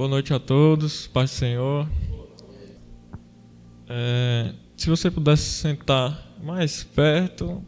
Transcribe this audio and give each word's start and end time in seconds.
Boa 0.00 0.08
noite 0.08 0.32
a 0.32 0.38
todos, 0.38 1.06
paz 1.08 1.30
do 1.30 1.34
Senhor. 1.34 1.86
É, 3.86 4.54
se 4.74 4.88
você 4.88 5.10
pudesse 5.10 5.42
sentar 5.42 6.26
mais 6.42 6.82
perto, 6.82 7.62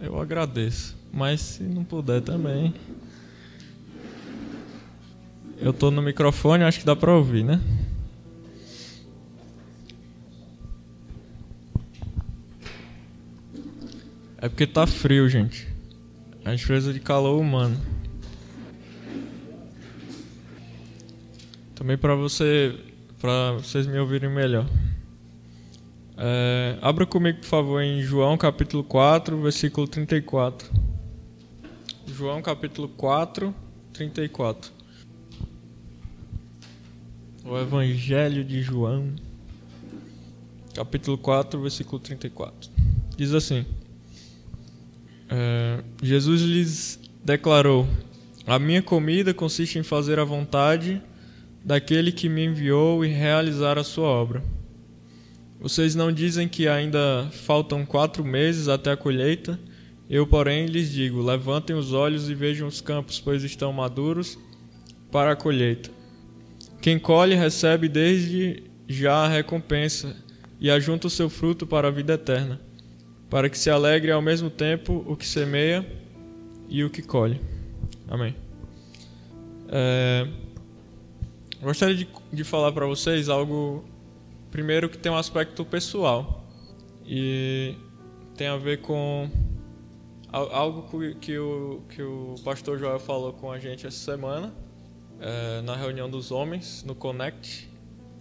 eu 0.00 0.20
agradeço. 0.20 0.96
Mas 1.12 1.40
se 1.40 1.64
não 1.64 1.82
puder 1.82 2.20
também. 2.20 2.72
Eu 5.58 5.72
estou 5.72 5.90
no 5.90 6.00
microfone, 6.00 6.62
acho 6.62 6.78
que 6.78 6.86
dá 6.86 6.94
para 6.94 7.12
ouvir, 7.12 7.42
né? 7.42 7.60
É 14.38 14.48
porque 14.48 14.68
tá 14.68 14.86
frio, 14.86 15.28
gente. 15.28 15.66
A 16.44 16.52
gente 16.52 16.64
precisa 16.64 16.92
de 16.92 17.00
calor 17.00 17.40
humano. 17.40 17.76
Também 21.82 21.98
para 21.98 22.14
você, 22.14 22.78
para 23.20 23.54
vocês 23.54 23.88
me 23.88 23.98
ouvirem 23.98 24.30
melhor. 24.30 24.64
É, 26.16 26.78
abra 26.80 27.04
comigo, 27.04 27.40
por 27.40 27.46
favor, 27.46 27.82
em 27.82 28.00
João 28.00 28.38
capítulo 28.38 28.84
4, 28.84 29.42
versículo 29.42 29.88
34. 29.88 30.70
João 32.06 32.40
capítulo 32.40 32.88
4, 32.88 33.52
34. 33.92 34.70
O 37.44 37.58
Evangelho 37.58 38.44
de 38.44 38.62
João, 38.62 39.16
capítulo 40.76 41.18
4, 41.18 41.60
versículo 41.60 41.98
34. 41.98 42.70
Diz 43.16 43.34
assim: 43.34 43.66
é, 45.28 45.82
Jesus 46.00 46.42
lhes 46.42 47.00
declarou: 47.24 47.88
A 48.46 48.56
minha 48.60 48.82
comida 48.82 49.34
consiste 49.34 49.80
em 49.80 49.82
fazer 49.82 50.20
a 50.20 50.24
vontade 50.24 51.02
daquele 51.64 52.12
que 52.12 52.28
me 52.28 52.44
enviou 52.44 53.04
e 53.04 53.08
realizar 53.08 53.78
a 53.78 53.84
sua 53.84 54.06
obra. 54.06 54.42
Vocês 55.60 55.94
não 55.94 56.12
dizem 56.12 56.48
que 56.48 56.66
ainda 56.66 57.28
faltam 57.30 57.86
quatro 57.86 58.24
meses 58.24 58.68
até 58.68 58.92
a 58.92 58.96
colheita? 58.96 59.58
Eu, 60.10 60.26
porém, 60.26 60.66
lhes 60.66 60.90
digo: 60.90 61.22
levantem 61.22 61.76
os 61.76 61.92
olhos 61.92 62.28
e 62.28 62.34
vejam 62.34 62.66
os 62.66 62.80
campos, 62.80 63.20
pois 63.20 63.44
estão 63.44 63.72
maduros 63.72 64.38
para 65.10 65.32
a 65.32 65.36
colheita. 65.36 65.90
Quem 66.80 66.98
colhe 66.98 67.34
recebe 67.34 67.88
desde 67.88 68.64
já 68.88 69.24
a 69.24 69.28
recompensa 69.28 70.16
e 70.60 70.70
ajunta 70.70 71.06
o 71.06 71.10
seu 71.10 71.30
fruto 71.30 71.66
para 71.66 71.88
a 71.88 71.90
vida 71.90 72.14
eterna 72.14 72.60
para 73.32 73.48
que 73.48 73.58
se 73.58 73.70
alegre 73.70 74.10
ao 74.10 74.20
mesmo 74.20 74.50
tempo 74.50 75.02
o 75.08 75.16
que 75.16 75.26
semeia 75.26 75.86
e 76.68 76.84
o 76.84 76.90
que 76.90 77.00
colhe. 77.00 77.40
Amém. 78.06 78.36
É, 79.70 80.28
gostaria 81.66 81.94
de, 81.94 82.08
de 82.32 82.44
falar 82.44 82.72
para 82.72 82.86
vocês 82.86 83.28
algo, 83.28 83.84
primeiro, 84.50 84.88
que 84.88 84.98
tem 84.98 85.10
um 85.10 85.16
aspecto 85.16 85.64
pessoal 85.64 86.44
e 87.06 87.74
tem 88.36 88.48
a 88.48 88.56
ver 88.56 88.80
com 88.80 89.30
algo 90.32 91.14
que 91.20 91.38
o, 91.38 91.82
que 91.88 92.02
o 92.02 92.34
pastor 92.42 92.78
Joel 92.78 92.98
falou 92.98 93.32
com 93.32 93.52
a 93.52 93.58
gente 93.58 93.86
essa 93.86 93.98
semana, 93.98 94.52
é, 95.20 95.60
na 95.62 95.76
reunião 95.76 96.08
dos 96.08 96.30
homens, 96.30 96.82
no 96.84 96.94
Connect. 96.94 97.70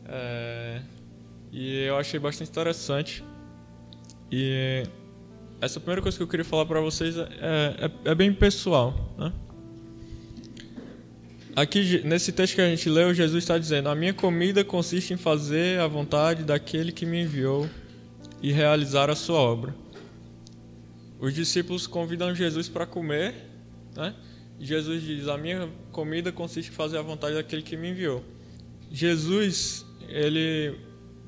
É, 0.06 0.82
e 1.52 1.84
eu 1.84 1.98
achei 1.98 2.20
bastante 2.20 2.50
interessante. 2.50 3.24
E 4.30 4.84
essa 5.60 5.80
primeira 5.80 6.02
coisa 6.02 6.18
que 6.18 6.24
eu 6.24 6.28
queria 6.28 6.46
falar 6.46 6.66
para 6.66 6.82
vocês 6.82 7.18
é, 7.18 7.22
é, 7.22 8.12
é, 8.12 8.16
bem 8.16 8.34
pessoal. 8.34 8.94
Né? 9.18 9.32
Aqui, 11.56 12.02
nesse 12.06 12.32
texto 12.32 12.56
que 12.56 12.62
a 12.62 12.70
gente 12.70 12.90
leu, 12.90 13.14
Jesus 13.14 13.44
está 13.44 13.58
dizendo: 13.58 13.90
A 13.90 13.96
minha 13.96 14.14
comida 14.14 14.64
consiste 14.64 15.14
em 15.14 15.18
fazer 15.18 15.80
a 15.80 15.88
vontade 15.88 16.44
daquele 16.44 16.92
que 16.92 17.06
me 17.06 17.24
enviou 17.24 17.70
e 18.42 18.52
realizar 18.52 19.10
a 19.10 19.16
sua 19.16 19.38
obra. 19.38 19.76
Os 21.20 21.34
discípulos 21.34 21.86
convidam 21.86 22.34
Jesus 22.34 22.70
para 22.70 22.86
comer, 22.86 23.36
né? 23.96 24.16
Jesus 24.60 25.04
diz: 25.04 25.28
A 25.28 25.38
minha 25.38 25.70
comida 25.92 26.32
consiste 26.32 26.70
em 26.70 26.74
fazer 26.74 26.98
a 26.98 27.02
vontade 27.02 27.36
daquele 27.36 27.62
que 27.62 27.76
me 27.76 27.90
enviou. 27.90 28.24
Jesus, 28.90 29.86
ele, 30.08 30.78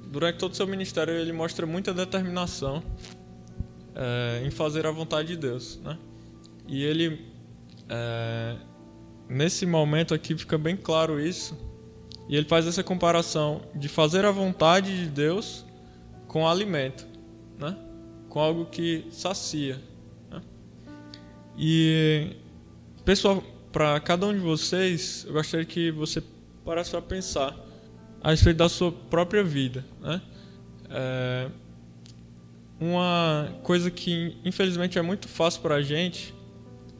durante 0.10 0.38
todo 0.38 0.54
o 0.54 0.56
seu 0.56 0.68
ministério, 0.68 1.14
ele 1.14 1.34
mostra 1.34 1.66
muita 1.66 1.94
determinação 1.94 2.82
é, 3.94 4.42
em 4.46 4.52
fazer 4.52 4.86
a 4.88 4.92
vontade 4.92 5.30
de 5.30 5.38
Deus, 5.38 5.80
né? 5.84 5.98
E 6.68 6.82
ele 6.82 7.26
é, 7.90 8.56
nesse 9.28 9.66
momento 9.66 10.14
aqui 10.14 10.36
fica 10.38 10.58
bem 10.58 10.76
claro 10.76 11.20
isso. 11.20 11.58
E 12.28 12.36
ele 12.36 12.48
faz 12.48 12.66
essa 12.66 12.84
comparação 12.84 13.62
de 13.76 13.90
fazer 13.90 14.26
a 14.26 14.32
vontade 14.32 14.98
de 14.98 15.10
Deus 15.10 15.66
com 16.28 16.48
alimento, 16.48 17.06
né? 17.58 17.78
Com 18.30 18.40
algo 18.40 18.66
que 18.66 19.06
sacia. 19.12 19.80
Né? 20.32 20.42
E 21.58 22.36
pessoal, 23.04 23.44
para 23.72 24.00
cada 24.00 24.26
um 24.26 24.34
de 24.34 24.40
vocês, 24.40 25.26
eu 25.28 25.34
gostaria 25.34 25.66
que 25.66 25.92
você 25.92 26.24
parasse 26.64 26.92
para 26.92 27.02
pensar 27.02 27.56
a 28.22 28.32
respeito 28.32 28.58
da 28.58 28.70
sua 28.70 28.92
própria 28.92 29.44
vida, 29.44 29.84
né? 30.00 30.22
É, 30.90 31.50
uma 32.80 33.50
coisa 33.64 33.90
que 33.90 34.38
infelizmente 34.46 34.98
é 34.98 35.02
muito 35.02 35.28
fácil 35.28 35.62
para 35.62 35.76
a 35.76 35.82
gente 35.82 36.34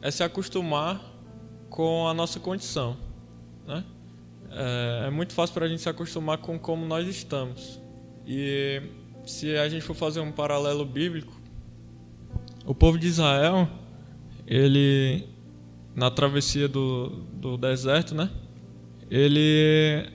é 0.02 0.10
se 0.10 0.22
acostumar 0.22 1.13
com 1.74 2.06
a 2.06 2.14
nossa 2.14 2.38
condição, 2.38 2.96
né? 3.66 3.84
É, 4.48 5.06
é 5.08 5.10
muito 5.10 5.32
fácil 5.32 5.52
para 5.54 5.66
a 5.66 5.68
gente 5.68 5.82
se 5.82 5.88
acostumar 5.88 6.38
com 6.38 6.56
como 6.56 6.86
nós 6.86 7.08
estamos. 7.08 7.80
E 8.24 8.80
se 9.26 9.56
a 9.56 9.68
gente 9.68 9.82
for 9.82 9.94
fazer 9.96 10.20
um 10.20 10.30
paralelo 10.30 10.84
bíblico, 10.84 11.32
o 12.64 12.76
povo 12.76 12.96
de 12.96 13.08
Israel, 13.08 13.68
ele 14.46 15.26
na 15.96 16.12
travessia 16.12 16.68
do, 16.68 17.08
do 17.32 17.56
deserto, 17.56 18.14
né? 18.14 18.30
Ele 19.10 20.08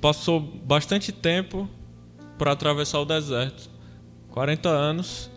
passou 0.00 0.38
bastante 0.38 1.10
tempo 1.10 1.68
para 2.38 2.52
atravessar 2.52 3.00
o 3.00 3.04
deserto. 3.04 3.68
40 4.28 4.68
anos, 4.68 5.28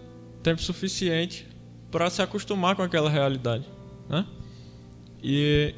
tempo 0.44 0.62
suficiente 0.62 1.48
para 1.90 2.12
se 2.12 2.22
acostumar 2.22 2.76
com 2.76 2.84
aquela 2.84 3.10
realidade, 3.10 3.66
né? 4.08 4.24
E 5.24 5.74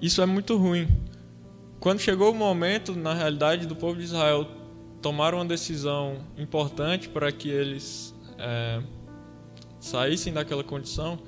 isso 0.00 0.22
é 0.22 0.26
muito 0.26 0.56
ruim. 0.56 0.88
Quando 1.78 2.00
chegou 2.00 2.32
o 2.32 2.34
momento, 2.34 2.94
na 2.96 3.12
realidade, 3.12 3.66
do 3.66 3.76
povo 3.76 3.98
de 3.98 4.04
Israel 4.04 4.46
tomar 5.02 5.34
uma 5.34 5.44
decisão 5.44 6.18
importante 6.38 7.08
para 7.08 7.30
que 7.30 7.50
eles 7.50 8.14
é, 8.38 8.82
saíssem 9.78 10.32
daquela 10.32 10.64
condição, 10.64 11.18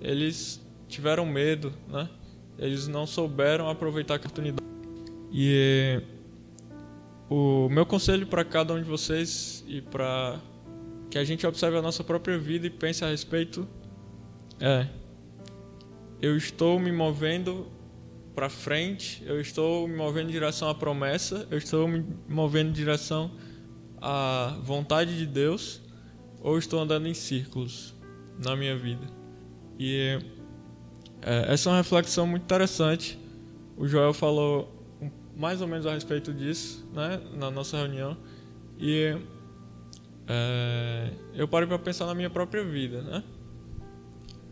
eles 0.00 0.64
tiveram 0.88 1.26
medo, 1.26 1.72
né? 1.88 2.08
Eles 2.58 2.88
não 2.88 3.06
souberam 3.06 3.68
aproveitar 3.68 4.14
a 4.14 4.16
oportunidade. 4.16 4.64
E 5.30 6.00
o 7.28 7.68
meu 7.68 7.84
conselho 7.84 8.26
para 8.26 8.44
cada 8.44 8.72
um 8.72 8.78
de 8.78 8.88
vocês 8.88 9.64
e 9.66 9.82
para 9.82 10.40
que 11.10 11.18
a 11.18 11.24
gente 11.24 11.46
observe 11.46 11.76
a 11.76 11.82
nossa 11.82 12.02
própria 12.02 12.38
vida 12.38 12.66
e 12.66 12.70
pense 12.70 13.04
a 13.04 13.08
respeito 13.08 13.68
é 14.60 14.86
eu 16.20 16.36
estou 16.36 16.78
me 16.78 16.92
movendo 16.92 17.66
para 18.34 18.48
frente, 18.48 19.22
eu 19.26 19.40
estou 19.40 19.88
me 19.88 19.96
movendo 19.96 20.28
em 20.28 20.32
direção 20.32 20.68
à 20.68 20.74
promessa, 20.74 21.46
eu 21.50 21.58
estou 21.58 21.88
me 21.88 22.04
movendo 22.28 22.68
em 22.68 22.72
direção 22.72 23.30
à 24.00 24.58
vontade 24.62 25.16
de 25.16 25.26
Deus, 25.26 25.80
ou 26.40 26.58
estou 26.58 26.80
andando 26.80 27.08
em 27.08 27.14
círculos 27.14 27.94
na 28.38 28.54
minha 28.54 28.76
vida. 28.76 29.06
E 29.78 30.18
é, 31.22 31.52
essa 31.52 31.68
é 31.68 31.72
uma 31.72 31.78
reflexão 31.78 32.26
muito 32.26 32.42
interessante. 32.42 33.18
O 33.76 33.86
Joel 33.86 34.12
falou 34.12 34.72
mais 35.36 35.60
ou 35.60 35.66
menos 35.66 35.86
a 35.86 35.92
respeito 35.92 36.32
disso, 36.32 36.88
né, 36.94 37.20
na 37.34 37.50
nossa 37.50 37.76
reunião. 37.76 38.16
E 38.78 39.16
é, 40.26 41.10
eu 41.34 41.46
parei 41.46 41.66
para 41.66 41.78
pensar 41.78 42.06
na 42.06 42.14
minha 42.14 42.30
própria 42.30 42.64
vida, 42.64 43.02
né? 43.02 43.22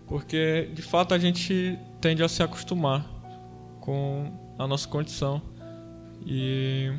Porque 0.06 0.70
de 0.74 0.82
fato 0.82 1.14
a 1.14 1.18
gente 1.18 1.78
tende 2.00 2.22
a 2.22 2.28
se 2.28 2.42
acostumar 2.42 3.08
com 3.80 4.30
a 4.58 4.66
nossa 4.66 4.86
condição 4.88 5.42
e 6.24 6.92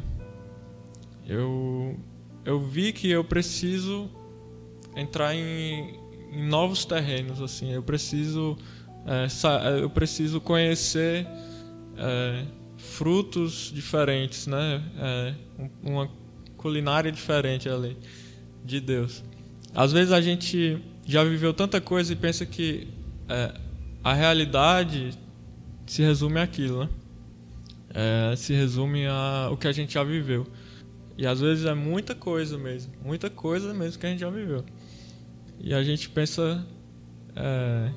eu 1.26 1.98
eu 2.44 2.60
vi 2.60 2.94
que 2.94 3.10
eu 3.10 3.24
preciso 3.24 4.10
entrar 4.96 5.34
em, 5.36 6.00
em 6.32 6.48
novos 6.48 6.86
terrenos 6.86 7.42
assim. 7.42 7.72
Eu 7.72 7.82
preciso 7.82 8.58
é, 9.06 9.82
eu 9.82 9.90
preciso 9.90 10.42
conhecer 10.42 11.28
é, 11.98 12.46
frutos 12.78 13.72
diferentes, 13.74 14.48
né? 14.48 14.84
É, 14.98 15.34
uma 15.84 16.10
culinária 16.58 17.12
diferente 17.12 17.70
ali 17.70 17.98
de 18.64 18.80
Deus. 18.80 19.24
Às 19.74 19.92
vezes 19.92 20.12
a 20.12 20.22
gente 20.22 20.82
já 21.06 21.24
viveu 21.24 21.54
tanta 21.54 21.80
coisa 21.80 22.14
e 22.14 22.16
pensa 22.16 22.46
que 22.46 22.88
é, 23.30 23.54
a 24.04 24.14
realidade 24.14 25.18
se 25.86 26.02
resume 26.02 26.40
àquilo, 26.40 26.84
né? 26.84 26.90
é, 27.96 28.36
se 28.36 28.54
resume 28.54 29.08
a 29.08 29.50
o 29.52 29.58
que 29.58 29.68
a 29.68 29.72
gente 29.72 29.94
já 29.94 30.04
viveu. 30.04 30.46
E 31.18 31.26
às 31.26 31.40
vezes 31.40 31.66
é 31.66 31.74
muita 31.74 32.14
coisa 32.14 32.58
mesmo, 32.58 32.94
muita 33.04 33.30
coisa 33.30 33.74
mesmo 33.74 34.00
que 34.00 34.06
a 34.06 34.10
gente 34.10 34.20
já 34.20 34.30
viveu. 34.30 34.66
E 35.62 35.74
a 35.74 35.82
gente 35.82 36.10
pensa, 36.10 36.66
é, 37.36 37.90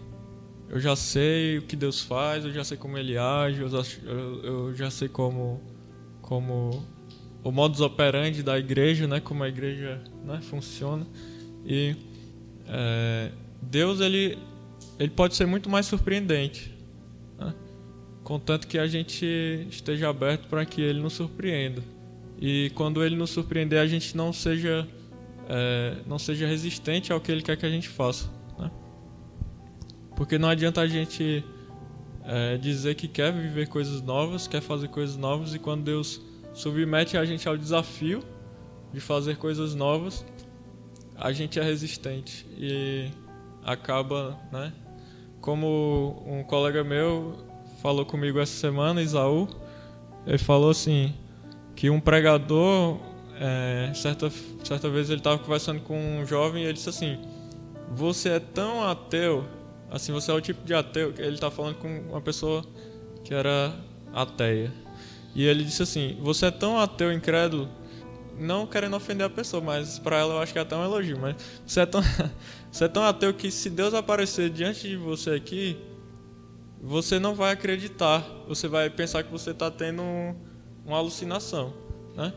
eu 0.69 0.79
já 0.79 0.95
sei 0.95 1.59
o 1.59 1.63
que 1.63 1.75
Deus 1.75 2.01
faz, 2.01 2.45
eu 2.45 2.53
já 2.53 2.63
sei 2.63 2.77
como 2.77 2.97
Ele 2.97 3.19
age, 3.19 3.61
eu 3.61 3.69
já, 3.69 3.83
eu 4.05 4.75
já 4.75 4.89
sei 4.89 5.09
como, 5.09 5.61
como 6.23 6.87
o 7.43 7.51
modus 7.51 7.81
operandi 7.81 8.43
da 8.43 8.57
igreja, 8.57 9.09
né, 9.09 9.19
como 9.19 9.43
a 9.43 9.49
igreja 9.49 10.01
né, 10.25 10.41
funciona. 10.41 11.05
E 11.67 11.97
é, 12.69 13.33
Deus 13.61 14.01
ele, 14.01 14.39
ele 14.99 15.11
pode 15.11 15.35
ser 15.35 15.47
muito 15.47 15.69
mais 15.71 15.87
surpreendente, 15.87 16.75
né, 17.39 17.55
contanto 18.25 18.67
que 18.67 18.79
a 18.79 18.87
gente 18.87 19.25
esteja 19.71 20.09
aberto 20.09 20.49
para 20.49 20.65
que 20.65 20.81
Ele 20.81 21.01
nos 21.01 21.15
surpreenda. 21.15 21.83
E 22.41 22.71
quando 22.75 23.03
ele 23.05 23.17
nos 23.17 23.31
surpreender, 23.31 23.81
a 23.81 23.87
gente 23.87 24.17
não 24.17 24.33
seja, 24.33 24.87
é, 25.49 25.97
não 26.07 26.19
seja 26.19 26.47
resistente 26.47 27.13
ao 27.13 27.21
que 27.21 27.33
ele 27.33 27.43
quer 27.43 27.57
que 27.57 27.67
a 27.67 27.71
gente 27.71 27.89
faça. 27.89 28.31
Né? 28.57 28.71
Porque 30.15 30.39
não 30.39 30.49
adianta 30.49 30.81
a 30.81 30.87
gente 30.87 31.45
é, 32.25 32.57
dizer 32.57 32.95
que 32.95 33.09
quer 33.09 33.33
viver 33.33 33.67
coisas 33.67 34.01
novas, 34.01 34.47
quer 34.47 34.61
fazer 34.61 34.87
coisas 34.89 35.17
novas, 35.17 35.53
e 35.53 35.59
quando 35.59 35.83
Deus 35.83 36.21
submete 36.55 37.17
a 37.17 37.25
gente 37.25 37.49
ao 37.49 37.57
desafio 37.57 38.23
de 38.93 39.01
fazer 39.01 39.37
coisas 39.37 39.75
novas, 39.75 40.25
a 41.17 41.33
gente 41.33 41.59
é 41.59 41.63
resistente 41.63 42.47
e 42.57 43.11
acaba, 43.65 44.39
né? 44.53 44.73
Como 45.49 46.23
um 46.27 46.43
colega 46.43 46.85
meu 46.85 47.35
falou 47.81 48.05
comigo 48.05 48.39
essa 48.39 48.53
semana, 48.53 49.01
Isaú, 49.01 49.49
ele 50.27 50.37
falou 50.37 50.69
assim: 50.69 51.15
que 51.75 51.89
um 51.89 51.99
pregador, 51.99 52.99
é, 53.41 53.91
certa, 53.95 54.31
certa 54.63 54.91
vez 54.91 55.09
ele 55.09 55.21
estava 55.21 55.39
conversando 55.39 55.81
com 55.81 55.99
um 56.21 56.27
jovem 56.27 56.65
e 56.65 56.67
ele 56.67 56.75
disse 56.75 56.91
assim: 56.91 57.19
Você 57.95 58.29
é 58.29 58.39
tão 58.39 58.85
ateu, 58.85 59.43
assim, 59.91 60.13
você 60.13 60.31
é 60.31 60.35
o 60.35 60.41
tipo 60.43 60.63
de 60.67 60.75
ateu. 60.75 61.15
Ele 61.17 61.37
está 61.37 61.51
falando 61.51 61.77
com 61.77 61.89
uma 62.11 62.21
pessoa 62.21 62.63
que 63.25 63.33
era 63.33 63.75
ateia. 64.13 64.71
E 65.35 65.47
ele 65.47 65.65
disse 65.65 65.83
assim: 65.83 66.19
Você 66.21 66.45
é 66.45 66.51
tão 66.51 66.79
ateu, 66.79 67.11
incrédulo, 67.11 67.71
não 68.39 68.67
querendo 68.67 68.97
ofender 68.97 69.27
a 69.27 69.31
pessoa, 69.31 69.63
mas 69.63 69.99
para 69.99 70.19
ela 70.19 70.35
eu 70.35 70.41
acho 70.41 70.53
que 70.53 70.59
é 70.59 70.63
até 70.63 70.77
um 70.77 70.85
elogio. 70.85 71.19
Mas 71.19 71.37
você 71.67 71.81
é, 71.81 71.87
tão, 71.87 72.03
você 72.71 72.85
é 72.85 72.89
tão 72.89 73.03
ateu 73.03 73.33
que 73.33 73.51
se 73.51 73.71
Deus 73.71 73.95
aparecer 73.95 74.51
diante 74.51 74.89
de 74.89 74.97
você 74.97 75.31
aqui, 75.31 75.77
você 76.81 77.19
não 77.19 77.35
vai 77.35 77.53
acreditar. 77.53 78.25
Você 78.47 78.69
vai 78.69 78.89
pensar 78.91 79.23
que 79.23 79.33
você 79.33 79.51
está 79.51 79.71
tendo 79.71 80.03
uma 80.85 80.99
alucinação, 80.99 81.75
né? 82.15 82.33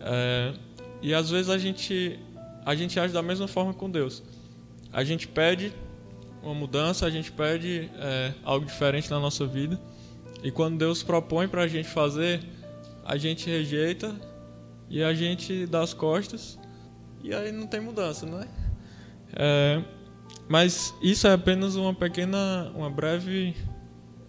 É, 0.00 0.54
e 1.02 1.14
às 1.14 1.30
vezes 1.30 1.50
a 1.50 1.58
gente 1.58 2.18
a 2.64 2.74
gente 2.74 2.98
age 2.98 3.12
da 3.12 3.22
mesma 3.22 3.46
forma 3.46 3.72
com 3.72 3.88
Deus. 3.88 4.22
A 4.92 5.04
gente 5.04 5.28
pede 5.28 5.72
uma 6.42 6.54
mudança, 6.54 7.06
a 7.06 7.10
gente 7.10 7.30
pede 7.30 7.90
é, 7.96 8.32
algo 8.42 8.66
diferente 8.66 9.10
na 9.10 9.20
nossa 9.20 9.46
vida. 9.46 9.80
E 10.42 10.50
quando 10.50 10.78
Deus 10.78 11.02
propõe 11.02 11.48
para 11.48 11.62
a 11.62 11.68
gente 11.68 11.88
fazer, 11.88 12.40
a 13.04 13.16
gente 13.16 13.48
rejeita 13.48 14.14
e 14.88 15.02
a 15.02 15.12
gente 15.14 15.66
dá 15.66 15.82
as 15.82 15.94
costas 15.94 16.58
e 17.22 17.34
aí 17.34 17.50
não 17.50 17.66
tem 17.66 17.80
mudança, 17.80 18.26
né? 18.26 18.48
É, 18.62 18.65
mas 20.48 20.94
isso 21.02 21.26
é 21.26 21.32
apenas 21.32 21.76
uma 21.76 21.94
pequena, 21.94 22.70
uma 22.74 22.90
breve 22.90 23.54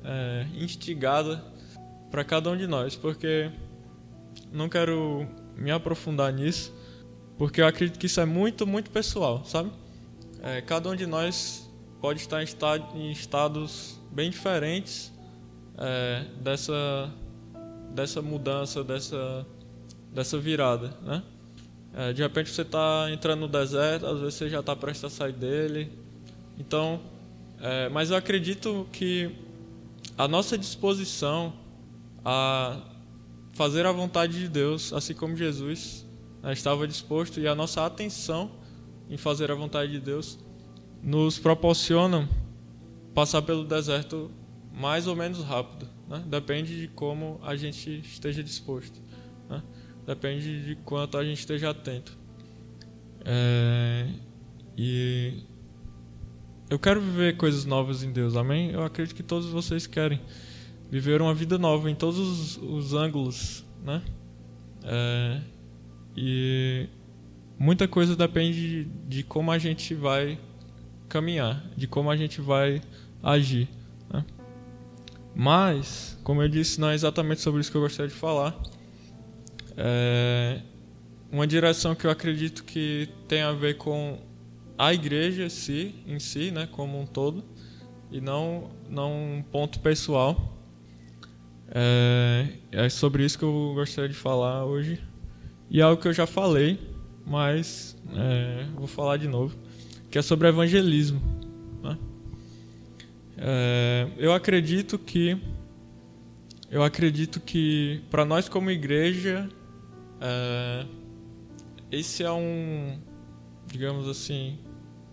é, 0.03 0.45
instigada 0.55 1.43
para 2.09 2.23
cada 2.23 2.49
um 2.49 2.57
de 2.57 2.65
nós, 2.65 2.95
porque 2.95 3.51
não 4.51 4.69
quero 4.69 5.27
me 5.55 5.71
aprofundar 5.71 6.31
nisso, 6.31 6.73
porque 7.37 7.61
eu 7.61 7.67
acredito 7.67 7.99
que 7.99 8.05
isso 8.05 8.19
é 8.19 8.25
muito, 8.25 8.65
muito 8.65 8.89
pessoal, 8.89 9.43
sabe? 9.45 9.71
É, 10.41 10.61
cada 10.61 10.89
um 10.89 10.95
de 10.95 11.05
nós 11.05 11.69
pode 12.01 12.19
estar 12.19 12.43
em 12.95 13.11
estados 13.11 13.99
bem 14.11 14.29
diferentes 14.29 15.11
é, 15.77 16.25
dessa, 16.41 17.11
dessa 17.93 18.21
mudança, 18.21 18.83
dessa, 18.83 19.45
dessa 20.11 20.37
virada, 20.37 20.97
né? 21.03 21.23
É, 21.99 22.13
de 22.13 22.21
repente 22.21 22.51
você 22.51 22.61
está 22.61 23.07
entrando 23.11 23.39
no 23.39 23.47
deserto, 23.47 24.05
às 24.05 24.19
vezes 24.19 24.35
você 24.35 24.47
já 24.47 24.59
está 24.59 24.75
prestes 24.75 25.05
a 25.05 25.09
sair 25.09 25.33
dele. 25.33 25.91
Então, 26.55 27.01
é, 27.59 27.89
mas 27.89 28.11
eu 28.11 28.15
acredito 28.15 28.87
que 28.93 29.31
a 30.15 30.27
nossa 30.27 30.55
disposição 30.55 31.53
a 32.23 32.79
fazer 33.53 33.87
a 33.87 33.91
vontade 33.91 34.37
de 34.37 34.47
Deus, 34.47 34.93
assim 34.93 35.15
como 35.15 35.35
Jesus 35.35 36.05
né, 36.43 36.53
estava 36.53 36.87
disposto, 36.87 37.39
e 37.39 37.47
a 37.47 37.55
nossa 37.55 37.83
atenção 37.83 38.51
em 39.09 39.17
fazer 39.17 39.49
a 39.49 39.55
vontade 39.55 39.93
de 39.93 39.99
Deus 39.99 40.37
nos 41.01 41.39
proporciona 41.39 42.29
passar 43.15 43.41
pelo 43.41 43.63
deserto 43.63 44.29
mais 44.71 45.07
ou 45.07 45.15
menos 45.15 45.43
rápido. 45.43 45.89
Né? 46.07 46.23
Depende 46.27 46.79
de 46.79 46.87
como 46.89 47.39
a 47.41 47.55
gente 47.55 48.01
esteja 48.01 48.43
disposto. 48.43 49.01
Né? 49.49 49.63
Depende 50.07 50.65
de 50.65 50.75
quanto 50.77 51.17
a 51.17 51.23
gente 51.23 51.39
esteja 51.39 51.69
atento. 51.69 52.17
É... 53.23 54.07
E 54.77 55.43
eu 56.69 56.79
quero 56.79 56.99
viver 56.99 57.37
coisas 57.37 57.65
novas 57.65 58.03
em 58.03 58.11
Deus, 58.11 58.35
amém? 58.35 58.71
Eu 58.71 58.83
acredito 58.83 59.15
que 59.15 59.23
todos 59.23 59.47
vocês 59.47 59.85
querem 59.85 60.19
viver 60.89 61.21
uma 61.21 61.33
vida 61.33 61.57
nova 61.57 61.89
em 61.89 61.95
todos 61.95 62.17
os, 62.17 62.57
os 62.57 62.93
ângulos, 62.93 63.65
né? 63.83 64.01
É, 64.83 65.41
e 66.15 66.87
muita 67.59 67.87
coisa 67.87 68.15
depende 68.15 68.85
de, 68.85 68.91
de, 69.07 69.23
como 69.23 69.51
a 69.51 69.57
gente 69.57 69.93
vai 69.93 70.39
caminhar, 71.09 71.63
de 71.75 71.87
como 71.87 72.09
a 72.09 72.15
gente 72.15 72.39
vai 72.39 72.81
agir. 73.21 73.67
Né? 74.09 74.25
Mas, 75.35 76.17
como 76.23 76.41
eu 76.41 76.47
disse, 76.47 76.79
não 76.79 76.89
é 76.89 76.95
exatamente 76.95 77.41
sobre 77.41 77.61
isso 77.61 77.71
que 77.71 77.77
eu 77.77 77.81
gostaria 77.81 78.09
de 78.09 78.15
falar. 78.15 78.59
É 79.77 80.61
uma 81.31 81.45
direção 81.45 81.93
que 81.93 82.05
eu 82.05 82.11
acredito 82.11 82.63
que 82.63 83.09
tem 83.27 83.41
a 83.41 83.51
ver 83.51 83.77
com 83.77 84.19
a 84.77 84.93
igreja 84.93 85.43
em 85.43 85.49
si, 85.49 85.95
em 86.05 86.19
si 86.19 86.51
né, 86.51 86.67
como 86.71 86.99
um 86.99 87.05
todo, 87.05 87.43
e 88.11 88.21
não, 88.21 88.69
não 88.89 89.11
um 89.11 89.43
ponto 89.43 89.79
pessoal. 89.79 90.57
É, 91.69 92.47
é 92.71 92.89
sobre 92.89 93.25
isso 93.25 93.37
que 93.37 93.43
eu 93.43 93.73
gostaria 93.75 94.09
de 94.09 94.15
falar 94.15 94.65
hoje. 94.65 95.01
E 95.69 95.81
é 95.81 95.83
algo 95.83 96.01
que 96.01 96.07
eu 96.07 96.13
já 96.13 96.25
falei, 96.25 96.79
mas 97.25 97.97
é, 98.15 98.65
vou 98.75 98.87
falar 98.87 99.17
de 99.17 99.27
novo, 99.27 99.57
que 100.09 100.17
é 100.17 100.21
sobre 100.21 100.47
evangelismo. 100.47 101.21
Né? 101.83 101.97
É, 103.37 104.07
eu 104.17 104.31
acredito 104.31 104.97
que 104.97 105.37
eu 106.69 106.83
acredito 106.83 107.39
que 107.39 108.01
para 108.09 108.25
nós 108.25 108.47
como 108.49 108.69
igreja 108.69 109.49
é, 110.21 110.85
esse 111.91 112.23
é 112.23 112.31
um, 112.31 112.99
digamos 113.65 114.07
assim, 114.07 114.59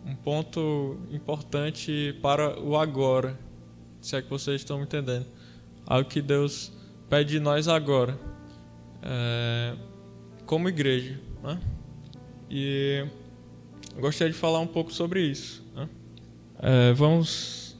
um 0.04 0.14
ponto 0.14 0.98
importante 1.10 2.18
para 2.20 2.58
o 2.60 2.76
agora, 2.76 3.38
se 4.00 4.16
é 4.16 4.22
que 4.22 4.28
vocês 4.28 4.60
estão 4.60 4.78
me 4.78 4.84
entendendo 4.84 5.26
ao 5.86 6.04
que 6.04 6.20
Deus 6.20 6.72
pede 7.08 7.32
de 7.32 7.40
nós 7.40 7.68
agora, 7.68 8.18
é, 9.02 9.74
como 10.46 10.68
igreja. 10.68 11.20
Né? 11.42 11.60
E 12.50 13.06
gostaria 13.98 14.32
de 14.32 14.38
falar 14.38 14.60
um 14.60 14.66
pouco 14.66 14.92
sobre 14.92 15.20
isso. 15.20 15.64
Né? 15.74 15.88
É, 16.60 16.92
vamos 16.92 17.78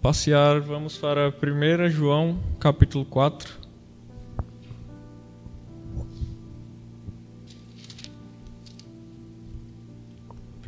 passear, 0.00 0.60
vamos 0.60 0.96
para 0.96 1.28
1 1.28 1.90
João, 1.90 2.40
capítulo 2.58 3.04
4. 3.04 3.61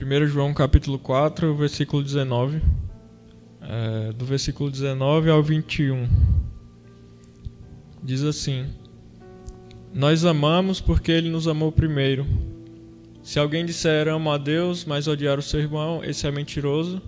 1 0.05 0.27
João 0.27 0.53
capítulo 0.53 0.99
4, 0.99 1.55
versículo 1.55 2.03
19. 2.03 2.61
É, 3.63 4.13
do 4.13 4.27
versículo 4.27 4.71
19 4.71 5.31
ao 5.31 5.43
21 5.43 6.07
diz 8.03 8.23
assim: 8.23 8.67
Nós 9.95 10.27
amamos 10.27 10.79
porque 10.79 11.11
ele 11.11 11.31
nos 11.31 11.49
amou 11.49 11.73
primeiro. 11.73 12.27
Se 13.23 13.39
alguém 13.39 13.65
disser 13.65 14.07
amo 14.09 14.31
a 14.31 14.37
Deus, 14.37 14.85
mas 14.85 15.09
odiar 15.09 15.39
o 15.39 15.43
seu 15.43 15.61
irmão, 15.61 16.05
esse 16.05 16.27
é 16.27 16.31
mentiroso. 16.31 17.01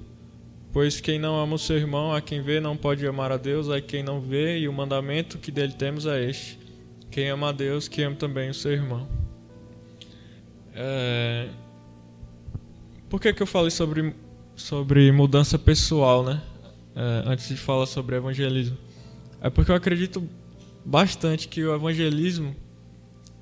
Pois 0.72 0.98
quem 0.98 1.18
não 1.18 1.38
ama 1.38 1.56
o 1.56 1.58
seu 1.58 1.76
irmão, 1.76 2.14
a 2.14 2.22
quem 2.22 2.40
vê, 2.40 2.60
não 2.60 2.78
pode 2.78 3.06
amar 3.06 3.30
a 3.30 3.36
Deus, 3.36 3.68
a 3.68 3.78
quem 3.78 4.02
não 4.02 4.22
vê, 4.22 4.58
e 4.58 4.68
o 4.68 4.72
mandamento 4.72 5.36
que 5.36 5.52
dele 5.52 5.74
temos 5.74 6.06
é 6.06 6.24
este: 6.24 6.58
quem 7.10 7.28
ama 7.28 7.50
a 7.50 7.52
Deus, 7.52 7.88
que 7.88 8.02
ama 8.02 8.16
também 8.16 8.48
o 8.48 8.54
seu 8.54 8.72
irmão. 8.72 9.06
É... 10.74 11.50
Por 13.08 13.20
que, 13.20 13.32
que 13.32 13.42
eu 13.42 13.46
falei 13.46 13.70
sobre, 13.70 14.14
sobre 14.54 15.12
mudança 15.12 15.58
pessoal, 15.58 16.25
né? 16.25 16.42
É, 16.94 17.22
antes 17.26 17.48
de 17.48 17.56
falar 17.56 17.86
sobre 17.86 18.16
evangelismo? 18.16 18.76
É 19.40 19.48
porque 19.50 19.70
eu 19.70 19.76
acredito 19.76 20.28
bastante 20.84 21.46
que 21.48 21.62
o 21.64 21.75
evangelismo, 21.75 22.54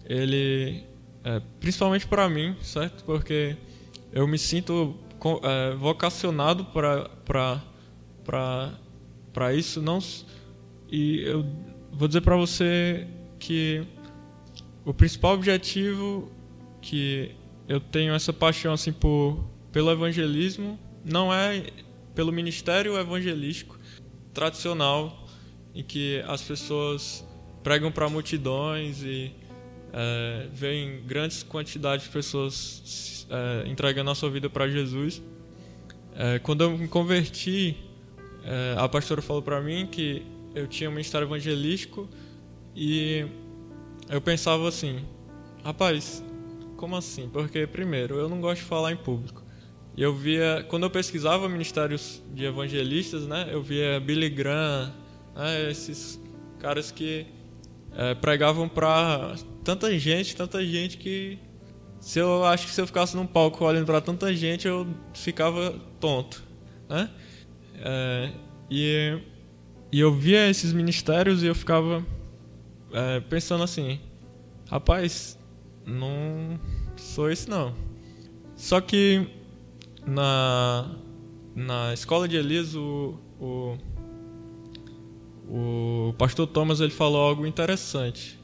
ele, 0.04 0.82
é, 1.22 1.40
principalmente 1.60 2.06
para 2.06 2.28
mim, 2.28 2.56
certo? 2.60 3.04
Porque 3.04 3.56
eu 4.12 4.26
me 4.26 4.38
sinto 4.38 4.96
é, 5.42 5.74
vocacionado 5.74 6.66
para 6.66 7.62
isso, 9.54 9.80
não 9.80 9.98
e 10.90 11.22
eu 11.22 11.44
vou 11.92 12.06
dizer 12.06 12.20
para 12.20 12.36
você 12.36 13.06
que 13.38 13.82
o 14.84 14.92
principal 14.94 15.34
objetivo 15.34 16.30
que 16.80 17.34
eu 17.66 17.80
tenho 17.80 18.14
essa 18.14 18.32
paixão 18.32 18.74
assim 18.74 18.92
por 18.92 19.53
pelo 19.74 19.90
evangelismo 19.90 20.78
não 21.04 21.34
é 21.34 21.64
pelo 22.14 22.30
ministério 22.30 22.96
evangelístico 22.96 23.76
tradicional 24.32 25.26
em 25.74 25.82
que 25.82 26.22
as 26.28 26.40
pessoas 26.42 27.26
pregam 27.64 27.90
para 27.90 28.08
multidões 28.08 29.02
e 29.02 29.32
é, 29.92 30.46
veem 30.52 31.02
grandes 31.04 31.42
quantidades 31.42 32.06
de 32.06 32.12
pessoas 32.12 33.26
é, 33.28 33.68
entregando 33.68 34.12
a 34.12 34.14
sua 34.14 34.30
vida 34.30 34.48
para 34.48 34.68
Jesus. 34.68 35.20
É, 36.14 36.38
quando 36.38 36.62
eu 36.62 36.78
me 36.78 36.86
converti, 36.86 37.76
é, 38.44 38.76
a 38.78 38.88
pastora 38.88 39.20
falou 39.20 39.42
para 39.42 39.60
mim 39.60 39.88
que 39.88 40.24
eu 40.54 40.68
tinha 40.68 40.88
um 40.88 40.92
ministério 40.92 41.26
evangelístico 41.26 42.08
e 42.76 43.26
eu 44.08 44.20
pensava 44.20 44.68
assim, 44.68 45.04
rapaz, 45.64 46.22
como 46.76 46.94
assim? 46.94 47.28
Porque 47.28 47.66
primeiro, 47.66 48.14
eu 48.14 48.28
não 48.28 48.40
gosto 48.40 48.60
de 48.60 48.68
falar 48.68 48.92
em 48.92 48.96
público. 48.96 49.43
E 49.96 50.02
eu 50.02 50.14
via, 50.14 50.64
quando 50.68 50.82
eu 50.82 50.90
pesquisava 50.90 51.48
ministérios 51.48 52.22
de 52.32 52.44
evangelistas, 52.44 53.26
né, 53.26 53.48
eu 53.50 53.62
via 53.62 54.00
Billy 54.00 54.28
Graham, 54.28 54.92
né, 55.36 55.70
esses 55.70 56.20
caras 56.58 56.90
que 56.90 57.26
é, 57.96 58.14
pregavam 58.14 58.68
para 58.68 59.36
tanta 59.62 59.96
gente, 59.98 60.34
tanta 60.34 60.64
gente 60.64 60.98
que 60.98 61.38
se 62.00 62.18
eu 62.18 62.44
acho 62.44 62.66
que 62.66 62.72
se 62.72 62.80
eu 62.80 62.86
ficasse 62.86 63.16
num 63.16 63.26
palco 63.26 63.64
olhando 63.64 63.86
para 63.86 64.00
tanta 64.00 64.34
gente, 64.34 64.68
eu 64.68 64.86
ficava 65.14 65.74
tonto, 65.98 66.42
né? 66.86 67.08
É, 67.76 68.30
e, 68.70 69.18
e 69.90 70.00
eu 70.00 70.12
via 70.12 70.50
esses 70.50 70.72
ministérios 70.72 71.42
e 71.42 71.46
eu 71.46 71.54
ficava 71.54 72.04
é, 72.92 73.20
pensando 73.20 73.64
assim, 73.64 74.00
rapaz, 74.68 75.38
não 75.86 76.60
sou 76.96 77.30
esse 77.30 77.48
não. 77.48 77.74
Só 78.54 78.82
que 78.82 79.26
na, 80.06 80.90
na 81.54 81.92
escola 81.92 82.28
de 82.28 82.36
Elias, 82.36 82.74
o, 82.74 83.18
o, 83.40 83.78
o 85.48 86.14
pastor 86.18 86.46
Thomas 86.46 86.80
ele 86.80 86.92
falou 86.92 87.20
algo 87.20 87.46
interessante. 87.46 88.38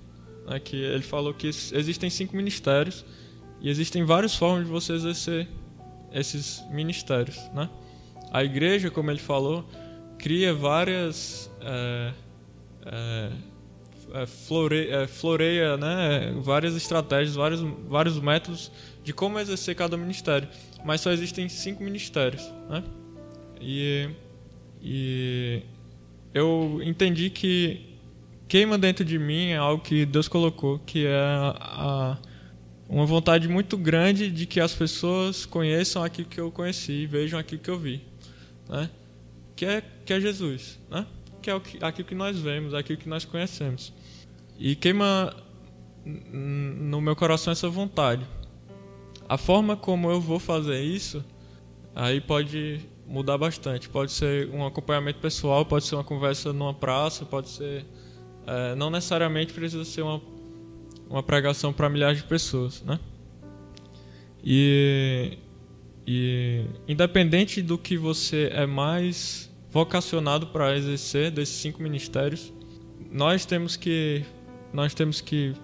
Né, 0.46 0.58
que 0.58 0.76
ele 0.76 1.02
falou 1.02 1.34
que 1.34 1.46
existem 1.46 2.10
cinco 2.10 2.36
ministérios 2.36 3.04
e 3.60 3.68
existem 3.68 4.04
várias 4.04 4.34
formas 4.34 4.64
de 4.64 4.70
você 4.70 4.94
exercer 4.94 5.48
esses 6.12 6.64
ministérios. 6.70 7.36
Né? 7.54 7.68
A 8.32 8.42
igreja, 8.42 8.90
como 8.90 9.10
ele 9.10 9.20
falou, 9.20 9.64
cria 10.18 10.54
várias. 10.54 11.50
É, 11.60 12.12
é, 12.86 13.30
é, 14.12 14.26
floreia, 14.26 14.94
é, 14.96 15.06
floreia 15.06 15.76
né, 15.76 16.34
várias 16.40 16.74
estratégias, 16.74 17.36
vários, 17.36 17.60
vários 17.88 18.18
métodos 18.18 18.72
de 19.04 19.12
como 19.12 19.38
exercer 19.38 19.74
cada 19.76 19.96
ministério. 19.96 20.48
Mas 20.84 21.00
só 21.00 21.12
existem 21.12 21.48
cinco 21.48 21.82
ministérios. 21.82 22.42
Né? 22.68 22.82
E, 23.60 24.08
e 24.82 25.62
eu 26.32 26.80
entendi 26.82 27.30
que 27.30 27.98
queima 28.48 28.78
dentro 28.78 29.04
de 29.04 29.18
mim 29.18 29.48
é 29.48 29.56
algo 29.56 29.82
que 29.82 30.04
Deus 30.06 30.28
colocou, 30.28 30.78
que 30.80 31.06
é 31.06 31.14
a, 31.14 32.18
uma 32.88 33.06
vontade 33.06 33.46
muito 33.48 33.76
grande 33.76 34.30
de 34.30 34.46
que 34.46 34.60
as 34.60 34.74
pessoas 34.74 35.46
conheçam 35.46 36.02
aquilo 36.02 36.28
que 36.28 36.40
eu 36.40 36.50
conheci, 36.50 37.06
vejam 37.06 37.38
aquilo 37.38 37.60
que 37.60 37.70
eu 37.70 37.78
vi. 37.78 38.02
Né? 38.68 38.90
Que, 39.54 39.66
é, 39.66 39.82
que 40.04 40.12
é 40.12 40.20
Jesus. 40.20 40.78
Né? 40.90 41.06
Que 41.42 41.50
é 41.50 41.54
o 41.54 41.60
que, 41.60 41.78
aquilo 41.84 42.08
que 42.08 42.14
nós 42.14 42.38
vemos, 42.38 42.74
aquilo 42.74 42.98
que 42.98 43.08
nós 43.08 43.24
conhecemos. 43.24 43.92
E 44.58 44.74
queima 44.74 45.34
no 46.04 47.00
meu 47.00 47.14
coração 47.14 47.52
essa 47.52 47.68
vontade. 47.68 48.26
A 49.30 49.38
forma 49.38 49.76
como 49.76 50.10
eu 50.10 50.20
vou 50.20 50.40
fazer 50.40 50.80
isso, 50.80 51.24
aí 51.94 52.20
pode 52.20 52.80
mudar 53.06 53.38
bastante. 53.38 53.88
Pode 53.88 54.10
ser 54.10 54.50
um 54.50 54.66
acompanhamento 54.66 55.20
pessoal, 55.20 55.64
pode 55.64 55.84
ser 55.84 55.94
uma 55.94 56.02
conversa 56.02 56.52
numa 56.52 56.74
praça, 56.74 57.24
pode 57.24 57.48
ser. 57.48 57.86
É, 58.44 58.74
não 58.74 58.90
necessariamente 58.90 59.52
precisa 59.52 59.84
ser 59.84 60.02
uma, 60.02 60.20
uma 61.08 61.22
pregação 61.22 61.72
para 61.72 61.88
milhares 61.88 62.18
de 62.18 62.24
pessoas, 62.24 62.82
né? 62.82 62.98
E, 64.42 65.38
e 66.04 66.64
independente 66.88 67.62
do 67.62 67.78
que 67.78 67.96
você 67.96 68.50
é 68.52 68.66
mais 68.66 69.48
vocacionado 69.70 70.48
para 70.48 70.76
exercer 70.76 71.30
desses 71.30 71.54
cinco 71.54 71.80
ministérios, 71.80 72.52
nós 73.12 73.46
temos 73.46 73.76
que 73.76 74.24
nós 74.72 74.92
temos 74.92 75.20
que 75.20 75.54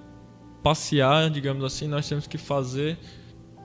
passear, 0.62 1.28
digamos 1.30 1.64
assim, 1.64 1.88
nós 1.88 2.08
temos 2.08 2.28
que 2.28 2.38
fazer 2.38 2.96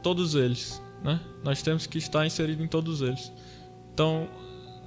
todos 0.02 0.36
eles, 0.36 0.82
né? 1.04 1.20
Nós 1.44 1.62
temos 1.62 1.88
que 1.88 1.98
estar 1.98 2.26
inserido 2.26 2.64
em 2.64 2.68
todos 2.68 3.02
eles. 3.02 3.32
Então, 3.94 4.28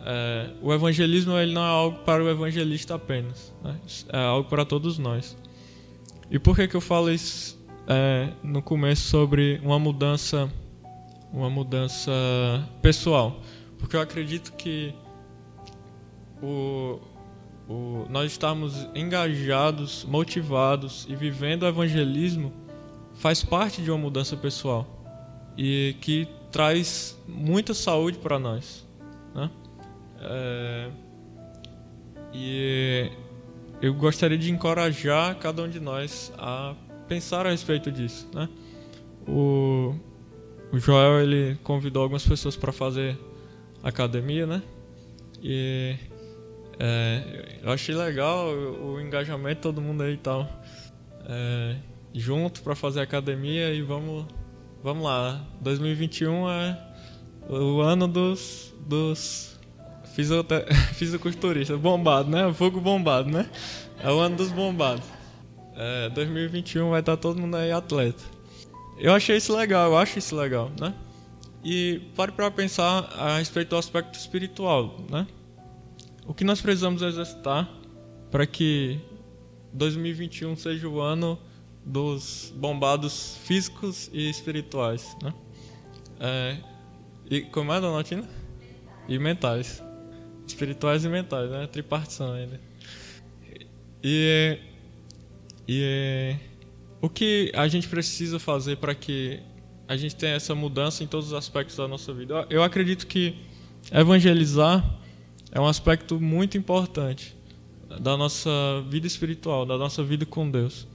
é, 0.05 0.51
o 0.63 0.73
evangelismo 0.73 1.37
ele 1.39 1.53
não 1.53 1.63
é 1.63 1.69
algo 1.69 1.99
para 2.01 2.23
o 2.23 2.29
evangelista 2.29 2.95
apenas, 2.95 3.53
né? 3.63 3.77
é 4.13 4.19
algo 4.19 4.49
para 4.49 4.65
todos 4.65 4.99
nós. 4.99 5.37
E 6.31 6.39
por 6.39 6.57
que 6.57 6.69
que 6.69 6.75
eu 6.75 6.81
falo 6.81 7.11
isso 7.11 7.59
é, 7.87 8.31
no 8.43 8.63
começo 8.63 9.03
sobre 9.09 9.61
uma 9.63 9.79
mudança, 9.79 10.51
uma 11.33 11.51
mudança 11.51 12.13
pessoal? 12.83 13.41
Porque 13.79 13.97
eu 13.97 14.01
acredito 14.01 14.53
que 14.53 14.95
o 16.43 16.99
o, 17.69 18.07
nós 18.11 18.33
estarmos 18.33 18.89
engajados, 18.95 20.05
motivados 20.05 21.07
e 21.09 21.17
vivendo 21.17 21.63
o 21.63 21.67
evangelismo 21.67 22.53
faz 23.15 23.43
parte 23.43 23.81
de 23.81 23.91
uma 23.91 23.99
mudança 23.99 24.37
pessoal 24.37 24.94
e 25.57 25.97
que 26.01 26.29
traz 26.51 27.19
muita 27.27 27.75
saúde 27.75 28.19
para 28.19 28.39
nós. 28.39 28.87
Né? 29.35 29.51
É, 30.21 30.91
e 32.33 33.11
eu 33.81 33.95
gostaria 33.95 34.39
de 34.39 34.51
encorajar 34.51 35.37
cada 35.37 35.63
um 35.63 35.69
de 35.69 35.81
nós 35.81 36.33
a 36.39 36.75
pensar 37.09 37.47
a 37.47 37.51
respeito 37.51 37.91
disso. 37.91 38.29
Né? 38.33 38.49
O, 39.27 39.95
o 40.73 40.79
Joel 40.79 41.21
ele 41.21 41.57
convidou 41.63 42.03
algumas 42.03 42.27
pessoas 42.27 42.57
para 42.57 42.73
fazer 42.73 43.19
academia, 43.83 44.47
né? 44.47 44.63
E 45.43 45.97
é, 46.79 47.59
eu 47.63 47.71
achei 47.71 47.95
legal 47.95 48.49
o, 48.49 48.95
o, 48.95 49.01
engajamento 49.01 49.61
todo 49.61 49.81
mundo 49.81 50.03
aí 50.03 50.17
tal. 50.17 50.49
É, 51.27 51.77
junto 52.15 52.63
para 52.63 52.75
fazer 52.75 53.01
academia 53.01 53.73
e 53.73 53.83
vamos, 53.83 54.27
vamos 54.85 55.03
lá. 55.03 55.41
2021 55.63 56.51
é 56.51 56.79
o 57.49 57.81
ano 57.81 58.07
dos, 58.07 58.75
dos 58.87 59.59
fisiculturistas, 60.93 61.81
bombado, 61.81 62.31
né? 62.31 62.53
Fogo 62.53 62.83
bombado, 62.83 63.31
né? 63.31 63.49
É 64.03 64.11
o 64.11 64.19
ano 64.19 64.37
dos 64.37 64.51
bombados. 64.53 65.05
É, 65.75 66.11
2021 66.11 66.91
vai 66.91 67.01
estar 67.01 67.17
todo 67.17 67.41
mundo 67.41 67.57
aí 67.57 67.73
atleta. 67.73 68.23
Eu 68.99 69.15
achei 69.15 69.39
isso 69.39 69.57
legal, 69.57 69.91
eu 69.91 69.97
acho 69.97 70.19
isso 70.19 70.37
legal, 70.37 70.71
né? 70.79 70.95
E 71.65 72.03
pare 72.15 72.31
para 72.33 72.51
pensar 72.51 73.11
a 73.17 73.39
respeito 73.39 73.71
do 73.71 73.77
aspecto 73.77 74.19
espiritual, 74.19 75.01
né? 75.11 75.27
O 76.27 76.35
que 76.35 76.45
nós 76.45 76.61
precisamos 76.61 77.01
exercitar 77.01 77.71
para 78.31 78.47
que 78.47 79.01
2021 79.73 80.55
seja 80.57 80.87
o 80.87 81.01
ano 81.01 81.39
dos 81.85 82.53
bombados 82.57 83.37
físicos 83.45 84.11
e 84.13 84.31
espirituais, 84.31 85.17
né? 85.23 85.35
É, 86.19 86.57
e 87.31 87.43
como 87.43 87.73
é, 87.73 87.81
dona 87.81 88.03
Tina? 88.03 88.29
E 89.09 89.19
mentais. 89.19 89.83
Espirituais 90.47 91.05
e 91.05 91.09
mentais, 91.09 91.51
né? 91.51 91.67
Tripartição 91.67 92.33
ainda. 92.33 92.61
E, 94.03 94.59
e 95.69 96.37
o 97.01 97.09
que 97.09 97.51
a 97.55 97.69
gente 97.69 97.89
precisa 97.89 98.39
fazer 98.39 98.77
para 98.77 98.95
que 98.95 99.41
a 99.87 99.97
gente 99.97 100.17
tenha 100.17 100.35
essa 100.35 100.55
mudança 100.55 101.05
em 101.05 101.07
todos 101.07 101.29
os 101.29 101.33
aspectos 101.35 101.77
da 101.77 101.89
nossa 101.89 102.13
vida? 102.13 102.47
Eu 102.49 102.63
acredito 102.63 103.07
que 103.07 103.37
evangelizar 103.93 104.99
é 105.53 105.61
um 105.61 105.67
aspecto 105.67 106.21
muito 106.21 106.59
importante 106.59 107.37
da 108.01 108.17
nossa 108.17 108.51
vida 108.89 109.07
espiritual, 109.07 109.65
da 109.65 109.79
nossa 109.79 110.03
vida 110.03 110.27
com 110.27 110.51
Deus. 110.51 110.87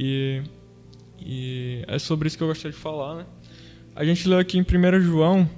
E, 0.00 0.42
e 1.18 1.84
é 1.88 1.98
sobre 1.98 2.28
isso 2.28 2.38
que 2.38 2.44
eu 2.44 2.46
gostaria 2.46 2.70
de 2.70 2.78
falar. 2.78 3.16
Né? 3.16 3.26
A 3.96 4.04
gente 4.04 4.28
leu 4.28 4.38
aqui 4.38 4.56
em 4.56 4.62
1 4.62 5.00
João 5.00 5.50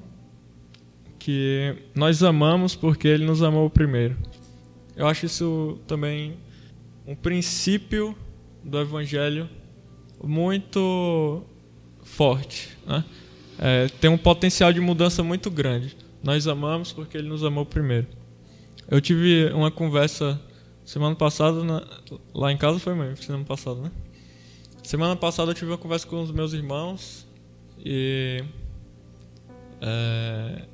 que 1.18 1.76
nós 1.94 2.22
amamos 2.22 2.74
porque 2.74 3.06
ele 3.06 3.26
nos 3.26 3.42
amou 3.42 3.68
primeiro. 3.68 4.16
Eu 4.96 5.06
acho 5.06 5.26
isso 5.26 5.78
também 5.86 6.38
um 7.06 7.14
princípio 7.14 8.16
do 8.64 8.80
Evangelho 8.80 9.46
muito 10.24 11.42
forte, 12.02 12.70
né? 12.86 13.04
É, 13.58 13.88
tem 14.00 14.08
um 14.08 14.16
potencial 14.16 14.72
de 14.72 14.80
mudança 14.80 15.22
muito 15.22 15.50
grande. 15.50 15.94
Nós 16.22 16.46
amamos 16.46 16.92
porque 16.92 17.18
Ele 17.18 17.28
nos 17.28 17.44
amou 17.44 17.66
primeiro. 17.66 18.06
Eu 18.90 19.02
tive 19.02 19.50
uma 19.52 19.70
conversa 19.70 20.40
semana 20.82 21.14
passada, 21.14 21.62
na, 21.62 21.86
lá 22.34 22.50
em 22.50 22.56
casa 22.56 22.78
foi 22.78 22.94
mesmo, 22.94 23.22
semana 23.22 23.44
passada, 23.44 23.82
né? 23.82 23.90
Semana 24.82 25.14
passada 25.14 25.50
eu 25.50 25.54
tive 25.54 25.70
uma 25.70 25.78
conversa 25.78 26.06
com 26.06 26.22
os 26.22 26.30
meus 26.30 26.52
irmãos 26.52 27.26
e 27.78 28.44
é, 29.80 30.66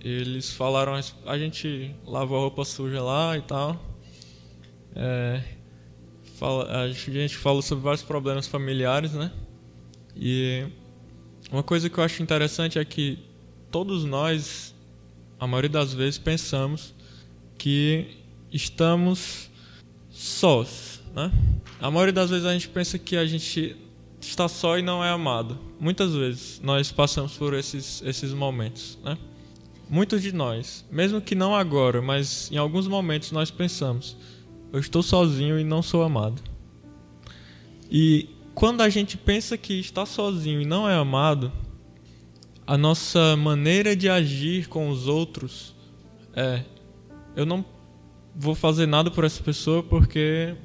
eles 0.00 0.52
falaram 0.52 0.94
a 1.24 1.38
gente 1.38 1.94
lavou 2.04 2.38
a 2.38 2.40
roupa 2.42 2.64
suja 2.64 3.02
lá 3.02 3.36
e 3.36 3.42
tal. 3.42 3.80
É, 4.94 5.42
fala, 6.36 6.82
a 6.82 6.88
gente 6.90 7.36
falou 7.36 7.62
sobre 7.62 7.84
vários 7.84 8.02
problemas 8.02 8.46
familiares, 8.46 9.12
né? 9.12 9.32
E 10.14 10.66
uma 11.50 11.62
coisa 11.62 11.88
que 11.88 11.98
eu 11.98 12.04
acho 12.04 12.22
interessante 12.22 12.78
é 12.78 12.84
que 12.84 13.18
todos 13.70 14.04
nós, 14.04 14.74
a 15.38 15.46
maioria 15.46 15.70
das 15.70 15.92
vezes, 15.92 16.18
pensamos 16.18 16.94
que 17.58 18.16
estamos 18.52 19.50
sós, 20.10 20.95
né? 21.16 21.32
A 21.80 21.90
maioria 21.90 22.12
das 22.12 22.28
vezes 22.28 22.44
a 22.44 22.52
gente 22.52 22.68
pensa 22.68 22.98
que 22.98 23.16
a 23.16 23.24
gente 23.24 23.74
está 24.20 24.46
só 24.48 24.78
e 24.78 24.82
não 24.82 25.02
é 25.02 25.08
amado. 25.08 25.58
Muitas 25.80 26.14
vezes 26.14 26.60
nós 26.62 26.92
passamos 26.92 27.32
por 27.32 27.54
esses, 27.54 28.02
esses 28.02 28.32
momentos, 28.32 28.98
né? 29.02 29.16
Muitos 29.88 30.20
de 30.20 30.32
nós, 30.32 30.84
mesmo 30.90 31.20
que 31.20 31.34
não 31.34 31.54
agora, 31.54 32.02
mas 32.02 32.50
em 32.50 32.56
alguns 32.56 32.86
momentos 32.86 33.32
nós 33.32 33.50
pensamos: 33.50 34.16
eu 34.72 34.78
estou 34.78 35.02
sozinho 35.02 35.58
e 35.58 35.64
não 35.64 35.80
sou 35.80 36.02
amado. 36.02 36.42
E 37.90 38.28
quando 38.54 38.80
a 38.80 38.88
gente 38.88 39.16
pensa 39.16 39.56
que 39.56 39.78
está 39.78 40.04
sozinho 40.04 40.60
e 40.60 40.66
não 40.66 40.88
é 40.88 40.94
amado, 40.94 41.52
a 42.66 42.76
nossa 42.76 43.36
maneira 43.36 43.94
de 43.94 44.08
agir 44.08 44.68
com 44.68 44.90
os 44.90 45.06
outros 45.06 45.74
é: 46.34 46.62
eu 47.36 47.46
não 47.46 47.64
vou 48.34 48.54
fazer 48.54 48.86
nada 48.86 49.10
por 49.10 49.24
essa 49.24 49.42
pessoa 49.42 49.82
porque 49.84 50.56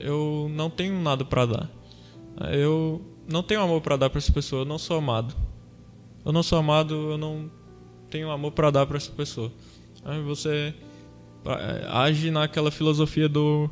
eu 0.00 0.50
não 0.50 0.70
tenho 0.70 1.00
nada 1.00 1.24
para 1.24 1.46
dar. 1.46 1.70
Eu 2.50 3.02
não 3.28 3.42
tenho 3.42 3.60
amor 3.60 3.80
para 3.80 3.96
dar 3.96 4.10
para 4.10 4.18
essa 4.18 4.32
pessoa, 4.32 4.62
eu 4.62 4.66
não 4.66 4.78
sou 4.78 4.98
amado. 4.98 5.34
Eu 6.24 6.32
não 6.32 6.42
sou 6.42 6.58
amado, 6.58 6.94
eu 7.12 7.18
não 7.18 7.50
tenho 8.10 8.30
amor 8.30 8.52
para 8.52 8.70
dar 8.70 8.86
para 8.86 8.96
essa 8.96 9.10
pessoa. 9.12 9.52
Aí 10.04 10.20
você 10.22 10.74
é, 11.46 11.86
age 11.88 12.30
naquela 12.30 12.70
filosofia 12.70 13.28
do 13.28 13.70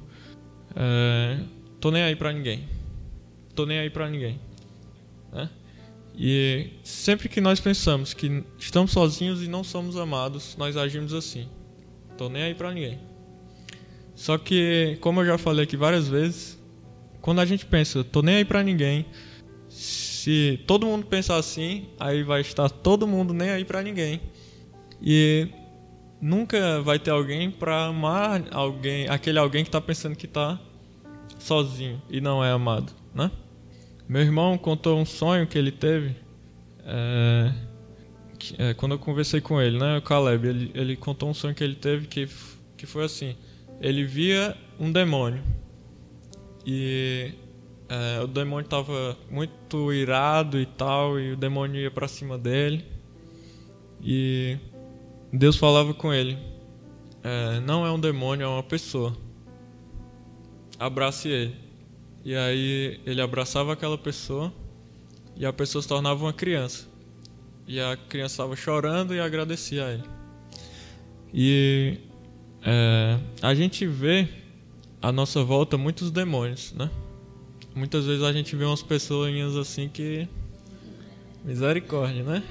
é, 0.75 1.39
tô 1.81 1.91
nem 1.91 2.03
aí 2.03 2.17
para 2.17 2.33
ninguém. 2.33 2.69
Tô 3.55 3.65
nem 3.65 3.79
aí 3.79 3.91
para 3.91 4.09
ninguém. 4.09 4.39
Né? 5.33 5.49
E 6.17 6.71
sempre 6.83 7.29
que 7.29 7.41
nós 7.41 7.61
pensamos 7.61 8.15
que 8.15 8.45
estamos 8.59 8.93
sozinhos 8.93 9.43
e 9.43 9.49
não 9.49 9.63
somos 9.63 9.97
amados, 9.97 10.57
nós 10.57 10.77
agimos 10.77 11.15
assim. 11.15 11.49
Tô 12.17 12.29
nem 12.29 12.43
aí 12.43 12.55
para 12.55 12.73
ninguém. 12.73 12.99
Só 14.17 14.39
que, 14.39 14.97
como 15.01 15.21
eu 15.21 15.27
já 15.27 15.39
falei 15.39 15.65
aqui 15.65 15.77
várias 15.77 16.09
vezes, 16.09 16.59
quando 17.21 17.41
a 17.41 17.45
gente 17.45 17.67
pensa, 17.67 18.03
tô 18.03 18.23
nem 18.23 18.37
aí 18.37 18.45
para 18.45 18.63
ninguém, 18.63 19.07
se 19.69 20.59
todo 20.67 20.87
mundo 20.87 21.07
pensar 21.07 21.37
assim, 21.37 21.87
aí 22.01 22.23
vai 22.23 22.41
estar 22.41 22.69
todo 22.71 23.07
mundo 23.07 23.35
nem 23.35 23.51
aí 23.51 23.65
para 23.65 23.83
ninguém. 23.83 24.21
E 25.03 25.49
nunca 26.21 26.81
vai 26.81 26.99
ter 26.99 27.11
alguém 27.11 27.51
para 27.51 27.85
amar 27.85 28.43
alguém, 28.51 29.07
aquele 29.09 29.39
alguém 29.39 29.63
que 29.63 29.69
está 29.69 29.81
pensando 29.81 30.17
que 30.17 30.25
está 30.25 30.59
sozinho 31.39 32.01
e 32.09 32.21
não 32.21 32.43
é 32.43 32.51
amado, 32.51 32.93
né? 33.15 33.31
Meu 34.09 34.23
irmão 34.23 34.57
contou 34.57 34.99
um 34.99 35.05
sonho 35.05 35.47
que 35.47 35.59
ele 35.59 35.71
teve 35.73 36.17
é, 36.85 37.53
que, 38.39 38.55
é, 38.57 38.73
quando 38.73 38.93
eu 38.93 38.99
conversei 38.99 39.41
com 39.41 39.61
ele, 39.61 39.79
né, 39.79 39.99
o 39.99 40.03
Caleb, 40.03 40.49
ele, 40.49 40.71
ele 40.75 40.97
contou 40.97 41.29
um 41.29 41.35
sonho 41.35 41.55
que 41.55 41.63
ele 41.63 41.75
teve 41.75 42.07
que 42.07 42.29
que 42.77 42.87
foi 42.87 43.05
assim, 43.05 43.35
ele 43.81 44.05
via 44.05 44.57
um 44.79 44.91
demônio 44.91 45.43
e 46.67 47.33
é, 47.89 48.21
o 48.21 48.27
demônio 48.27 48.65
estava 48.65 49.17
muito 49.31 49.93
irado 49.93 50.59
e 50.59 50.67
tal, 50.67 51.21
e 51.21 51.33
o 51.33 51.37
demônio 51.37 51.81
ia 51.81 51.91
para 51.91 52.09
cima 52.09 52.37
dele. 52.37 52.85
E 54.03 54.59
Deus 55.33 55.57
falava 55.57 55.95
com 55.95 56.13
ele: 56.13 56.37
é, 57.23 57.61
Não 57.61 57.87
é 57.87 57.93
um 57.93 58.01
demônio, 58.01 58.45
é 58.45 58.49
uma 58.49 58.63
pessoa. 58.63 59.17
Abrace 60.79 61.29
ele. 61.29 61.55
E 62.25 62.35
aí 62.35 63.01
ele 63.07 63.21
abraçava 63.21 63.73
aquela 63.73 63.97
pessoa 63.97 64.53
e 65.37 65.47
a 65.47 65.53
pessoa 65.53 65.81
se 65.81 65.87
tornava 65.87 66.25
uma 66.25 66.33
criança. 66.33 66.89
E 67.69 67.81
a 67.81 67.97
criança 67.97 68.35
estava 68.35 68.57
chorando 68.57 69.15
e 69.15 69.21
agradecia 69.21 69.87
a 69.87 69.93
ele. 69.93 70.05
E 71.33 71.99
é, 72.67 73.19
a 73.41 73.55
gente 73.55 73.87
vê 73.87 74.29
à 75.01 75.13
nossa 75.13 75.45
volta 75.45 75.79
muitos 75.79 76.11
demônios, 76.11 76.75
né? 76.75 76.91
Muitas 77.77 78.07
vezes 78.07 78.25
a 78.25 78.33
gente 78.33 78.57
vê 78.57 78.65
umas 78.65 78.83
pessoas 78.83 79.57
assim 79.57 79.89
que. 79.89 80.27
Misericórdia, 81.45 82.25
né? 82.25 82.43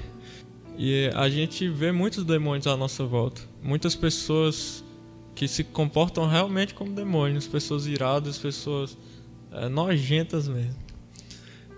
E 0.78 1.10
a 1.14 1.28
gente 1.28 1.68
vê 1.68 1.92
muitos 1.92 2.24
demônios 2.24 2.66
à 2.66 2.76
nossa 2.76 3.04
volta. 3.04 3.42
Muitas 3.62 3.94
pessoas 3.94 4.82
que 5.34 5.46
se 5.46 5.62
comportam 5.62 6.26
realmente 6.26 6.72
como 6.72 6.94
demônios, 6.94 7.46
pessoas 7.46 7.86
iradas, 7.86 8.38
pessoas 8.38 8.96
é, 9.52 9.68
nojentas 9.68 10.48
mesmo. 10.48 10.76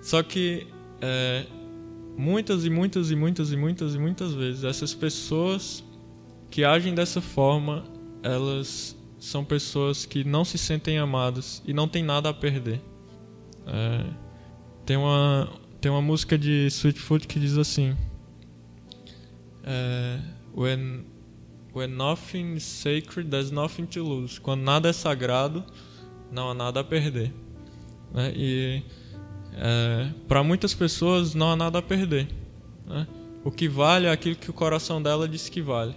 Só 0.01 0.22
que 0.22 0.64
é, 1.01 1.44
muitas 2.16 2.64
e 2.64 2.70
muitas 2.70 3.11
e 3.11 3.16
muitas 3.16 3.51
e 3.51 3.57
muitas 3.57 3.94
e 3.96 3.98
muitas 3.98 4.33
vezes 4.33 4.62
essas 4.62 4.94
pessoas 4.94 5.83
que 6.51 6.64
agem 6.64 6.94
dessa 6.94 7.20
forma, 7.20 7.85
elas 8.33 8.97
são 9.19 9.45
pessoas 9.45 10.07
que 10.07 10.25
não 10.25 10.45
se 10.45 10.57
sentem 10.57 10.99
amadas 10.99 11.62
e 11.67 11.73
não 11.73 11.88
têm 11.88 12.03
nada 12.03 12.29
a 12.29 12.35
perder. 12.35 12.81
É, 13.67 14.05
tem, 14.87 14.97
uma, 14.97 15.49
tem 15.81 15.91
uma 15.91 16.03
música 16.03 16.38
de 16.38 16.67
Sweetfoot 16.67 17.27
que 17.27 17.38
diz 17.41 17.59
assim: 17.59 17.97
é, 19.64 20.21
when, 20.55 21.05
when 21.75 21.88
nothing 21.88 22.55
is 22.55 22.64
sacred, 22.64 23.29
there's 23.29 23.51
nothing 23.51 23.87
to 23.87 24.03
lose. 24.03 24.41
Quando 24.41 24.62
nada 24.62 24.88
é 24.88 24.93
sagrado, 24.93 25.64
não 26.31 26.51
há 26.51 26.55
nada 26.55 26.81
a 26.81 26.85
perder. 26.85 27.33
Né? 28.12 28.33
E 28.35 28.83
é, 29.55 30.11
para 30.27 30.43
muitas 30.43 30.75
pessoas 30.75 31.35
não 31.35 31.51
há 31.51 31.57
nada 31.57 31.79
a 31.79 31.83
perder. 31.83 32.29
Né? 32.87 33.07
O 33.45 33.51
que 33.51 33.69
vale 33.69 34.07
é 34.07 34.11
aquilo 34.11 34.37
que 34.37 34.51
o 34.51 34.53
coração 34.53 35.03
dela 35.03 35.29
diz 35.29 35.49
que 35.49 35.61
vale. 35.61 35.95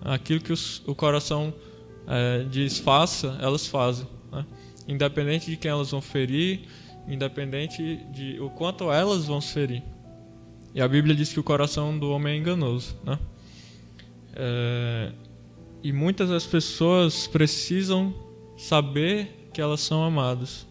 Aquilo 0.00 0.40
que 0.40 0.52
os, 0.52 0.82
o 0.86 0.94
coração 0.94 1.54
é, 2.06 2.44
diz 2.44 2.78
faça, 2.78 3.38
elas 3.40 3.66
fazem. 3.66 4.06
Né? 4.30 4.44
Independente 4.88 5.50
de 5.50 5.56
quem 5.56 5.70
elas 5.70 5.90
vão 5.90 6.00
ferir, 6.00 6.62
independente 7.08 7.96
de 8.12 8.40
o 8.40 8.50
quanto 8.50 8.90
elas 8.90 9.26
vão 9.26 9.40
ferir. 9.40 9.82
E 10.74 10.80
a 10.80 10.88
Bíblia 10.88 11.14
diz 11.14 11.32
que 11.32 11.40
o 11.40 11.42
coração 11.42 11.98
do 11.98 12.10
homem 12.10 12.34
é 12.34 12.36
enganoso. 12.36 12.96
Né? 13.04 13.18
É, 14.34 15.12
e 15.82 15.92
muitas 15.92 16.30
das 16.30 16.46
pessoas 16.46 17.26
precisam 17.26 18.14
saber 18.56 19.48
que 19.52 19.60
elas 19.60 19.80
são 19.80 20.02
amadas, 20.02 20.66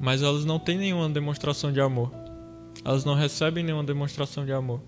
mas 0.00 0.22
elas 0.22 0.44
não 0.44 0.58
têm 0.58 0.78
nenhuma 0.78 1.08
demonstração 1.08 1.72
de 1.72 1.80
amor. 1.80 2.10
Elas 2.84 3.04
não 3.04 3.14
recebem 3.14 3.62
nenhuma 3.62 3.84
demonstração 3.84 4.44
de 4.44 4.52
amor. 4.52 4.80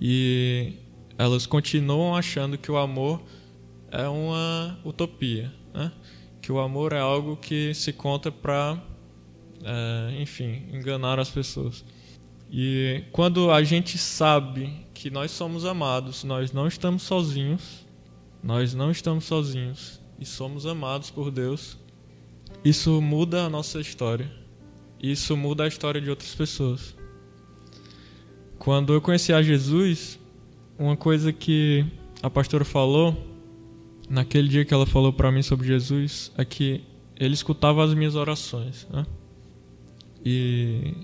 E 0.00 0.74
elas 1.18 1.46
continuam 1.46 2.14
achando 2.14 2.56
que 2.56 2.70
o 2.70 2.76
amor 2.76 3.20
é 3.94 4.08
uma 4.08 4.76
utopia, 4.84 5.52
né? 5.72 5.92
que 6.42 6.50
o 6.50 6.58
amor 6.58 6.92
é 6.92 6.98
algo 6.98 7.36
que 7.36 7.72
se 7.72 7.92
conta 7.92 8.30
para, 8.30 8.82
é, 9.62 10.20
enfim, 10.20 10.64
enganar 10.72 11.18
as 11.20 11.30
pessoas. 11.30 11.84
E 12.50 13.04
quando 13.12 13.50
a 13.50 13.62
gente 13.62 13.96
sabe 13.96 14.84
que 14.92 15.10
nós 15.10 15.30
somos 15.30 15.64
amados, 15.64 16.24
nós 16.24 16.52
não 16.52 16.66
estamos 16.66 17.04
sozinhos, 17.04 17.86
nós 18.42 18.74
não 18.74 18.90
estamos 18.90 19.24
sozinhos 19.24 20.00
e 20.18 20.26
somos 20.26 20.66
amados 20.66 21.10
por 21.10 21.30
Deus, 21.30 21.78
isso 22.64 23.00
muda 23.00 23.44
a 23.44 23.48
nossa 23.48 23.80
história. 23.80 24.30
Isso 25.00 25.36
muda 25.36 25.64
a 25.64 25.68
história 25.68 26.00
de 26.00 26.10
outras 26.10 26.34
pessoas. 26.34 26.96
Quando 28.58 28.92
eu 28.92 29.00
conheci 29.00 29.32
a 29.32 29.42
Jesus, 29.42 30.18
uma 30.78 30.96
coisa 30.96 31.32
que 31.32 31.84
a 32.22 32.30
pastora 32.30 32.64
falou 32.64 33.33
naquele 34.14 34.48
dia 34.48 34.64
que 34.64 34.72
ela 34.72 34.86
falou 34.86 35.12
para 35.12 35.30
mim 35.32 35.42
sobre 35.42 35.66
Jesus 35.66 36.30
é 36.38 36.44
que 36.44 36.84
ele 37.16 37.34
escutava 37.34 37.84
as 37.84 37.92
minhas 37.92 38.14
orações, 38.14 38.86
né? 38.90 39.04
E, 40.24 40.94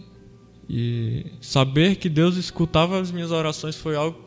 e 0.68 1.26
saber 1.40 1.96
que 1.96 2.08
Deus 2.08 2.36
escutava 2.36 2.98
as 2.98 3.10
minhas 3.10 3.32
orações 3.32 3.76
foi 3.76 3.96
algo 3.96 4.18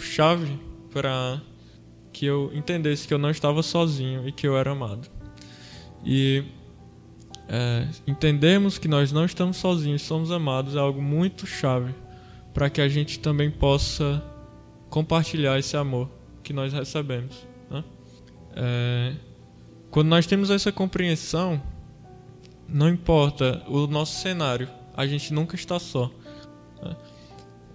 chave 0.00 0.58
para 0.90 1.40
que 2.12 2.26
eu 2.26 2.50
entendesse 2.54 3.06
que 3.06 3.14
eu 3.14 3.18
não 3.18 3.30
estava 3.30 3.62
sozinho 3.62 4.26
e 4.28 4.32
que 4.32 4.46
eu 4.46 4.56
era 4.56 4.72
amado. 4.72 5.08
E 6.04 6.44
é, 7.48 7.86
entendermos 8.06 8.76
que 8.76 8.88
nós 8.88 9.12
não 9.12 9.24
estamos 9.24 9.56
sozinhos, 9.56 10.02
somos 10.02 10.30
amados, 10.30 10.74
é 10.74 10.78
algo 10.78 11.00
muito 11.00 11.46
chave 11.46 11.94
para 12.52 12.68
que 12.68 12.80
a 12.80 12.88
gente 12.88 13.20
também 13.20 13.50
possa 13.50 14.22
compartilhar 14.90 15.58
esse 15.58 15.76
amor 15.76 16.10
que 16.42 16.52
nós 16.52 16.72
recebemos. 16.72 17.51
É, 18.54 19.14
quando 19.90 20.08
nós 20.08 20.26
temos 20.26 20.50
essa 20.50 20.72
compreensão, 20.72 21.60
não 22.68 22.88
importa 22.88 23.62
o 23.68 23.86
nosso 23.86 24.20
cenário, 24.20 24.68
a 24.96 25.06
gente 25.06 25.32
nunca 25.32 25.54
está 25.54 25.78
só. 25.78 26.10
Né? 26.82 26.96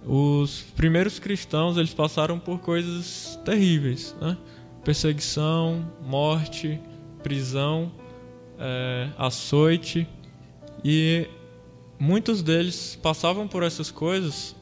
Os 0.04 0.62
primeiros 0.74 1.18
cristãos 1.18 1.76
eles 1.76 1.94
passaram 1.94 2.38
por 2.38 2.58
coisas 2.58 3.38
terríveis, 3.44 4.16
né? 4.20 4.36
perseguição, 4.84 5.88
morte, 6.02 6.80
prisão, 7.22 7.92
é, 8.58 9.10
açoite 9.16 10.08
e 10.84 11.28
muitos 11.98 12.42
deles 12.42 12.98
passavam 13.00 13.46
por 13.46 13.62
essas 13.62 13.90
coisas 13.90 14.56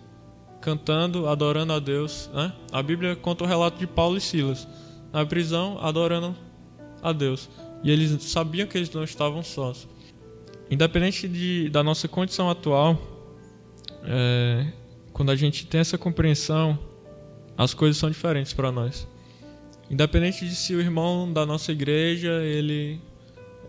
cantando, 0.61 1.29
adorando 1.29 1.73
a 1.73 1.79
Deus. 1.79 2.29
Né? 2.35 2.53
A 2.73 2.83
Bíblia 2.83 3.15
conta 3.15 3.45
o 3.45 3.47
relato 3.47 3.79
de 3.79 3.87
Paulo 3.87 4.17
e 4.17 4.21
Silas 4.21 4.67
na 5.17 5.25
prisão, 5.25 5.79
adorando 5.81 6.37
a 7.03 7.11
Deus. 7.11 7.49
E 7.83 7.91
eles 7.91 8.23
sabiam 8.25 8.69
que 8.69 8.77
eles 8.77 8.91
não 8.91 9.03
estavam 9.03 9.43
sós. 9.43 9.89
Independente 10.71 11.27
de, 11.27 11.71
da 11.71 11.83
nossa 11.83 12.07
condição 12.07 12.51
atual, 12.51 13.01
é, 14.05 14.71
quando 15.15 15.31
a 15.31 15.37
gente 15.37 15.67
tem 15.67 15.81
essa 15.81 15.97
compreensão, 15.97 16.79
as 17.57 17.73
coisas 17.73 17.97
são 17.97 18.11
diferentes 18.11 18.53
para 18.53 18.71
nós. 18.71 19.09
Independente 19.91 20.47
de 20.47 20.55
se 20.55 20.75
o 20.75 20.81
irmão 20.81 21.33
da 21.33 21.47
nossa 21.47 21.73
igreja 21.73 22.43
ele 22.43 23.01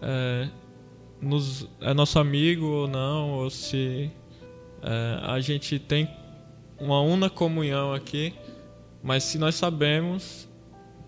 é, 0.01 0.49
nos, 1.21 1.65
é 1.79 1.93
nosso 1.93 2.19
amigo 2.19 2.65
ou 2.65 2.87
não, 2.89 3.29
ou 3.35 3.49
se 3.49 4.11
é, 4.83 5.19
a 5.21 5.39
gente 5.39 5.79
tem 5.79 6.09
uma 6.77 6.99
una 6.99 7.29
comunhão 7.29 7.93
aqui, 7.93 8.33
mas 9.01 9.23
se 9.23 9.37
nós 9.37 9.55
sabemos 9.55 10.46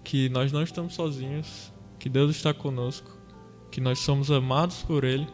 que 0.09 0.27
nós 0.27 0.51
não 0.51 0.63
estamos 0.63 0.95
sozinhos, 0.95 1.71
que 1.99 2.09
Deus 2.09 2.35
está 2.35 2.51
conosco, 2.51 3.15
que 3.69 3.79
nós 3.79 3.99
somos 3.99 4.31
amados 4.31 4.81
por 4.81 5.03
Ele, 5.03 5.27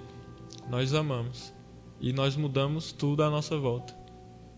nós 0.70 0.94
amamos 0.94 1.54
e 2.02 2.12
nós 2.12 2.36
mudamos 2.36 2.92
tudo 2.92 3.24
à 3.24 3.30
nossa 3.30 3.58
volta. 3.58 3.96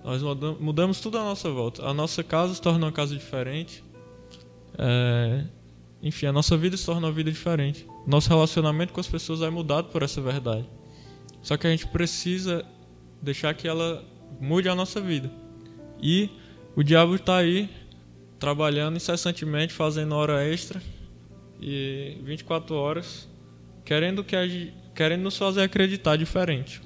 Nós 0.04 0.24
mudamos 0.60 1.00
tudo 1.02 1.20
à 1.20 1.24
nossa 1.24 1.52
volta. 1.52 1.86
A 1.86 1.94
nossa 1.94 2.24
casa 2.24 2.56
se 2.56 2.62
torna 2.62 2.88
uma 2.88 2.92
casa 2.92 3.16
diferente. 3.16 3.84
É... 4.76 5.46
Enfim, 6.02 6.26
a 6.26 6.32
nossa 6.32 6.58
vida 6.58 6.76
se 6.76 6.86
torna 6.86 7.06
uma 7.06 7.14
vida 7.14 7.32
diferente. 7.32 7.86
Nosso 8.08 8.28
relacionamento 8.30 8.94
com 8.94 9.00
as 9.00 9.08
pessoas 9.08 9.44
é 9.44 9.50
mudado 9.52 9.90
por 9.90 10.02
essa 10.02 10.20
verdade. 10.20 10.68
Só 11.44 11.58
que 11.58 11.68
a 11.68 11.70
gente 11.70 11.86
precisa 11.86 12.66
deixar 13.22 13.54
que 13.54 13.68
ela 13.68 14.04
mude 14.42 14.68
a 14.68 14.74
nossa 14.74 15.00
vida. 15.00 15.30
E 16.02 16.32
o 16.76 16.82
diabo 16.82 17.14
está 17.16 17.38
aí 17.38 17.70
trabalhando 18.40 18.98
incessantemente, 18.98 19.74
fazendo 19.74 20.16
hora 20.16 20.46
extra 20.46 20.82
e 21.60 22.18
24 22.24 22.76
horas, 22.76 23.28
querendo 23.84 24.24
que 24.24 24.74
querendo 24.94 25.22
nos 25.22 25.38
fazer 25.38 25.62
acreditar 25.62 26.16
diferente, 26.16 26.82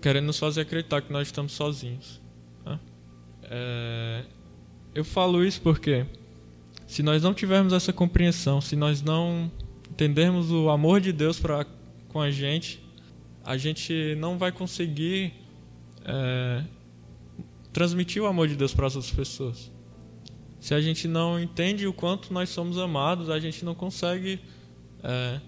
querendo 0.00 0.26
nos 0.26 0.38
fazer 0.38 0.62
acreditar 0.62 1.00
que 1.00 1.12
nós 1.12 1.28
estamos 1.28 1.52
sozinhos. 1.52 2.20
Né? 2.64 2.78
É, 3.44 4.24
eu 4.94 5.04
falo 5.04 5.44
isso 5.44 5.60
porque 5.62 6.06
se 6.86 7.02
nós 7.02 7.22
não 7.22 7.32
tivermos 7.32 7.72
essa 7.72 7.92
compreensão, 7.92 8.60
se 8.60 8.76
nós 8.76 9.00
não 9.02 9.50
entendermos 9.90 10.50
o 10.50 10.68
amor 10.68 11.00
de 11.00 11.12
Deus 11.12 11.38
para 11.38 11.66
com 12.08 12.20
a 12.20 12.30
gente, 12.30 12.82
a 13.44 13.56
gente 13.56 14.14
não 14.16 14.36
vai 14.36 14.50
conseguir 14.52 15.32
é, 16.04 16.64
transmitir 17.72 18.22
o 18.22 18.26
amor 18.26 18.48
de 18.48 18.56
Deus 18.56 18.74
para 18.74 18.86
as 18.86 18.96
outras 18.96 19.14
pessoas. 19.14 19.70
Se 20.60 20.74
a 20.74 20.80
gente 20.80 21.08
não 21.08 21.40
entende 21.40 21.86
o 21.86 21.92
quanto 21.92 22.32
nós 22.32 22.50
somos 22.50 22.76
amados, 22.76 23.30
a 23.30 23.40
gente 23.40 23.64
não 23.64 23.74
consegue. 23.74 24.38
É, 25.02 25.40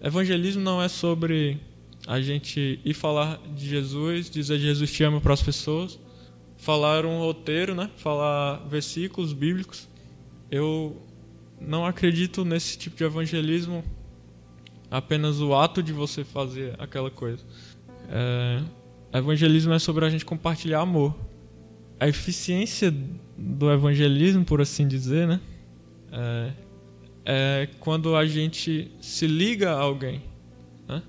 evangelismo 0.00 0.62
não 0.62 0.80
é 0.80 0.88
sobre 0.88 1.58
a 2.06 2.20
gente 2.20 2.80
ir 2.84 2.94
falar 2.94 3.40
de 3.56 3.68
Jesus, 3.68 4.30
dizer 4.30 4.60
Jesus 4.60 4.92
te 4.92 5.02
ama 5.02 5.20
para 5.20 5.34
as 5.34 5.42
pessoas, 5.42 5.98
falar 6.56 7.04
um 7.04 7.18
roteiro, 7.18 7.74
né? 7.74 7.90
falar 7.96 8.64
versículos 8.68 9.32
bíblicos. 9.32 9.88
Eu 10.48 10.96
não 11.60 11.84
acredito 11.84 12.44
nesse 12.44 12.78
tipo 12.78 12.96
de 12.96 13.02
evangelismo, 13.02 13.84
apenas 14.88 15.40
o 15.40 15.54
ato 15.54 15.82
de 15.82 15.92
você 15.92 16.22
fazer 16.22 16.76
aquela 16.78 17.10
coisa. 17.10 17.44
É, 18.08 18.62
evangelismo 19.18 19.72
é 19.72 19.78
sobre 19.80 20.04
a 20.04 20.10
gente 20.10 20.24
compartilhar 20.24 20.80
amor 20.80 21.16
a 22.02 22.08
eficiência 22.08 22.92
do 23.42 23.72
evangelismo, 23.72 24.44
por 24.44 24.60
assim 24.60 24.86
dizer, 24.86 25.26
né? 25.26 25.40
É, 26.12 26.52
é 27.24 27.68
quando 27.80 28.14
a 28.14 28.24
gente 28.24 28.90
se 29.00 29.26
liga 29.26 29.72
a 29.72 29.80
alguém. 29.80 30.22
Né? 30.86 31.02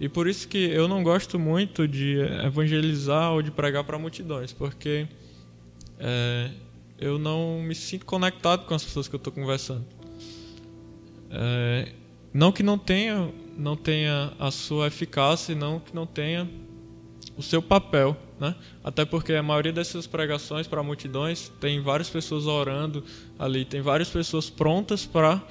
E 0.00 0.08
por 0.08 0.26
isso 0.26 0.48
que 0.48 0.58
eu 0.58 0.88
não 0.88 1.02
gosto 1.02 1.38
muito 1.38 1.86
de 1.86 2.18
evangelizar 2.44 3.32
ou 3.32 3.42
de 3.42 3.50
pregar 3.50 3.84
para 3.84 3.98
multidões, 3.98 4.52
porque 4.52 5.06
é, 5.98 6.50
eu 6.98 7.18
não 7.18 7.60
me 7.62 7.74
sinto 7.74 8.06
conectado 8.06 8.64
com 8.64 8.74
as 8.74 8.82
pessoas 8.82 9.06
que 9.06 9.14
eu 9.14 9.18
estou 9.18 9.32
conversando. 9.32 9.84
É, 11.30 11.92
não 12.32 12.50
que 12.50 12.62
não 12.62 12.78
tenha, 12.78 13.30
não 13.58 13.76
tenha 13.76 14.32
a 14.38 14.50
sua 14.50 14.86
eficácia, 14.86 15.54
não 15.54 15.78
que 15.78 15.94
não 15.94 16.06
tenha 16.06 16.48
o 17.36 17.42
seu 17.42 17.60
papel, 17.60 18.16
né? 18.38 18.54
Até 18.82 19.04
porque 19.04 19.32
a 19.32 19.42
maioria 19.42 19.72
dessas 19.72 20.06
pregações 20.06 20.66
para 20.66 20.82
multidões 20.82 21.52
tem 21.60 21.80
várias 21.80 22.10
pessoas 22.10 22.46
orando 22.46 23.04
ali, 23.38 23.64
tem 23.64 23.80
várias 23.80 24.08
pessoas 24.08 24.50
prontas 24.50 25.06
para 25.06 25.42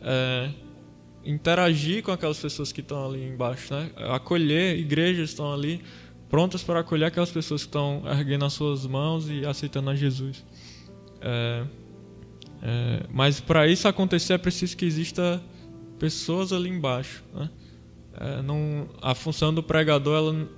é, 0.00 0.50
interagir 1.24 2.02
com 2.02 2.12
aquelas 2.12 2.38
pessoas 2.38 2.72
que 2.72 2.80
estão 2.80 3.06
ali 3.06 3.26
embaixo, 3.26 3.74
né? 3.74 3.90
Acolher, 4.14 4.78
igrejas 4.78 5.30
estão 5.30 5.52
ali 5.52 5.82
prontas 6.28 6.62
para 6.62 6.80
acolher 6.80 7.06
aquelas 7.06 7.30
pessoas 7.30 7.62
que 7.62 7.68
estão 7.68 8.02
erguendo 8.06 8.44
as 8.44 8.52
suas 8.52 8.86
mãos 8.86 9.28
e 9.28 9.44
aceitando 9.44 9.90
a 9.90 9.94
Jesus. 9.94 10.44
É, 11.20 11.64
é, 12.62 13.06
mas 13.10 13.40
para 13.40 13.66
isso 13.66 13.88
acontecer 13.88 14.34
é 14.34 14.38
preciso 14.38 14.76
que 14.76 14.84
exista 14.84 15.42
pessoas 15.98 16.52
ali 16.52 16.68
embaixo, 16.68 17.24
né? 17.34 17.50
É, 18.20 18.42
não, 18.42 18.88
a 19.00 19.14
função 19.14 19.54
do 19.54 19.62
pregador 19.62 20.16
ela 20.16 20.48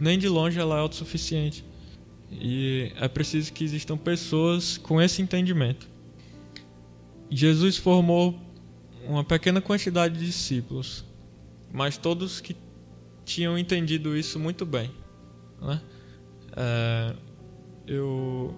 nem 0.00 0.18
de 0.18 0.28
longe 0.28 0.58
ela 0.58 0.76
é 0.76 0.80
autossuficiente. 0.80 1.64
E 2.30 2.92
é 2.96 3.06
preciso 3.08 3.52
que 3.52 3.64
existam 3.64 3.96
pessoas 3.96 4.76
com 4.78 5.00
esse 5.00 5.22
entendimento. 5.22 5.88
Jesus 7.30 7.76
formou 7.76 8.38
uma 9.06 9.24
pequena 9.24 9.60
quantidade 9.60 10.18
de 10.18 10.26
discípulos, 10.26 11.04
mas 11.72 11.96
todos 11.96 12.40
que 12.40 12.56
tinham 13.24 13.58
entendido 13.58 14.16
isso 14.16 14.38
muito 14.38 14.66
bem. 14.66 14.90
Né? 15.60 15.80
É, 16.56 17.14
eu 17.86 18.54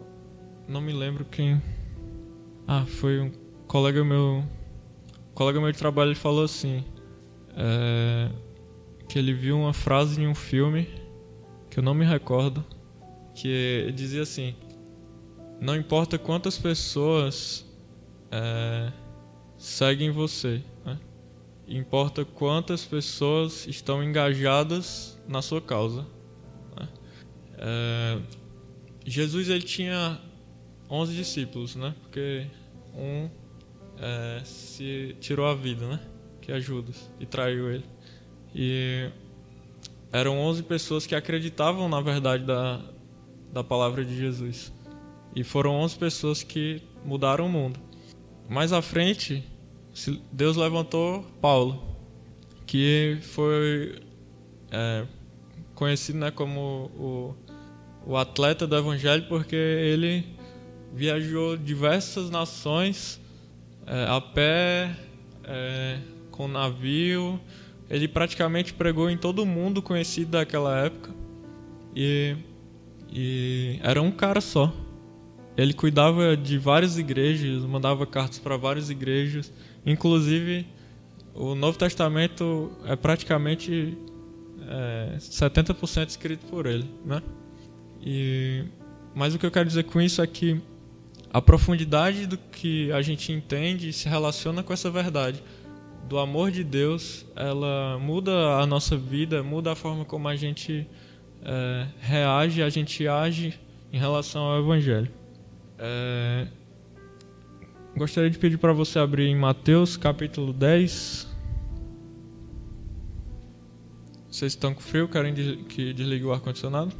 não 0.67 0.81
me 0.81 0.93
lembro 0.93 1.25
quem. 1.25 1.61
Ah, 2.67 2.85
foi 2.87 3.21
um 3.21 3.31
colega 3.67 4.05
meu. 4.05 4.45
Um 5.31 5.35
colega 5.35 5.61
meu 5.61 5.73
de 5.73 5.79
trabalho 5.79 6.09
ele 6.09 6.14
falou 6.14 6.45
assim: 6.45 6.85
é, 7.57 8.31
que 9.09 9.19
ele 9.19 9.33
viu 9.33 9.59
uma 9.59 9.73
frase 9.73 10.21
em 10.21 10.27
um 10.27 10.35
filme 10.35 10.88
que 11.79 11.81
eu 11.81 11.85
não 11.85 11.95
me 11.95 12.05
recordo, 12.05 12.64
que 13.37 13.93
dizia 13.95 14.23
assim: 14.23 14.53
Não 15.61 15.77
importa 15.77 16.19
quantas 16.19 16.59
pessoas 16.59 17.64
é, 18.33 18.93
seguem 19.57 20.11
você, 20.11 20.61
né? 20.85 20.99
importa 21.69 22.25
quantas 22.25 22.85
pessoas 22.85 23.64
estão 23.69 24.03
engajadas 24.03 25.23
na 25.29 25.41
sua 25.41 25.61
causa. 25.61 26.05
Né? 26.77 26.88
É, 27.59 28.19
Jesus 29.07 29.49
ele 29.49 29.62
tinha 29.62 30.21
11 30.91 31.14
discípulos, 31.14 31.77
né? 31.77 31.95
Porque 32.03 32.45
um 32.93 33.31
é, 33.99 34.43
se 34.45 35.17
tirou 35.21 35.47
a 35.47 35.55
vida, 35.55 35.87
né? 35.87 36.01
Que 36.41 36.51
é 36.51 36.59
Judas 36.59 37.09
e 37.21 37.27
traiu 37.27 37.71
ele. 37.71 37.85
E 38.53 39.12
eram 40.12 40.38
11 40.38 40.62
pessoas 40.62 41.07
que 41.07 41.14
acreditavam 41.14 41.88
na 41.88 42.01
verdade 42.01 42.44
da, 42.44 42.81
da 43.53 43.62
palavra 43.62 44.05
de 44.05 44.16
Jesus. 44.16 44.73
E 45.35 45.44
foram 45.44 45.75
11 45.77 45.99
pessoas 45.99 46.42
que 46.42 46.83
mudaram 47.05 47.47
o 47.47 47.49
mundo. 47.49 47.79
Mais 48.49 48.73
à 48.73 48.81
frente, 48.81 49.44
Deus 50.33 50.57
levantou 50.57 51.23
Paulo, 51.40 51.97
que 52.66 53.18
foi 53.23 54.01
é, 54.71 55.07
conhecido 55.75 56.18
né, 56.18 56.31
como 56.31 56.90
o, 56.97 57.35
o 58.07 58.16
atleta 58.16 58.66
do 58.66 58.77
evangelho, 58.77 59.27
porque 59.29 59.57
ele 59.57 60.25
viajou 60.92 61.57
diversas 61.57 62.31
nações 62.31 63.21
é, 63.87 64.07
a 64.09 64.21
pé, 64.21 64.97
é, 65.44 65.99
com 66.31 66.49
navio, 66.49 67.40
ele 67.90 68.07
praticamente 68.07 68.74
pregou 68.74 69.09
em 69.09 69.16
todo 69.16 69.46
mundo 69.46 69.81
conhecido 69.81 70.33
daquela 70.33 70.79
época. 70.85 71.14
E, 71.94 72.37
e 73.11 73.79
era 73.83 74.01
um 74.03 74.11
cara 74.11 74.40
só. 74.40 74.72
Ele 75.57 75.72
cuidava 75.72 76.37
de 76.37 76.59
várias 76.59 76.98
igrejas, 76.98 77.64
mandava 77.64 78.07
cartas 78.07 78.38
para 78.38 78.57
várias 78.57 78.90
igrejas, 78.90 79.53
inclusive 79.85 80.66
o 81.35 81.55
Novo 81.55 81.79
Testamento 81.79 82.70
é 82.85 82.94
praticamente 82.94 83.96
é, 84.68 85.16
70% 85.18 86.09
escrito 86.09 86.46
por 86.46 86.66
ele, 86.66 86.88
né? 87.05 87.22
E 88.01 88.64
mas 89.14 89.35
o 89.35 89.38
que 89.38 89.46
eu 89.46 89.51
quero 89.51 89.66
dizer 89.66 89.83
com 89.85 90.01
isso 90.01 90.22
é 90.22 90.27
que 90.29 90.61
a 91.33 91.42
profundidade 91.42 92.27
do 92.27 92.38
que 92.38 92.92
a 92.92 93.03
gente 93.03 93.33
entende 93.33 93.92
se 93.92 94.09
relaciona 94.09 94.62
com 94.62 94.72
essa 94.72 94.90
verdade 94.90 95.42
do 96.07 96.19
amor 96.19 96.51
de 96.51 96.65
Deus, 96.65 97.27
ela 97.37 97.99
muda 97.99 98.57
a 98.57 98.67
nossa 98.67 98.97
vida, 98.97 99.43
muda 99.43 99.73
a 99.73 99.75
forma 99.75 100.05
como 100.05 100.29
a 100.29 100.37
gente 100.37 100.87
é, 101.43 101.87
reage, 102.01 102.63
a 102.63 102.69
gente 102.69 103.07
age 103.07 103.59
em 103.93 103.99
relação 103.99 104.43
ao 104.43 104.61
Evangelho. 104.61 105.11
É, 105.79 106.47
gostaria 107.97 108.31
de 108.31 108.39
pedir 108.39 108.59
para 108.59 108.73
você 108.73 108.99
abrir 108.99 109.27
em 109.27 109.37
Mateus 109.37 109.97
capítulo 109.97 110.53
10. 110.53 111.29
Vocês 114.31 114.53
estão 114.53 114.75
com 114.75 114.81
frio? 114.81 115.09
Querem 115.09 115.35
que 115.35 115.93
desligue 115.93 116.25
o 116.25 116.33
ar-condicionado? 116.33 116.93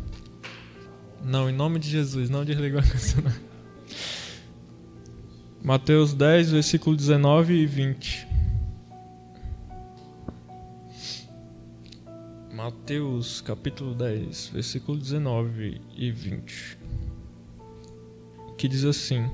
Não, 1.25 1.49
em 1.49 1.53
nome 1.53 1.79
de 1.79 1.89
Jesus, 1.89 2.31
não 2.31 2.45
desligue 2.45 2.77
o 2.77 2.79
ar-condicionado. 2.79 3.37
Mateus 5.63 6.15
10, 6.15 6.53
versículo 6.53 6.97
19 6.97 7.55
e 7.55 7.67
20. 7.67 8.28
Mateus 12.59 13.41
capítulo 13.41 13.95
10, 13.95 14.49
versículo 14.53 14.99
19 14.99 15.81
e 15.97 16.11
20. 16.11 16.77
Que 18.57 18.67
diz 18.67 18.85
assim: 18.85 19.31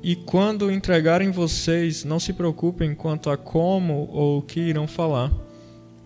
E 0.00 0.14
quando 0.14 0.70
entregarem 0.70 1.32
vocês, 1.32 2.04
não 2.04 2.20
se 2.20 2.32
preocupem 2.32 2.94
quanto 2.94 3.30
a 3.30 3.36
como 3.36 4.08
ou 4.12 4.38
o 4.38 4.42
que 4.42 4.60
irão 4.60 4.86
falar, 4.86 5.32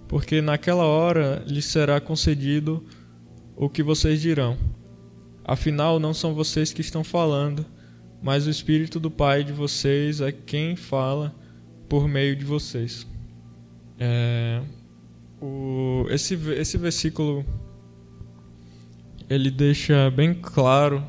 porque 0.09 0.40
naquela 0.40 0.87
hora 0.87 1.44
lhes 1.46 1.66
será 1.66 2.00
concedido 2.00 2.83
o 3.55 3.68
que 3.68 3.83
vocês 3.83 4.18
dirão. 4.18 4.57
Afinal, 5.44 6.00
não 6.00 6.14
são 6.14 6.33
vocês 6.33 6.72
que 6.72 6.81
estão 6.81 7.05
falando, 7.05 7.66
mas 8.22 8.46
o 8.46 8.50
Espírito 8.50 8.98
do 8.98 9.11
Pai 9.11 9.44
de 9.44 9.53
vocês 9.53 10.22
é 10.22 10.33
quem 10.33 10.74
fala 10.74 11.35
por 11.87 12.09
meio 12.09 12.35
de 12.35 12.46
vocês. 12.46 13.07
É 13.98 14.62
o, 15.40 16.07
esse, 16.11 16.35
esse 16.35 16.76
versículo 16.76 17.44
ele 19.29 19.50
deixa 19.50 20.11
bem 20.11 20.35
claro 20.35 21.07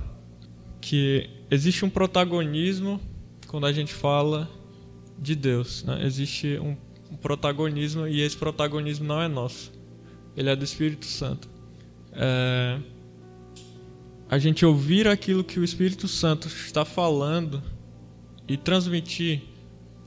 que 0.80 1.30
existe 1.50 1.84
um 1.84 1.90
protagonismo 1.90 3.02
quando 3.48 3.66
a 3.66 3.74
gente 3.74 3.94
fala 3.94 4.50
de 5.20 5.36
Deus. 5.36 5.84
Né? 5.84 6.06
Existe 6.06 6.60
um, 6.60 6.78
um 7.12 7.16
protagonismo 7.16 8.08
e 8.08 8.22
esse 8.22 8.38
protagonismo 8.38 9.06
não 9.06 9.22
é 9.22 9.28
nosso, 9.28 9.72
ele 10.38 10.50
é 10.50 10.56
do 10.56 10.64
Espírito 10.64 11.06
Santo. 11.06 11.50
É, 12.14 12.80
a 14.30 14.38
gente 14.38 14.66
ouvir 14.66 15.08
aquilo 15.08 15.44
que 15.44 15.60
o 15.60 15.64
Espírito 15.64 16.08
Santo 16.08 16.48
está 16.48 16.86
falando 16.86 17.62
e 18.48 18.56
transmitir 18.56 19.42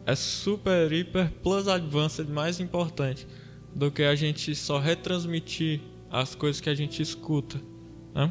é 0.07 0.15
super, 0.15 0.93
hiper, 0.93 1.33
plus 1.43 1.67
advanced, 1.67 2.29
mais 2.29 2.61
importante 2.61 3.27
do 3.75 3.91
que 3.91 4.03
a 4.03 4.15
gente 4.15 4.55
só 4.55 4.79
retransmitir 4.79 5.81
as 6.11 6.35
coisas 6.35 6.61
que 6.61 6.71
a 6.71 6.75
gente 6.75 7.03
escuta. 7.03 7.61
Né? 8.15 8.31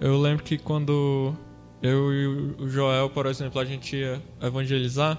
Eu 0.00 0.20
lembro 0.20 0.44
que 0.44 0.58
quando 0.58 1.34
eu 1.82 2.12
e 2.12 2.26
o 2.62 2.68
Joel, 2.68 3.08
por 3.10 3.26
exemplo, 3.26 3.60
a 3.60 3.64
gente 3.64 3.96
ia 3.96 4.22
evangelizar, 4.40 5.18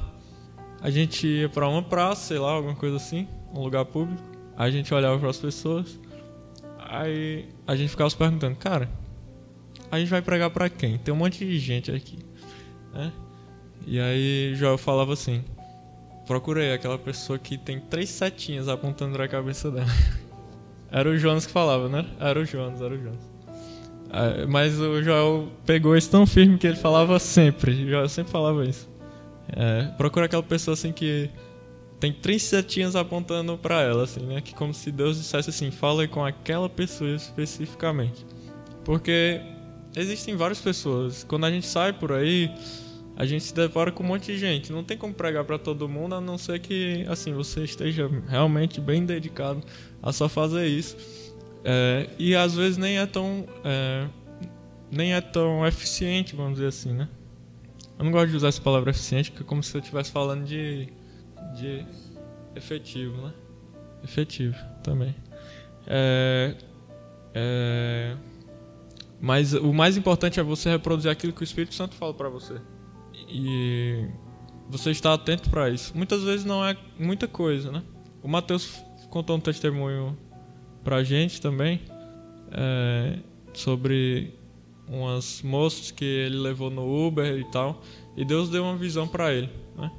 a 0.80 0.90
gente 0.90 1.26
ia 1.28 1.50
para 1.50 1.68
uma 1.68 1.82
praça, 1.82 2.28
sei 2.28 2.40
lá, 2.40 2.52
alguma 2.52 2.76
coisa 2.76 2.98
assim, 2.98 3.28
um 3.54 3.62
lugar 3.62 3.86
público, 3.86 4.22
a 4.56 4.70
gente 4.70 4.94
olhava 4.94 5.18
para 5.18 5.30
as 5.30 5.38
pessoas, 5.38 6.00
aí 6.78 7.50
a 7.66 7.76
gente 7.76 7.90
ficava 7.90 8.10
se 8.10 8.16
perguntando, 8.18 8.56
cara, 8.56 8.90
a 9.90 10.00
gente 10.00 10.10
vai 10.10 10.22
pregar 10.22 10.50
para 10.50 10.70
quem? 10.70 10.98
Tem 10.98 11.14
um 11.14 11.18
monte 11.18 11.46
de 11.46 11.58
gente 11.58 11.92
aqui, 11.92 12.20
né? 12.94 13.12
E 13.86 14.00
aí 14.00 14.54
Joel 14.56 14.78
falava 14.78 15.14
assim, 15.14 15.44
procurei 16.26 16.74
aquela 16.74 16.98
pessoa 16.98 17.38
que 17.38 17.58
tem 17.58 17.80
três 17.80 18.10
setinhas 18.10 18.68
apontando 18.68 19.18
na 19.18 19.28
cabeça 19.28 19.70
dela. 19.70 19.88
Era 20.92 21.10
o 21.10 21.18
Jonas 21.18 21.46
que 21.46 21.52
falava, 21.52 21.90
né? 21.90 22.06
Era 22.20 22.40
o 22.40 22.46
Jonas, 22.46 22.80
era 22.80 22.94
o 22.94 22.98
Jonas. 23.02 23.34
Ah, 24.12 24.46
mas 24.48 24.80
o 24.80 25.02
Joel 25.02 25.48
pegou 25.66 25.98
isso 25.98 26.12
tão 26.12 26.28
firme 26.28 26.56
que 26.60 26.68
ele 26.68 26.76
falava 26.76 27.18
sempre. 27.18 27.72
O 27.72 27.90
Joel 27.90 28.08
sempre 28.08 28.32
falava 28.32 28.64
isso. 28.64 28.88
É, 29.48 29.86
procura 29.98 30.28
aquela 30.28 30.44
pessoa 30.44 30.74
assim 30.74 30.92
que 30.92 31.32
tem 32.00 32.14
três 32.14 32.44
setinhas 32.44 32.96
apontando 32.96 33.58
para 33.58 33.82
ela, 33.82 34.04
assim, 34.04 34.20
né? 34.20 34.40
Que 34.40 34.54
como 34.54 34.72
se 34.72 34.92
Deus 34.92 35.18
dissesse 35.18 35.50
assim, 35.50 35.72
fala 35.72 36.08
com 36.08 36.24
aquela 36.24 36.70
pessoa 36.70 37.10
especificamente. 37.10 38.24
Porque 38.86 39.42
existem 39.96 40.36
várias 40.36 40.62
pessoas. 40.62 41.24
Quando 41.24 41.46
a 41.46 41.52
gente 41.52 41.66
sai 41.66 41.92
por 41.92 42.12
aí, 42.12 42.52
a 43.16 43.26
gente 43.26 43.44
se 43.44 43.54
depara 43.54 43.92
com 43.92 44.04
um 44.04 44.08
monte 44.08 44.32
de 44.32 44.38
gente. 44.38 44.72
Não 44.72 44.84
tem 44.84 44.98
como 44.98 45.14
pregar 45.14 45.44
para 45.44 45.60
todo 45.60 45.88
mundo, 45.88 46.16
a 46.16 46.22
não 46.22 46.38
ser 46.38 46.60
que 46.60 47.06
assim 47.08 47.32
você 47.34 47.64
esteja 47.64 48.10
realmente 48.28 48.82
bem 48.82 49.06
dedicado 49.06 49.62
a 50.02 50.12
só 50.12 50.28
fazer 50.28 50.68
isso. 50.68 50.98
É, 51.64 52.10
e 52.18 52.36
às 52.36 52.56
vezes 52.56 52.78
nem 52.78 52.98
é 52.98 53.06
tão 53.06 53.46
é, 53.64 54.08
nem 54.92 55.14
é 55.14 55.22
tão 55.22 55.66
eficiente, 55.66 56.36
vamos 56.36 56.54
dizer 56.54 56.68
assim, 56.68 56.94
né? 56.94 57.08
Eu 57.98 58.06
não 58.06 58.12
gosto 58.12 58.32
de 58.32 58.38
usar 58.38 58.48
essa 58.48 58.62
palavra 58.62 58.90
eficiente, 58.90 59.30
porque 59.32 59.44
é 59.44 59.48
como 59.48 59.62
se 59.62 59.76
eu 59.76 59.80
estivesse 59.80 60.12
falando 60.12 60.44
de, 60.44 60.90
de 61.56 61.86
efetivo, 62.56 63.22
né? 63.22 63.34
Efetivo 64.04 64.58
também. 64.84 65.16
É, 65.86 66.56
é, 67.36 68.16
mas 69.22 69.54
o 69.54 69.72
mais 69.72 69.96
importante 69.96 70.40
é 70.40 70.44
você 70.44 70.70
reproduzir 70.70 71.12
aquilo 71.12 71.32
que 71.32 71.42
o 71.42 71.44
Espírito 71.44 71.76
Santo 71.76 71.96
fala 71.96 72.14
para 72.14 72.28
você 72.28 72.60
e 73.28 74.08
você 74.70 74.92
está 74.92 75.14
atento 75.14 75.50
para 75.50 75.70
isso. 75.70 75.96
Muitas 75.96 76.24
vezes 76.24 76.46
não 76.46 76.66
é 76.66 76.76
muita 76.98 77.28
coisa, 77.28 77.72
né? 77.72 77.84
O 78.22 78.28
Matheus 78.28 78.82
contou 79.10 79.36
um 79.36 79.40
testemunho 79.40 80.18
pra 80.84 81.04
gente 81.04 81.40
também 81.40 81.82
é, 82.52 83.20
sobre 83.54 84.34
umas 84.88 85.42
moças 85.42 85.92
que 85.92 86.06
ele 86.06 86.38
levou 86.38 86.70
no 86.70 87.08
Uber 87.08 87.38
e 87.38 87.44
tal, 87.52 87.82
e 88.16 88.26
Deus 88.26 88.50
deu 88.50 88.64
uma 88.64 88.76
visão 88.76 89.08
para 89.08 89.34
ele, 89.34 89.50
né? 89.78 89.92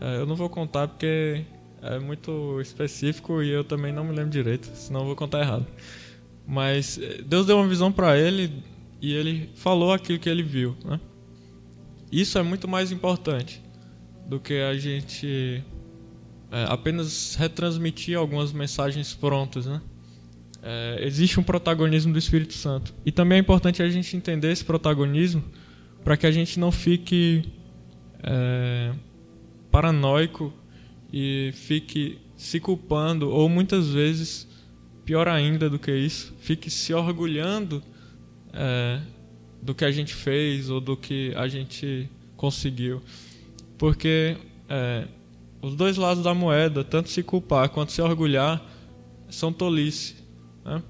É, 0.00 0.16
eu 0.16 0.26
não 0.26 0.36
vou 0.36 0.48
contar 0.48 0.88
porque 0.88 1.44
é 1.82 1.98
muito 1.98 2.60
específico 2.60 3.42
e 3.42 3.50
eu 3.50 3.64
também 3.64 3.92
não 3.92 4.04
me 4.04 4.14
lembro 4.14 4.30
direito, 4.30 4.66
senão 4.74 5.00
eu 5.00 5.06
vou 5.06 5.16
contar 5.16 5.40
errado. 5.40 5.66
Mas 6.46 6.98
é, 6.98 7.22
Deus 7.22 7.46
deu 7.46 7.56
uma 7.56 7.66
visão 7.66 7.92
para 7.92 8.18
ele 8.18 8.62
e 9.00 9.12
ele 9.12 9.50
falou 9.54 9.92
aquilo 9.92 10.18
que 10.18 10.28
ele 10.28 10.42
viu, 10.42 10.76
né? 10.84 11.00
Isso 12.10 12.38
é 12.38 12.42
muito 12.42 12.66
mais 12.66 12.90
importante 12.90 13.62
do 14.26 14.40
que 14.40 14.54
a 14.54 14.76
gente 14.76 15.62
é, 16.50 16.64
apenas 16.68 17.34
retransmitir 17.34 18.16
algumas 18.16 18.52
mensagens 18.52 19.14
prontas, 19.14 19.66
né? 19.66 19.80
É, 20.62 20.98
existe 21.02 21.38
um 21.38 21.42
protagonismo 21.42 22.12
do 22.12 22.18
Espírito 22.18 22.54
Santo. 22.54 22.94
E 23.06 23.12
também 23.12 23.36
é 23.36 23.40
importante 23.40 23.82
a 23.82 23.88
gente 23.88 24.16
entender 24.16 24.50
esse 24.50 24.64
protagonismo 24.64 25.44
para 26.02 26.16
que 26.16 26.26
a 26.26 26.30
gente 26.30 26.58
não 26.58 26.72
fique 26.72 27.44
é, 28.22 28.92
paranoico 29.70 30.52
e 31.12 31.52
fique 31.54 32.18
se 32.36 32.60
culpando, 32.60 33.30
ou 33.30 33.48
muitas 33.48 33.88
vezes, 33.88 34.48
pior 35.04 35.28
ainda 35.28 35.68
do 35.68 35.78
que 35.78 35.92
isso, 35.92 36.34
fique 36.40 36.70
se 36.70 36.92
orgulhando 36.94 37.82
é, 38.52 39.00
do 39.60 39.74
que 39.74 39.84
a 39.84 39.90
gente 39.90 40.14
fez 40.14 40.70
ou 40.70 40.80
do 40.80 40.96
que 40.96 41.32
a 41.36 41.48
gente 41.48 42.08
conseguiu. 42.36 43.02
Porque 43.76 44.36
é, 44.68 45.06
os 45.60 45.74
dois 45.74 45.96
lados 45.96 46.22
da 46.22 46.34
moeda, 46.34 46.84
tanto 46.84 47.10
se 47.10 47.22
culpar 47.22 47.68
quanto 47.68 47.92
se 47.92 48.00
orgulhar, 48.00 48.64
são 49.28 49.52
tolice. 49.52 50.16
Né? 50.64 50.82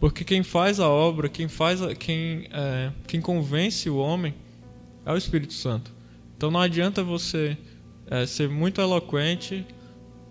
Porque 0.00 0.24
quem 0.24 0.42
faz 0.42 0.80
a 0.80 0.88
obra, 0.88 1.28
quem, 1.28 1.48
faz 1.48 1.82
a, 1.82 1.94
quem, 1.94 2.48
é, 2.50 2.90
quem 3.06 3.20
convence 3.20 3.88
o 3.90 3.96
homem 3.96 4.34
é 5.04 5.12
o 5.12 5.16
Espírito 5.16 5.52
Santo. 5.52 5.92
Então 6.36 6.50
não 6.50 6.60
adianta 6.60 7.02
você 7.02 7.56
é, 8.06 8.26
ser 8.26 8.48
muito 8.48 8.80
eloquente, 8.80 9.66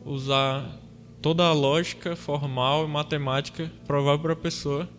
usar 0.06 0.80
toda 1.22 1.46
a 1.46 1.54
lógica 1.54 2.16
formal 2.16 2.86
e 2.86 2.88
matemática, 2.90 3.72
provar 3.86 4.18
para 4.18 4.34
a 4.34 4.36
pessoa 4.36 4.90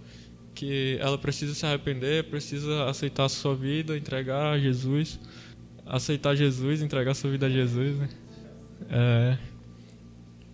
que 0.55 0.99
ela 1.01 1.19
precisa 1.19 1.55
se 1.55 1.65
arrepender, 1.65 2.25
precisa 2.25 2.85
aceitar 2.85 3.25
a 3.25 3.29
sua 3.29 3.55
vida, 3.55 3.97
entregar 3.97 4.53
a 4.53 4.59
Jesus, 4.59 5.19
aceitar 5.87 6.35
Jesus, 6.35 6.83
entregar 6.83 7.13
a 7.13 7.15
sua 7.15 7.31
vida 7.31 7.47
a 7.47 7.51
Jesus, 7.51 7.97
né? 7.97 8.09
É, 8.91 9.39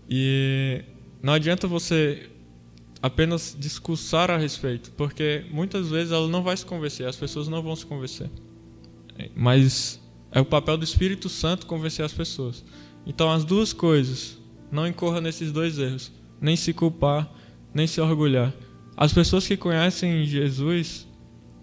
e 0.09 0.85
não 1.23 1.33
adianta 1.33 1.67
você 1.67 2.29
apenas 3.03 3.57
discursar 3.59 4.31
a 4.31 4.37
respeito, 4.37 4.91
porque 4.93 5.45
muitas 5.51 5.89
vezes 5.89 6.13
ela 6.13 6.29
não 6.29 6.43
vai 6.43 6.57
se 6.57 6.65
convencer, 6.65 7.07
as 7.07 7.17
pessoas 7.17 7.49
não 7.49 7.63
vão 7.63 7.77
se 7.77 7.87
convencer. 7.87 8.31
Mas 9.35 10.01
é 10.31 10.41
o 10.41 10.45
papel 10.45 10.77
do 10.77 10.85
Espírito 10.85 11.29
Santo 11.29 11.67
convencer 11.67 12.05
as 12.05 12.13
pessoas. 12.13 12.65
Então, 13.07 13.31
as 13.31 13.45
duas 13.45 13.73
coisas, 13.73 14.39
não 14.71 14.87
incorra 14.87 15.21
nesses 15.21 15.51
dois 15.51 15.79
erros, 15.79 16.13
nem 16.41 16.57
se 16.57 16.73
culpar, 16.73 17.31
nem 17.73 17.87
se 17.87 18.01
orgulhar. 18.01 18.53
As 19.01 19.13
pessoas 19.13 19.47
que 19.47 19.57
conhecem 19.57 20.25
Jesus, 20.25 21.07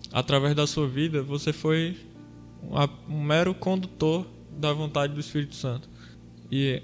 através 0.09 0.55
da 0.55 0.65
sua 0.65 0.87
vida, 0.87 1.21
você 1.21 1.51
foi 1.51 1.97
um 3.09 3.21
mero 3.21 3.53
condutor 3.53 4.25
da 4.57 4.71
vontade 4.71 5.13
do 5.13 5.19
Espírito 5.19 5.53
Santo. 5.53 5.89
E 6.49 6.81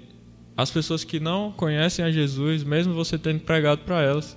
as 0.54 0.70
pessoas 0.70 1.04
que 1.04 1.18
não 1.18 1.52
conhecem 1.52 2.04
a 2.04 2.12
Jesus, 2.12 2.62
mesmo 2.64 2.92
você 2.92 3.16
tendo 3.16 3.40
pregado 3.40 3.80
para 3.80 4.02
elas, 4.02 4.36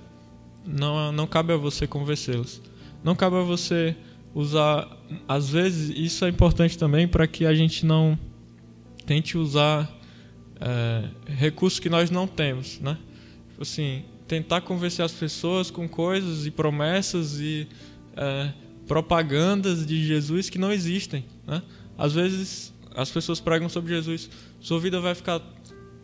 não, 0.66 1.12
não 1.12 1.26
cabe 1.26 1.52
a 1.52 1.56
você 1.58 1.86
convencê-las. 1.86 2.62
Não 3.04 3.14
cabe 3.14 3.36
a 3.36 3.42
você 3.42 3.94
usar. 4.34 4.88
Às 5.28 5.50
vezes, 5.50 5.90
isso 5.94 6.24
é 6.24 6.30
importante 6.30 6.78
também 6.78 7.06
para 7.06 7.26
que 7.26 7.44
a 7.44 7.54
gente 7.54 7.84
não 7.84 8.18
tente 9.04 9.36
usar 9.36 9.94
é, 10.58 11.10
recursos 11.26 11.78
que 11.78 11.90
nós 11.90 12.10
não 12.10 12.26
temos, 12.26 12.80
né? 12.80 12.96
Tipo 13.50 13.64
assim, 13.64 14.02
tentar 14.26 14.60
convencer 14.60 15.04
as 15.04 15.12
pessoas 15.12 15.70
com 15.70 15.88
coisas 15.88 16.46
e 16.46 16.50
promessas 16.50 17.38
e 17.40 17.68
é, 18.16 18.52
propagandas 18.86 19.86
de 19.86 20.04
Jesus 20.04 20.50
que 20.50 20.58
não 20.58 20.72
existem, 20.72 21.24
né? 21.46 21.62
Às 21.96 22.12
vezes 22.12 22.74
as 22.94 23.10
pessoas 23.10 23.40
pregam 23.40 23.68
sobre 23.68 23.94
Jesus, 23.94 24.28
sua 24.60 24.80
vida 24.80 25.00
vai 25.00 25.14
ficar 25.14 25.40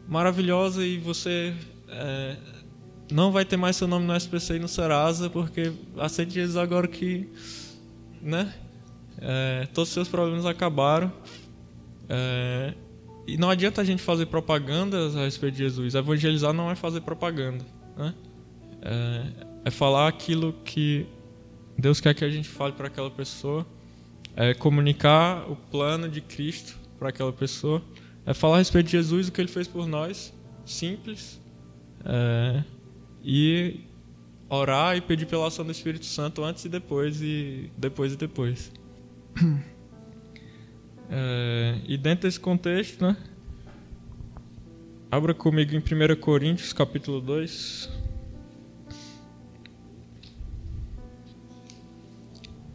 maravilhosa 0.09 0.85
e 0.85 0.99
você 0.99 1.55
é, 1.89 2.37
não 3.11 3.31
vai 3.33 3.45
ter 3.45 3.57
mais 3.57 3.77
seu 3.77 3.87
nome 3.87 4.07
no 4.07 4.15
SPC 4.15 4.57
e 4.57 4.59
no 4.59 4.69
Serasa, 4.69 5.29
porque 5.29 5.73
aceite 5.99 6.35
Jesus 6.35 6.57
agora 6.57 6.89
que, 6.89 7.29
né? 8.21 8.55
É, 9.19 9.69
todos 9.73 9.91
os 9.91 9.95
seus 9.95 10.09
problemas 10.09 10.47
acabaram. 10.47 11.13
É, 12.09 12.75
e 13.27 13.37
não 13.37 13.49
adianta 13.49 13.81
a 13.81 13.85
gente 13.85 14.03
fazer 14.03 14.27
propagandas 14.27 15.17
a 15.17 15.21
respeito 15.21 15.55
de 15.55 15.59
Jesus. 15.61 15.95
Evangelizar 15.95 16.53
não 16.53 16.71
é 16.71 16.75
fazer 16.75 17.03
propaganda, 17.03 17.65
né? 17.97 18.15
É, 18.83 19.27
é 19.67 19.71
falar 19.71 20.09
aquilo 20.09 20.53
que 20.65 21.07
Deus 21.79 22.01
quer 22.01 22.15
que 22.15 22.25
a 22.25 22.31
gente 22.31 22.49
fale 22.49 22.73
para 22.73 22.87
aquela 22.87 23.11
pessoa. 23.11 23.67
É 24.35 24.55
comunicar 24.55 25.51
o 25.51 25.57
plano 25.57 26.09
de 26.09 26.21
Cristo 26.21 26.79
para 26.99 27.11
aquela 27.11 27.33
pessoa. 27.33 27.83
É 28.25 28.33
falar 28.33 28.57
a 28.57 28.59
respeito 28.59 28.87
de 28.87 28.93
Jesus, 28.93 29.29
o 29.29 29.33
que 29.33 29.41
ele 29.41 29.49
fez 29.49 29.69
por 29.69 29.87
nós. 29.87 30.33
Simples. 30.65 31.41
É, 32.05 32.63
e 33.23 33.81
orar 34.49 34.97
e 34.97 35.01
pedir 35.01 35.27
pela 35.27 35.47
ação 35.47 35.65
do 35.65 35.73
Espírito 35.73 36.05
Santo 36.05 36.45
antes 36.45 36.65
e 36.65 36.69
depois 36.69 37.23
e 37.23 37.71
depois 37.77 38.13
e 38.13 38.17
depois. 38.17 38.73
É, 41.15 41.79
e 41.87 41.99
dentro 41.99 42.27
desse 42.27 42.41
contexto, 42.41 43.05
né? 43.05 43.15
Abra 45.13 45.35
comigo 45.35 45.75
em 45.75 45.79
1 45.79 46.17
Coríntios, 46.19 46.73
capítulo 46.73 47.21
2. 47.21 47.87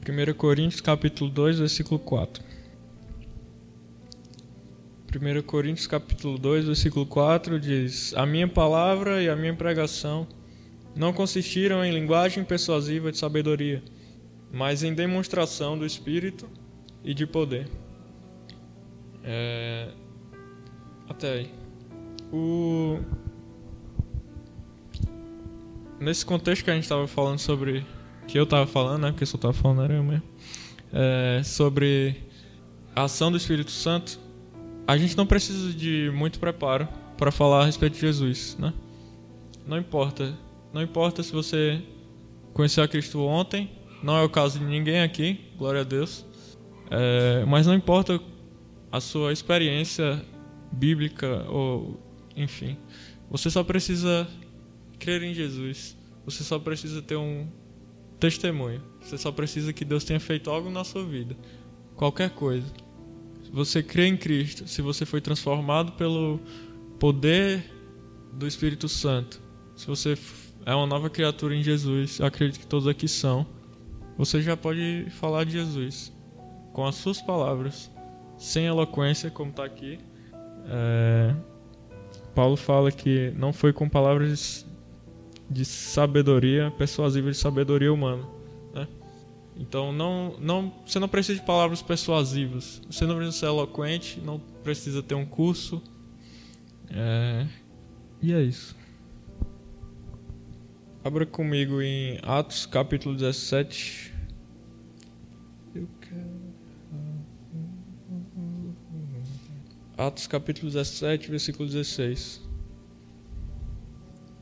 1 0.08 0.34
Coríntios, 0.36 0.80
capítulo 0.80 1.32
2, 1.32 1.58
versículo 1.58 2.00
4. 2.00 2.44
1 5.16 5.42
Coríntios, 5.48 5.88
capítulo 5.88 6.38
2, 6.38 6.66
versículo 6.66 7.08
4 7.08 7.60
diz: 7.60 8.14
A 8.14 8.24
minha 8.24 8.48
palavra 8.48 9.20
e 9.20 9.28
a 9.28 9.36
minha 9.36 9.56
pregação 9.56 10.28
não 10.96 11.12
consistiram 11.12 11.84
em 11.84 11.92
linguagem 11.92 12.44
persuasiva 12.44 13.12
de 13.12 13.18
sabedoria, 13.18 13.82
mas 14.54 14.84
em 14.84 14.94
demonstração 14.94 15.76
do 15.76 15.88
Espírito 15.88 16.48
e 17.04 17.16
de 17.16 17.26
poder. 17.26 17.68
É... 19.24 19.90
Até 21.10 21.34
aí. 21.34 21.57
O... 22.32 23.00
Nesse 26.00 26.26
contexto 26.26 26.64
que 26.64 26.72
a 26.72 26.74
gente 26.74 26.84
estava 26.84 27.08
falando 27.08 27.40
sobre. 27.40 27.86
Que 28.28 28.38
eu 28.38 28.44
estava 28.44 28.68
falando, 28.68 29.02
né? 29.02 29.12
Porque 29.12 29.26
só 29.26 29.38
estava 29.38 29.54
falando 29.54 29.84
era 29.84 29.94
eu 29.94 30.04
mesmo. 30.04 30.24
É... 30.94 31.42
Sobre 31.44 32.16
a 32.96 33.04
ação 33.04 33.32
do 33.32 33.38
Espírito 33.38 33.72
Santo. 33.72 34.20
A 34.88 34.98
gente 34.98 35.18
não 35.18 35.26
precisa 35.26 35.74
de 35.74 36.12
muito 36.16 36.40
preparo 36.40 36.88
para 37.18 37.32
falar 37.32 37.64
a 37.64 37.66
respeito 37.66 37.94
de 37.94 38.00
Jesus, 38.00 38.56
né? 38.58 38.74
Não 39.66 39.78
importa 39.78 40.34
não 40.74 40.82
importa 40.82 41.24
se 41.24 41.32
você 41.32 41.82
conheceu 42.54 42.84
a 42.84 42.88
Cristo 42.88 43.20
ontem, 43.22 43.72
não 44.04 44.18
é 44.18 44.24
o 44.24 44.30
caso 44.30 44.60
de 44.60 44.66
ninguém 44.66 45.02
aqui, 45.02 45.40
glória 45.58 45.82
a 45.82 45.84
Deus. 45.84 46.26
É, 46.92 47.44
mas 47.46 47.66
não 47.66 47.74
importa 47.74 48.20
a 48.92 49.02
sua 49.02 49.34
experiência 49.34 50.24
bíblica 50.72 51.46
ou 51.50 52.00
enfim, 52.38 52.78
você 53.30 53.50
só 53.50 53.64
precisa 53.64 54.28
crer 55.00 55.24
em 55.24 55.34
Jesus. 55.34 55.98
Você 56.24 56.44
só 56.44 56.60
precisa 56.60 57.02
ter 57.02 57.16
um 57.16 57.48
testemunho. 58.20 58.82
Você 59.02 59.18
só 59.18 59.32
precisa 59.32 59.74
que 59.74 59.84
Deus 59.84 60.04
tenha 60.04 60.20
feito 60.20 60.50
algo 60.50 60.70
na 60.70 60.84
sua 60.84 61.04
vida, 61.04 61.36
qualquer 61.96 62.30
coisa. 62.30 62.68
Se 63.44 63.52
você 63.52 63.82
crê 63.82 64.08
em 64.08 64.18
Cristo, 64.18 64.68
se 64.68 64.82
você 64.82 65.06
foi 65.06 65.22
transformado 65.22 65.94
pelo 65.94 66.40
poder 67.00 67.64
do 68.34 68.46
Espírito 68.46 68.88
Santo, 68.90 69.42
se 69.76 69.88
você 69.88 70.18
é 70.66 70.76
uma 70.76 70.86
nova 70.86 71.10
criatura 71.10 71.56
em 71.56 71.64
Jesus, 71.64 72.20
acredito 72.20 72.60
que 72.60 72.68
todos 72.68 72.88
aqui 72.88 73.08
são. 73.08 73.48
Você 74.18 74.42
já 74.42 74.58
pode 74.58 75.08
falar 75.12 75.44
de 75.46 75.52
Jesus 75.54 76.12
com 76.74 76.86
as 76.86 76.96
suas 76.96 77.22
palavras, 77.22 77.90
sem 78.38 78.66
eloquência, 78.66 79.32
como 79.32 79.52
está 79.52 79.64
aqui. 79.64 79.98
É... 80.68 81.36
Paulo 82.38 82.56
fala 82.56 82.92
que 82.92 83.34
não 83.36 83.52
foi 83.52 83.74
com 83.74 83.90
palavras 83.90 84.64
de 85.50 85.66
sabedoria, 85.66 86.72
persuasivas 86.78 87.36
de 87.36 87.42
sabedoria 87.42 87.92
humana. 87.92 88.24
Né? 88.76 88.88
Então 89.58 89.92
não, 89.92 90.36
não, 90.40 90.72
você 90.86 91.00
não 91.00 91.08
precisa 91.08 91.40
de 91.40 91.44
palavras 91.44 91.82
persuasivas. 91.82 92.80
Você 92.92 93.08
não 93.08 93.16
precisa 93.16 93.40
ser 93.40 93.46
eloquente, 93.48 94.22
não 94.24 94.40
precisa 94.64 95.02
ter 95.02 95.16
um 95.16 95.26
curso. 95.26 95.82
É... 96.92 97.48
E 98.22 98.32
é 98.32 98.44
isso. 98.44 98.76
Abra 101.04 101.26
comigo 101.26 101.82
em 101.82 102.20
Atos 102.22 102.68
capítulo 102.68 103.16
17. 103.16 104.14
Atos 109.98 110.28
capítulo 110.28 110.72
17, 110.72 111.32
versículo 111.32 111.68
16. 111.68 112.42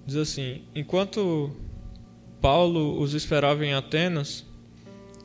Diz 0.05 0.15
assim: 0.17 0.63
Enquanto 0.75 1.55
Paulo 2.41 2.99
os 2.99 3.13
esperava 3.13 3.65
em 3.65 3.73
Atenas, 3.73 4.45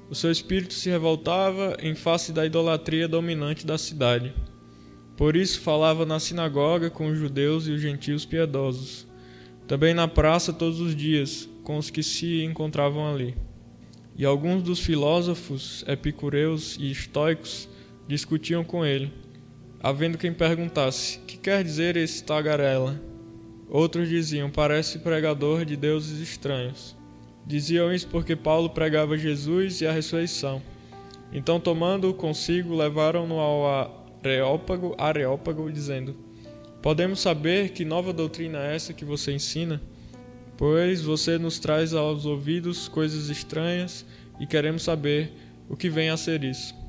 o 0.08 0.14
seu 0.14 0.30
espírito 0.30 0.72
se 0.72 0.88
revoltava 0.88 1.76
em 1.80 1.96
face 1.96 2.32
da 2.32 2.46
idolatria 2.46 3.08
dominante 3.08 3.66
da 3.66 3.76
cidade. 3.76 4.32
Por 5.16 5.34
isso 5.34 5.60
falava 5.60 6.06
na 6.06 6.20
sinagoga 6.20 6.88
com 6.90 7.08
os 7.08 7.18
judeus 7.18 7.66
e 7.66 7.72
os 7.72 7.80
gentios 7.80 8.24
piedosos 8.24 9.10
também 9.70 9.94
na 9.94 10.08
praça 10.08 10.52
todos 10.52 10.80
os 10.80 10.96
dias, 10.96 11.48
com 11.62 11.78
os 11.78 11.90
que 11.90 12.02
se 12.02 12.42
encontravam 12.42 13.06
ali. 13.06 13.36
E 14.16 14.24
alguns 14.24 14.64
dos 14.64 14.80
filósofos 14.80 15.84
epicureus 15.86 16.76
e 16.76 16.90
estoicos 16.90 17.68
discutiam 18.08 18.64
com 18.64 18.84
ele, 18.84 19.12
havendo 19.82 20.18
quem 20.18 20.32
perguntasse: 20.32 21.18
Que 21.20 21.36
quer 21.36 21.64
dizer 21.64 21.96
esse 21.96 22.22
tagarela? 22.22 23.00
Outros 23.68 24.08
diziam: 24.08 24.50
Parece 24.50 24.98
pregador 24.98 25.64
de 25.64 25.76
deuses 25.76 26.20
estranhos. 26.20 26.96
Diziam 27.46 27.92
isso 27.92 28.06
porque 28.08 28.36
Paulo 28.36 28.70
pregava 28.70 29.16
Jesus 29.16 29.80
e 29.80 29.86
a 29.86 29.92
ressurreição. 29.92 30.62
Então, 31.32 31.58
tomando-o 31.58 32.14
consigo, 32.14 32.74
levaram-no 32.74 33.38
ao 33.38 34.12
Areópago, 34.22 34.94
Areópago 34.98 35.70
dizendo: 35.70 36.14
Podemos 36.82 37.20
saber 37.20 37.70
que 37.70 37.84
nova 37.84 38.12
doutrina 38.12 38.58
é 38.58 38.74
essa 38.74 38.92
que 38.92 39.04
você 39.04 39.32
ensina? 39.32 39.80
Pois 40.56 41.00
você 41.00 41.38
nos 41.38 41.58
traz 41.58 41.94
aos 41.94 42.26
ouvidos 42.26 42.86
coisas 42.86 43.30
estranhas 43.30 44.04
e 44.38 44.46
queremos 44.46 44.82
saber 44.82 45.32
o 45.68 45.76
que 45.76 45.88
vem 45.88 46.10
a 46.10 46.16
ser 46.16 46.44
isso. 46.44 46.79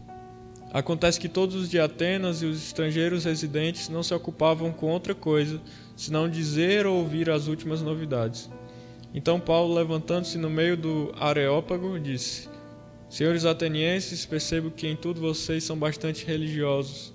Acontece 0.72 1.20
que 1.20 1.28
todos 1.28 1.56
os 1.56 1.70
de 1.70 1.80
Atenas 1.80 2.42
e 2.42 2.46
os 2.46 2.58
estrangeiros 2.66 3.26
residentes 3.26 3.90
não 3.90 4.02
se 4.02 4.14
ocupavam 4.14 4.72
com 4.72 4.88
outra 4.88 5.14
coisa 5.14 5.62
senão 5.96 6.30
dizer 6.30 6.86
ou 6.86 7.00
ouvir 7.00 7.30
as 7.30 7.48
últimas 7.48 7.82
novidades. 7.82 8.50
Então 9.14 9.40
Paulo, 9.40 9.74
levantando-se 9.74 10.38
no 10.38 10.50
meio 10.50 10.78
do 10.78 11.14
Areópago, 11.20 12.00
disse: 12.00 12.50
Senhores 13.10 13.44
atenienses, 13.44 14.26
percebo 14.26 14.72
que 14.72 14.88
em 14.88 14.96
tudo 14.96 15.20
vocês 15.20 15.64
são 15.64 15.78
bastante 15.78 16.26
religiosos 16.26 17.14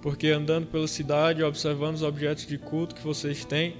porque 0.00 0.28
andando 0.28 0.68
pela 0.68 0.86
cidade, 0.86 1.42
observando 1.42 1.96
os 1.96 2.02
objetos 2.02 2.46
de 2.46 2.56
culto 2.56 2.94
que 2.94 3.02
vocês 3.02 3.44
têm, 3.44 3.74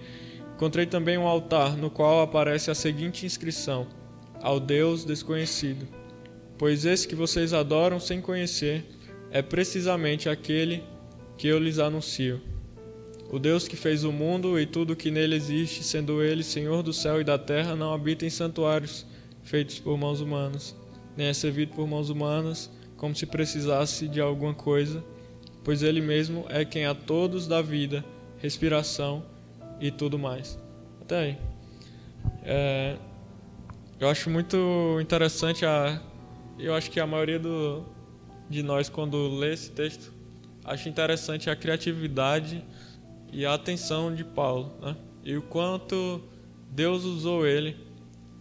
Encontrei 0.59 0.87
também 0.87 1.16
um 1.16 1.29
altar 1.29 1.77
no 1.77 1.89
qual 1.89 2.21
aparece 2.21 2.69
a 2.69 2.75
seguinte 2.75 3.25
inscrição: 3.25 3.87
Ao 4.43 4.59
Deus 4.59 5.05
desconhecido. 5.05 5.87
Pois 6.59 6.85
esse 6.85 7.07
que 7.07 7.14
vocês 7.14 7.53
adoram 7.53 8.01
sem 8.01 8.21
conhecer 8.21 8.85
é 9.31 9.43
precisamente 9.43 10.29
aquele 10.29 10.83
que 11.37 11.47
eu 11.47 11.59
lhes 11.59 11.79
anuncio. 11.79 12.41
O 13.31 13.39
Deus 13.39 13.68
que 13.68 13.76
fez 13.76 14.05
o 14.05 14.12
mundo 14.12 14.59
e 14.59 14.64
tudo 14.64 14.97
que 14.97 15.11
nele 15.11 15.37
existe, 15.37 15.85
sendo 15.85 16.22
ele 16.22 16.43
Senhor 16.43 16.83
do 16.83 16.93
céu 16.93 17.20
e 17.20 17.24
da 17.24 17.39
terra, 17.39 17.76
não 17.76 17.93
habita 17.93 18.24
em 18.24 18.31
santuários 18.31 19.07
feitos 19.43 19.79
por 19.79 19.97
mãos 19.99 20.20
humanas, 20.20 20.74
nem 21.16 21.26
é 21.26 21.33
servido 21.33 21.74
por 21.74 21.87
mãos 21.87 22.11
humanas, 22.11 22.70
como 22.97 23.14
se 23.14 23.26
precisasse 23.26 24.09
de 24.09 24.20
alguma 24.20 24.55
coisa, 24.55 25.05
pois 25.62 25.83
ele 25.83 26.01
mesmo 26.01 26.47
é 26.49 26.64
quem 26.64 26.87
a 26.87 26.95
todos 26.95 27.47
dá 27.47 27.61
vida, 27.61 28.05
respiração 28.39 29.24
e 29.81 29.91
tudo 29.91 30.18
mais. 30.18 30.59
Até 31.01 31.18
aí. 31.18 31.39
É, 32.43 32.97
eu 34.01 34.09
acho 34.09 34.31
muito 34.31 34.99
interessante 35.01 35.64
a. 35.64 36.01
Eu 36.59 36.74
acho 36.74 36.91
que 36.91 36.99
a 36.99 37.07
maioria 37.07 37.39
do, 37.39 37.85
de 38.49 38.62
nós, 38.62 38.88
quando 38.88 39.36
lê 39.36 39.53
esse 39.53 39.70
texto, 39.70 40.12
acha 40.64 40.88
interessante 40.88 41.51
a 41.51 41.57
criatividade 41.57 42.64
e 43.32 43.44
a 43.44 43.55
atenção 43.55 44.14
de 44.14 44.24
Paulo, 44.24 44.72
né? 44.80 44.96
E 45.24 45.36
o 45.36 45.42
quanto 45.42 46.22
Deus 46.70 47.05
usou 47.05 47.46
ele 47.46 47.76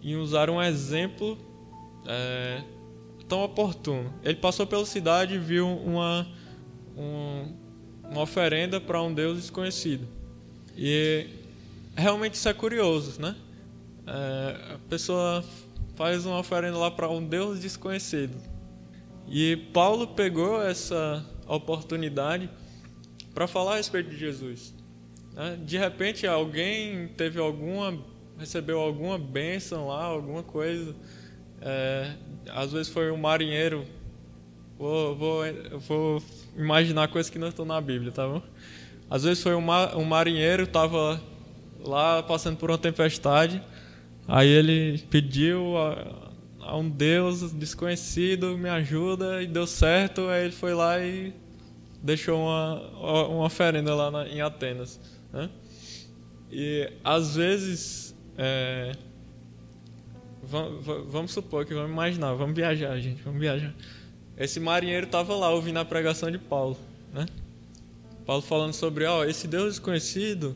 em 0.01 0.15
usar 0.15 0.49
um 0.49 0.61
exemplo 0.61 1.37
é, 2.05 2.63
tão 3.27 3.43
oportuno. 3.43 4.13
Ele 4.23 4.37
passou 4.37 4.65
pela 4.65 4.85
cidade 4.85 5.35
e 5.35 5.37
viu 5.37 5.67
uma, 5.67 6.27
um, 6.97 7.53
uma 8.09 8.21
oferenda 8.21 8.79
para 8.79 9.01
um 9.01 9.13
Deus 9.13 9.37
desconhecido. 9.37 10.07
E 10.75 11.27
realmente 11.95 12.35
isso 12.35 12.47
é 12.47 12.53
curioso, 12.53 13.21
né? 13.21 13.35
É, 14.05 14.75
a 14.75 14.79
pessoa 14.89 15.43
faz 15.95 16.25
uma 16.25 16.39
oferenda 16.39 16.77
lá 16.77 16.89
para 16.89 17.09
um 17.09 17.25
Deus 17.25 17.59
desconhecido. 17.59 18.37
E 19.27 19.57
Paulo 19.73 20.07
pegou 20.07 20.61
essa 20.61 21.25
oportunidade 21.47 22.49
para 23.33 23.47
falar 23.47 23.73
a 23.73 23.77
respeito 23.77 24.09
de 24.09 24.17
Jesus. 24.17 24.73
Né? 25.33 25.57
De 25.63 25.77
repente 25.77 26.25
alguém 26.25 27.09
teve 27.09 27.39
alguma, 27.39 27.97
recebeu 28.37 28.79
alguma 28.79 29.17
bênção 29.17 29.87
lá, 29.87 30.03
alguma 30.03 30.43
coisa. 30.43 30.95
É, 31.61 32.13
às 32.49 32.71
vezes 32.71 32.89
foi 32.89 33.11
um 33.11 33.17
marinheiro. 33.17 33.85
Vou, 34.77 35.15
vou, 35.15 35.43
vou 35.79 36.23
imaginar 36.55 37.07
coisas 37.07 37.29
que 37.29 37.39
não 37.39 37.49
estão 37.49 37.65
na 37.65 37.81
Bíblia, 37.81 38.11
tá 38.11 38.27
bom? 38.27 38.41
Às 39.09 39.23
vezes 39.23 39.41
foi 39.41 39.55
um, 39.55 39.65
um 39.95 40.03
marinheiro, 40.03 40.63
estava 40.63 41.21
lá 41.79 42.21
passando 42.23 42.57
por 42.57 42.69
uma 42.69 42.77
tempestade, 42.77 43.61
aí 44.27 44.47
ele 44.47 44.99
pediu 45.09 45.75
a 46.67 46.77
um 46.77 46.89
Deus 46.89 47.51
desconhecido 47.53 48.57
me 48.57 48.67
ajuda 48.69 49.41
e 49.41 49.47
deu 49.47 49.65
certo, 49.65 50.27
aí 50.27 50.45
ele 50.45 50.53
foi 50.53 50.73
lá 50.73 50.99
e 50.99 51.33
deixou 52.03 52.39
uma, 52.39 53.27
uma 53.27 53.45
oferenda 53.45 53.95
lá 53.95 54.11
na, 54.11 54.27
em 54.27 54.41
Atenas. 54.41 54.99
Né? 55.31 55.49
E 56.51 56.91
às 57.03 57.35
vezes, 57.35 58.15
é, 58.37 58.95
vamos, 60.43 61.31
supor 61.31 61.65
que 61.65 61.73
vamos 61.73 61.91
imaginar, 61.91 62.33
vamos 62.33 62.55
viajar, 62.55 62.99
gente, 62.99 63.21
vamos 63.23 63.39
viajar. 63.39 63.73
Esse 64.37 64.59
marinheiro 64.59 65.05
estava 65.05 65.35
lá 65.35 65.49
ouvindo 65.49 65.77
a 65.79 65.85
pregação 65.85 66.29
de 66.29 66.37
Paulo, 66.37 66.77
né? 67.13 67.25
Paulo 68.25 68.41
falando 68.41 68.73
sobre, 68.73 69.05
ó, 69.05 69.23
esse 69.23 69.47
Deus 69.47 69.75
desconhecido 69.75 70.55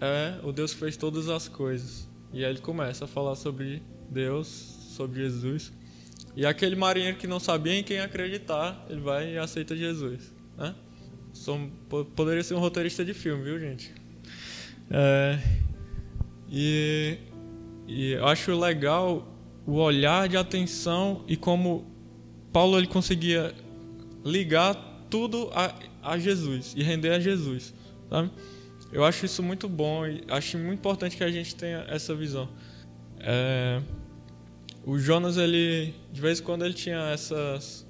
é 0.00 0.38
o 0.44 0.52
Deus 0.52 0.72
que 0.72 0.80
fez 0.80 0.96
todas 0.96 1.28
as 1.28 1.48
coisas. 1.48 2.08
E 2.32 2.44
aí 2.44 2.50
ele 2.50 2.60
começa 2.60 3.04
a 3.04 3.08
falar 3.08 3.34
sobre 3.34 3.82
Deus, 4.08 4.81
sobre 4.92 5.20
Jesus. 5.20 5.72
E 6.34 6.46
aquele 6.46 6.76
marinheiro 6.76 7.16
que 7.16 7.26
não 7.26 7.40
sabia 7.40 7.74
em 7.74 7.82
quem 7.82 8.00
acreditar, 8.00 8.86
ele 8.88 9.00
vai 9.00 9.34
e 9.34 9.38
aceita 9.38 9.76
Jesus, 9.76 10.34
né? 10.56 10.74
Som, 11.32 11.70
poderia 12.14 12.42
ser 12.42 12.54
um 12.54 12.58
roteirista 12.58 13.04
de 13.04 13.14
filme, 13.14 13.42
viu, 13.42 13.58
gente? 13.58 13.92
É, 14.90 15.38
e, 16.50 17.18
e 17.86 18.12
eu 18.12 18.26
acho 18.26 18.58
legal 18.58 19.28
o 19.66 19.74
olhar 19.74 20.28
de 20.28 20.36
atenção 20.36 21.24
e 21.26 21.36
como 21.36 21.86
Paulo 22.52 22.78
ele 22.78 22.86
conseguia 22.86 23.54
ligar 24.24 24.74
tudo 25.08 25.50
a, 25.54 25.74
a 26.02 26.18
Jesus 26.18 26.74
e 26.76 26.82
render 26.82 27.10
a 27.10 27.20
Jesus, 27.20 27.74
sabe? 28.08 28.30
Eu 28.92 29.04
acho 29.04 29.24
isso 29.24 29.42
muito 29.42 29.68
bom 29.68 30.06
e 30.06 30.22
acho 30.28 30.58
muito 30.58 30.78
importante 30.78 31.16
que 31.16 31.24
a 31.24 31.30
gente 31.30 31.54
tenha 31.54 31.86
essa 31.88 32.14
visão. 32.14 32.48
É, 33.18 33.80
o 34.84 34.98
Jonas, 34.98 35.36
ele 35.36 35.94
de 36.12 36.20
vez 36.20 36.40
em 36.40 36.42
quando 36.42 36.64
ele 36.64 36.74
tinha 36.74 36.98
essas 37.10 37.86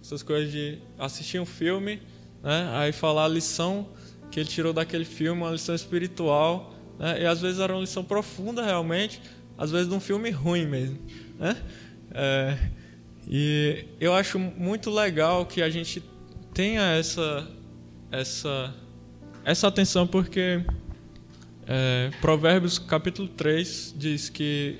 essas 0.00 0.22
coisas 0.22 0.52
de 0.52 0.78
assistir 0.96 1.40
um 1.40 1.46
filme, 1.46 2.00
né? 2.42 2.70
Aí 2.74 2.92
falar 2.92 3.24
a 3.24 3.28
lição 3.28 3.88
que 4.30 4.38
ele 4.38 4.48
tirou 4.48 4.72
daquele 4.72 5.04
filme, 5.04 5.42
uma 5.42 5.50
lição 5.50 5.74
espiritual, 5.74 6.72
né? 6.98 7.22
E 7.22 7.26
às 7.26 7.40
vezes 7.40 7.58
era 7.58 7.72
uma 7.72 7.80
lição 7.80 8.04
profunda 8.04 8.64
realmente, 8.64 9.20
às 9.58 9.72
vezes 9.72 9.88
de 9.88 9.94
um 9.94 10.00
filme 10.00 10.30
ruim 10.30 10.64
mesmo, 10.64 10.98
né? 11.38 11.56
É, 12.12 12.56
e 13.28 13.84
eu 14.00 14.14
acho 14.14 14.38
muito 14.38 14.90
legal 14.90 15.44
que 15.44 15.60
a 15.60 15.68
gente 15.68 16.02
tenha 16.54 16.82
essa 16.92 17.48
essa 18.12 18.72
essa 19.44 19.66
atenção 19.66 20.06
porque 20.06 20.64
é, 21.66 22.10
Provérbios 22.20 22.78
capítulo 22.78 23.26
3 23.26 23.94
diz 23.96 24.28
que 24.28 24.78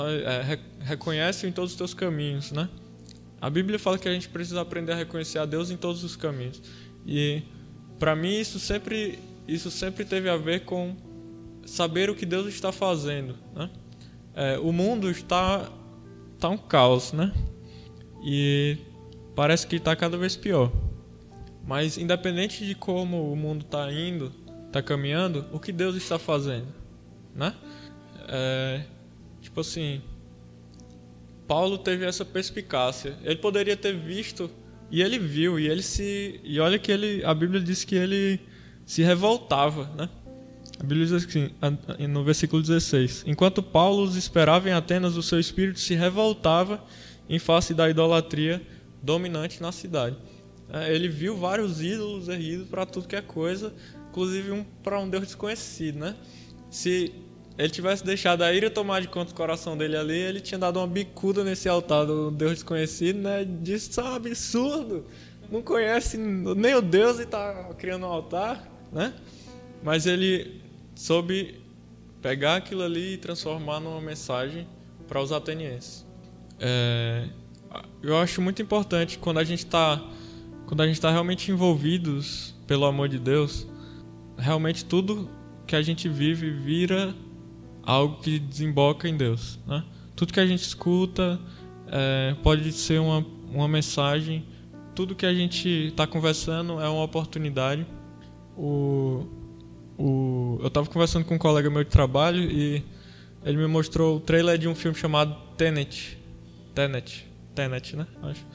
é, 0.00 0.58
reconhece 0.80 1.46
em 1.46 1.52
todos 1.52 1.72
os 1.72 1.76
teus 1.76 1.94
caminhos, 1.94 2.50
né? 2.52 2.68
A 3.40 3.50
Bíblia 3.50 3.78
fala 3.78 3.98
que 3.98 4.08
a 4.08 4.12
gente 4.12 4.28
precisa 4.28 4.60
aprender 4.60 4.92
a 4.92 4.94
reconhecer 4.94 5.38
a 5.38 5.44
Deus 5.44 5.70
em 5.70 5.76
todos 5.76 6.04
os 6.04 6.16
caminhos. 6.16 6.62
E 7.06 7.42
para 7.98 8.14
mim 8.14 8.38
isso 8.38 8.58
sempre 8.58 9.18
isso 9.46 9.70
sempre 9.70 10.04
teve 10.04 10.28
a 10.28 10.36
ver 10.36 10.64
com 10.64 10.96
saber 11.66 12.08
o 12.08 12.14
que 12.14 12.24
Deus 12.24 12.46
está 12.46 12.72
fazendo, 12.72 13.36
né? 13.54 13.70
É, 14.34 14.58
o 14.58 14.72
mundo 14.72 15.10
está 15.10 15.68
tá 16.38 16.48
um 16.48 16.56
caos, 16.56 17.12
né? 17.12 17.32
E 18.24 18.78
parece 19.34 19.66
que 19.66 19.76
está 19.76 19.94
cada 19.94 20.16
vez 20.16 20.36
pior. 20.36 20.72
Mas 21.66 21.98
independente 21.98 22.64
de 22.66 22.74
como 22.74 23.32
o 23.32 23.36
mundo 23.36 23.62
está 23.64 23.92
indo, 23.92 24.32
está 24.66 24.82
caminhando, 24.82 25.44
o 25.52 25.60
que 25.60 25.72
Deus 25.72 25.96
está 25.96 26.18
fazendo, 26.18 26.68
né? 27.34 27.54
É, 28.28 28.82
tipo 29.42 29.60
assim, 29.60 30.00
Paulo 31.46 31.76
teve 31.76 32.06
essa 32.06 32.24
perspicácia. 32.24 33.18
Ele 33.22 33.36
poderia 33.36 33.76
ter 33.76 33.94
visto 33.94 34.50
e 34.90 35.02
ele 35.02 35.18
viu 35.18 35.58
e 35.58 35.68
ele 35.68 35.82
se 35.82 36.40
e 36.42 36.58
olha 36.60 36.78
que 36.78 36.90
ele 36.90 37.24
a 37.24 37.34
Bíblia 37.34 37.60
diz 37.60 37.84
que 37.84 37.94
ele 37.94 38.40
se 38.86 39.02
revoltava, 39.02 39.90
né? 39.96 40.08
A 40.78 40.82
Bíblia 40.82 41.06
diz 41.06 41.12
assim, 41.12 41.50
no 42.08 42.24
versículo 42.24 42.62
16: 42.62 43.24
Enquanto 43.26 43.62
Paulo 43.62 44.02
os 44.02 44.16
esperava 44.16 44.68
em 44.68 44.72
Atenas, 44.72 45.16
o 45.16 45.22
seu 45.22 45.38
espírito 45.38 45.78
se 45.78 45.94
revoltava 45.94 46.82
em 47.28 47.38
face 47.38 47.74
da 47.74 47.88
idolatria 47.88 48.60
dominante 49.02 49.60
na 49.60 49.72
cidade. 49.72 50.16
É, 50.72 50.94
ele 50.94 51.08
viu 51.08 51.36
vários 51.36 51.82
ídolos 51.82 52.28
erguidos 52.28 52.66
para 52.68 52.86
tudo 52.86 53.06
que 53.06 53.14
é 53.14 53.20
coisa, 53.20 53.72
inclusive 54.08 54.50
um 54.50 54.64
para 54.82 54.98
um 54.98 55.08
Deus 55.08 55.24
desconhecido, 55.24 55.98
né? 55.98 56.16
Se 56.70 57.12
ele 57.58 57.68
tivesse 57.68 58.04
deixado 58.04 58.42
a 58.42 58.52
ira 58.52 58.70
tomar 58.70 59.00
de 59.00 59.08
conta 59.08 59.32
do 59.32 59.36
coração 59.36 59.76
dele 59.76 59.96
ali, 59.96 60.16
ele 60.16 60.40
tinha 60.40 60.58
dado 60.58 60.78
uma 60.78 60.86
bicuda 60.86 61.44
nesse 61.44 61.68
altar 61.68 62.06
do 62.06 62.30
Deus 62.30 62.52
desconhecido, 62.52 63.18
né? 63.18 63.44
Disse, 63.44 63.90
isso 63.90 64.00
é 64.00 64.04
um 64.04 64.14
absurdo. 64.14 65.04
Não 65.50 65.62
conhece 65.62 66.16
nem 66.16 66.74
o 66.74 66.80
Deus 66.80 67.18
e 67.18 67.22
está 67.22 67.70
criando 67.78 68.06
um 68.06 68.08
altar, 68.08 68.66
né? 68.90 69.12
Mas 69.82 70.06
ele 70.06 70.62
soube 70.94 71.60
pegar 72.22 72.56
aquilo 72.56 72.82
ali 72.82 73.14
e 73.14 73.16
transformar 73.18 73.80
numa 73.80 74.00
mensagem 74.00 74.66
para 75.06 75.20
os 75.20 75.30
atenienses. 75.30 76.06
É, 76.58 77.28
eu 78.02 78.16
acho 78.16 78.40
muito 78.40 78.62
importante 78.62 79.18
quando 79.18 79.38
a 79.38 79.44
gente 79.44 79.64
está 79.64 80.02
quando 80.66 80.80
a 80.80 80.86
gente 80.86 80.94
está 80.94 81.10
realmente 81.10 81.50
envolvidos 81.50 82.54
pelo 82.66 82.86
amor 82.86 83.06
de 83.06 83.18
Deus, 83.18 83.66
realmente 84.38 84.86
tudo 84.86 85.28
que 85.66 85.76
a 85.76 85.82
gente 85.82 86.08
vive 86.08 86.50
vira 86.50 87.14
algo 87.82 88.20
que 88.20 88.38
desemboca 88.38 89.08
em 89.08 89.16
Deus. 89.16 89.58
Né? 89.66 89.84
Tudo 90.14 90.32
que 90.32 90.40
a 90.40 90.46
gente 90.46 90.62
escuta 90.62 91.40
é, 91.88 92.34
pode 92.42 92.72
ser 92.72 93.00
uma, 93.00 93.24
uma 93.50 93.68
mensagem, 93.68 94.44
tudo 94.94 95.14
que 95.14 95.26
a 95.26 95.32
gente 95.32 95.68
está 95.68 96.06
conversando 96.06 96.80
é 96.80 96.88
uma 96.88 97.02
oportunidade. 97.02 97.86
O, 98.56 99.26
o, 99.98 100.58
eu 100.60 100.68
estava 100.68 100.86
conversando 100.86 101.24
com 101.24 101.34
um 101.34 101.38
colega 101.38 101.70
meu 101.70 101.82
de 101.82 101.90
trabalho 101.90 102.42
e 102.42 102.84
ele 103.44 103.56
me 103.56 103.66
mostrou 103.66 104.16
o 104.16 104.20
trailer 104.20 104.58
de 104.58 104.68
um 104.68 104.74
filme 104.74 104.96
chamado 104.96 105.34
Tenet. 105.56 106.18
Tenet. 106.74 107.26
Tenet, 107.54 107.96
né? 107.96 108.06
Acho. 108.22 108.46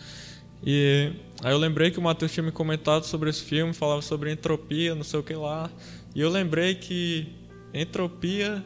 E 0.65 1.13
aí 1.43 1.51
eu 1.51 1.57
lembrei 1.57 1.91
que 1.91 1.99
o 1.99 2.01
Matheus 2.01 2.31
tinha 2.31 2.43
me 2.43 2.51
comentado 2.51 3.03
sobre 3.03 3.29
esse 3.29 3.43
filme, 3.43 3.73
falava 3.73 4.01
sobre 4.01 4.31
entropia, 4.31 4.95
não 4.95 5.03
sei 5.03 5.19
o 5.19 5.23
que 5.23 5.33
lá. 5.33 5.69
E 6.15 6.21
eu 6.21 6.29
lembrei 6.29 6.75
que 6.75 7.27
entropia 7.73 8.63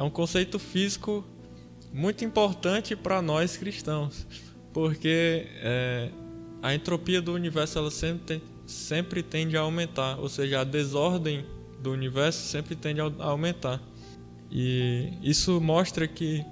é 0.00 0.02
um 0.02 0.08
conceito 0.08 0.58
físico 0.58 1.22
muito 1.92 2.24
importante 2.24 2.96
para 2.96 3.20
nós 3.20 3.58
cristãos, 3.58 4.26
porque 4.72 5.46
é, 5.56 6.08
a 6.62 6.74
entropia 6.74 7.20
do 7.20 7.34
universo 7.34 7.78
ela 7.78 7.90
sempre, 7.90 8.24
tem, 8.24 8.42
sempre 8.64 9.22
tende 9.22 9.58
a 9.58 9.60
aumentar, 9.60 10.18
ou 10.18 10.30
seja, 10.30 10.60
a 10.60 10.64
desordem 10.64 11.44
do 11.82 11.92
universo 11.92 12.48
sempre 12.48 12.74
tende 12.74 12.98
a 12.98 13.12
aumentar. 13.18 13.78
E 14.50 15.12
isso 15.22 15.60
mostra 15.60 16.08
que 16.08 16.42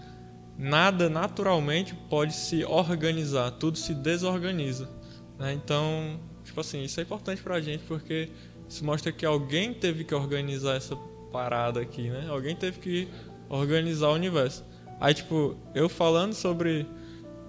nada 0.58 1.08
naturalmente 1.08 1.94
pode 2.10 2.34
se 2.34 2.62
organizar, 2.66 3.52
tudo 3.52 3.78
se 3.78 3.94
desorganiza. 3.94 4.90
Né? 5.38 5.54
Então, 5.54 6.20
tipo 6.44 6.60
assim, 6.60 6.82
isso 6.82 7.00
é 7.00 7.02
importante 7.02 7.40
para 7.40 7.54
a 7.54 7.60
gente 7.62 7.82
porque 7.84 8.28
isso 8.68 8.84
mostra 8.84 9.10
que 9.10 9.24
alguém 9.24 9.72
teve 9.72 10.04
que 10.04 10.14
organizar 10.14 10.76
essa 10.76 10.94
parada 11.30 11.80
aqui, 11.80 12.08
né? 12.08 12.26
Alguém 12.28 12.56
teve 12.56 12.78
que 12.80 13.08
organizar 13.48 14.08
o 14.08 14.14
universo. 14.14 14.64
Aí, 15.00 15.14
tipo, 15.14 15.56
eu 15.74 15.88
falando 15.88 16.34
sobre. 16.34 16.86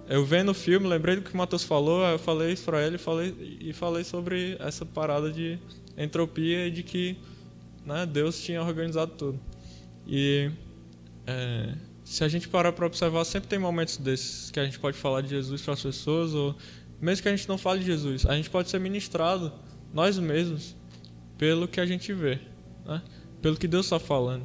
Eu 0.08 0.24
vendo 0.24 0.50
o 0.50 0.54
filme, 0.54 0.88
lembrei 0.88 1.16
do 1.16 1.22
que 1.22 1.32
o 1.32 1.36
Matheus 1.36 1.62
falou, 1.62 2.04
eu 2.04 2.18
falei 2.18 2.52
isso 2.52 2.64
pra 2.64 2.84
ele 2.84 2.98
falei, 2.98 3.58
e 3.60 3.72
falei 3.72 4.02
sobre 4.02 4.56
essa 4.58 4.84
parada 4.84 5.30
de 5.30 5.56
entropia 5.96 6.66
e 6.66 6.70
de 6.70 6.82
que 6.82 7.16
né, 7.86 8.04
Deus 8.06 8.40
tinha 8.42 8.60
organizado 8.60 9.12
tudo. 9.12 9.40
E 10.04 10.50
é, 11.26 11.74
se 12.04 12.24
a 12.24 12.28
gente 12.28 12.48
parar 12.48 12.72
para 12.72 12.86
observar, 12.86 13.24
sempre 13.24 13.48
tem 13.48 13.58
momentos 13.58 13.96
desses 13.98 14.50
que 14.50 14.58
a 14.58 14.64
gente 14.64 14.80
pode 14.80 14.96
falar 14.96 15.20
de 15.20 15.28
Jesus 15.28 15.62
para 15.62 15.74
as 15.74 15.82
pessoas, 15.82 16.34
ou 16.34 16.56
mesmo 17.00 17.22
que 17.22 17.28
a 17.28 17.36
gente 17.36 17.48
não 17.48 17.56
fale 17.56 17.78
de 17.78 17.86
Jesus, 17.86 18.26
a 18.26 18.34
gente 18.34 18.50
pode 18.50 18.68
ser 18.68 18.80
ministrado 18.80 19.52
nós 19.94 20.18
mesmos 20.18 20.74
pelo 21.38 21.68
que 21.68 21.80
a 21.80 21.86
gente 21.86 22.12
vê, 22.12 22.40
né? 22.84 23.00
pelo 23.40 23.56
que 23.56 23.68
Deus 23.68 23.86
está 23.86 24.00
falando. 24.00 24.44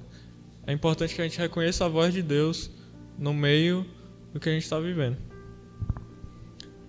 É 0.68 0.74
importante 0.74 1.14
que 1.14 1.22
a 1.22 1.24
gente 1.24 1.38
reconheça 1.38 1.86
a 1.86 1.88
voz 1.88 2.14
de 2.14 2.24
Deus 2.24 2.72
no 3.18 3.34
meio 3.34 3.86
do 4.34 4.40
que 4.40 4.50
a 4.50 4.52
gente 4.52 4.64
está 4.64 4.80
vivendo. 4.80 5.18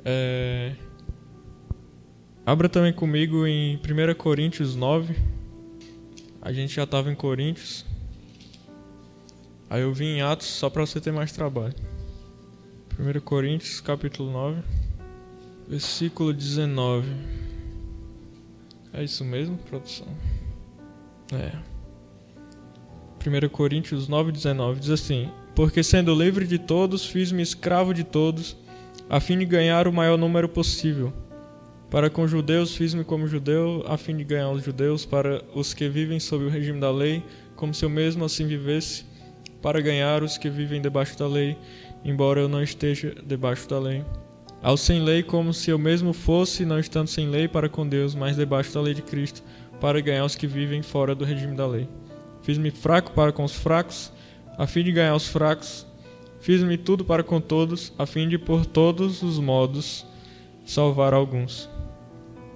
É... 0.04 0.74
Abra 2.44 2.68
também 2.68 2.92
comigo 2.92 3.46
em 3.46 3.76
1 3.76 4.14
Coríntios 4.16 4.74
9. 4.74 5.14
A 6.40 6.52
gente 6.52 6.74
já 6.74 6.84
estava 6.84 7.10
em 7.10 7.14
Coríntios. 7.14 7.84
Aí 9.68 9.82
eu 9.82 9.92
vim 9.92 10.16
em 10.16 10.22
Atos 10.22 10.46
só 10.46 10.70
para 10.70 10.86
você 10.86 11.00
ter 11.00 11.12
mais 11.12 11.32
trabalho. 11.32 11.74
1 12.98 13.20
Coríntios, 13.20 13.80
capítulo 13.80 14.30
9, 14.30 14.62
versículo 15.68 16.32
19. 16.32 17.08
É 18.92 19.04
isso 19.04 19.24
mesmo, 19.24 19.58
produção? 19.58 20.06
É. 21.32 21.75
1 23.26 23.48
Coríntios 23.48 24.06
9, 24.06 24.30
19 24.30 24.78
diz 24.80 24.90
assim: 24.90 25.28
Porque 25.54 25.82
sendo 25.82 26.14
livre 26.14 26.46
de 26.46 26.58
todos, 26.58 27.04
fiz-me 27.04 27.42
escravo 27.42 27.92
de 27.92 28.04
todos, 28.04 28.56
a 29.10 29.18
fim 29.18 29.36
de 29.36 29.44
ganhar 29.44 29.88
o 29.88 29.92
maior 29.92 30.16
número 30.16 30.48
possível. 30.48 31.12
Para 31.90 32.08
com 32.08 32.26
judeus, 32.26 32.76
fiz-me 32.76 33.02
como 33.02 33.26
judeu, 33.26 33.84
a 33.86 33.96
fim 33.96 34.16
de 34.16 34.22
ganhar 34.22 34.50
os 34.50 34.62
judeus, 34.62 35.04
para 35.04 35.42
os 35.54 35.74
que 35.74 35.88
vivem 35.88 36.20
sob 36.20 36.44
o 36.44 36.48
regime 36.48 36.78
da 36.78 36.90
lei, 36.90 37.22
como 37.56 37.74
se 37.74 37.84
eu 37.84 37.90
mesmo 37.90 38.24
assim 38.24 38.46
vivesse 38.46 39.04
para 39.60 39.80
ganhar 39.80 40.22
os 40.22 40.38
que 40.38 40.48
vivem 40.48 40.80
debaixo 40.80 41.18
da 41.18 41.26
lei, 41.26 41.56
embora 42.04 42.40
eu 42.40 42.48
não 42.48 42.62
esteja 42.62 43.14
debaixo 43.24 43.68
da 43.68 43.78
lei. 43.78 44.04
Ao 44.62 44.76
sem 44.76 45.02
lei, 45.02 45.22
como 45.22 45.52
se 45.52 45.70
eu 45.70 45.78
mesmo 45.78 46.12
fosse, 46.12 46.64
não 46.64 46.78
estando 46.78 47.08
sem 47.08 47.28
lei 47.28 47.48
para 47.48 47.68
com 47.68 47.86
Deus, 47.86 48.14
mas 48.14 48.36
debaixo 48.36 48.72
da 48.74 48.80
lei 48.80 48.94
de 48.94 49.02
Cristo, 49.02 49.42
para 49.80 50.00
ganhar 50.00 50.24
os 50.24 50.36
que 50.36 50.46
vivem 50.46 50.82
fora 50.82 51.14
do 51.14 51.24
regime 51.24 51.56
da 51.56 51.66
lei. 51.66 51.88
Fiz-me 52.46 52.70
fraco 52.70 53.10
para 53.10 53.32
com 53.32 53.42
os 53.42 53.56
fracos, 53.56 54.12
a 54.56 54.68
fim 54.68 54.84
de 54.84 54.92
ganhar 54.92 55.16
os 55.16 55.26
fracos. 55.26 55.84
Fiz-me 56.38 56.78
tudo 56.78 57.04
para 57.04 57.24
com 57.24 57.40
todos, 57.40 57.92
a 57.98 58.06
fim 58.06 58.28
de 58.28 58.38
por 58.38 58.64
todos 58.64 59.20
os 59.20 59.40
modos 59.40 60.06
salvar 60.64 61.12
alguns. 61.12 61.68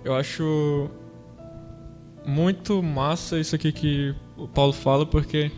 Eu 0.04 0.14
acho 0.14 0.88
muito 2.24 2.80
massa 2.80 3.40
isso 3.40 3.56
aqui 3.56 3.72
que 3.72 4.14
o 4.36 4.46
Paulo 4.46 4.72
fala, 4.72 5.04
porque 5.04 5.50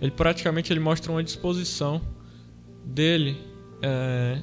ele 0.00 0.12
praticamente 0.12 0.72
ele 0.72 0.78
mostra 0.78 1.10
uma 1.10 1.24
disposição 1.24 2.00
dele 2.84 3.36
é, 3.82 4.38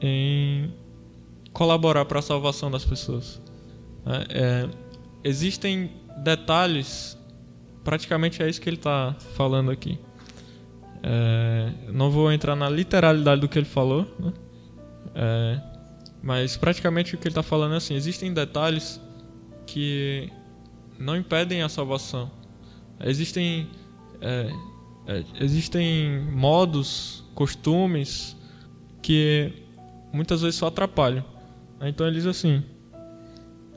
em 0.00 0.74
colaborar 1.52 2.04
para 2.06 2.18
a 2.18 2.22
salvação 2.22 2.68
das 2.68 2.84
pessoas. 2.84 3.40
É, 4.04 4.26
é, 4.40 4.68
existem 5.22 5.92
detalhes, 6.24 7.16
praticamente 7.84 8.42
é 8.42 8.48
isso 8.48 8.60
que 8.60 8.68
ele 8.68 8.76
está 8.76 9.14
falando 9.34 9.70
aqui. 9.70 9.98
É, 11.02 11.72
não 11.92 12.10
vou 12.10 12.32
entrar 12.32 12.54
na 12.54 12.68
literalidade 12.68 13.40
do 13.40 13.48
que 13.48 13.58
ele 13.58 13.66
falou, 13.66 14.06
né? 14.18 14.32
É, 15.14 15.60
mas 16.22 16.56
praticamente 16.56 17.14
o 17.14 17.18
que 17.18 17.24
ele 17.24 17.32
está 17.32 17.42
falando 17.42 17.74
é 17.74 17.76
assim: 17.78 17.94
existem 17.94 18.32
detalhes 18.32 19.00
que 19.66 20.30
não 20.98 21.16
impedem 21.16 21.62
a 21.62 21.68
salvação. 21.68 22.30
Existem 23.00 23.68
é, 24.20 24.52
é, 25.06 25.24
existem 25.40 26.20
modos, 26.30 27.24
costumes 27.34 28.36
que 29.02 29.52
muitas 30.12 30.42
vezes 30.42 30.56
só 30.56 30.68
atrapalham. 30.68 31.24
Então 31.80 32.06
ele 32.06 32.16
diz 32.16 32.26
assim: 32.26 32.62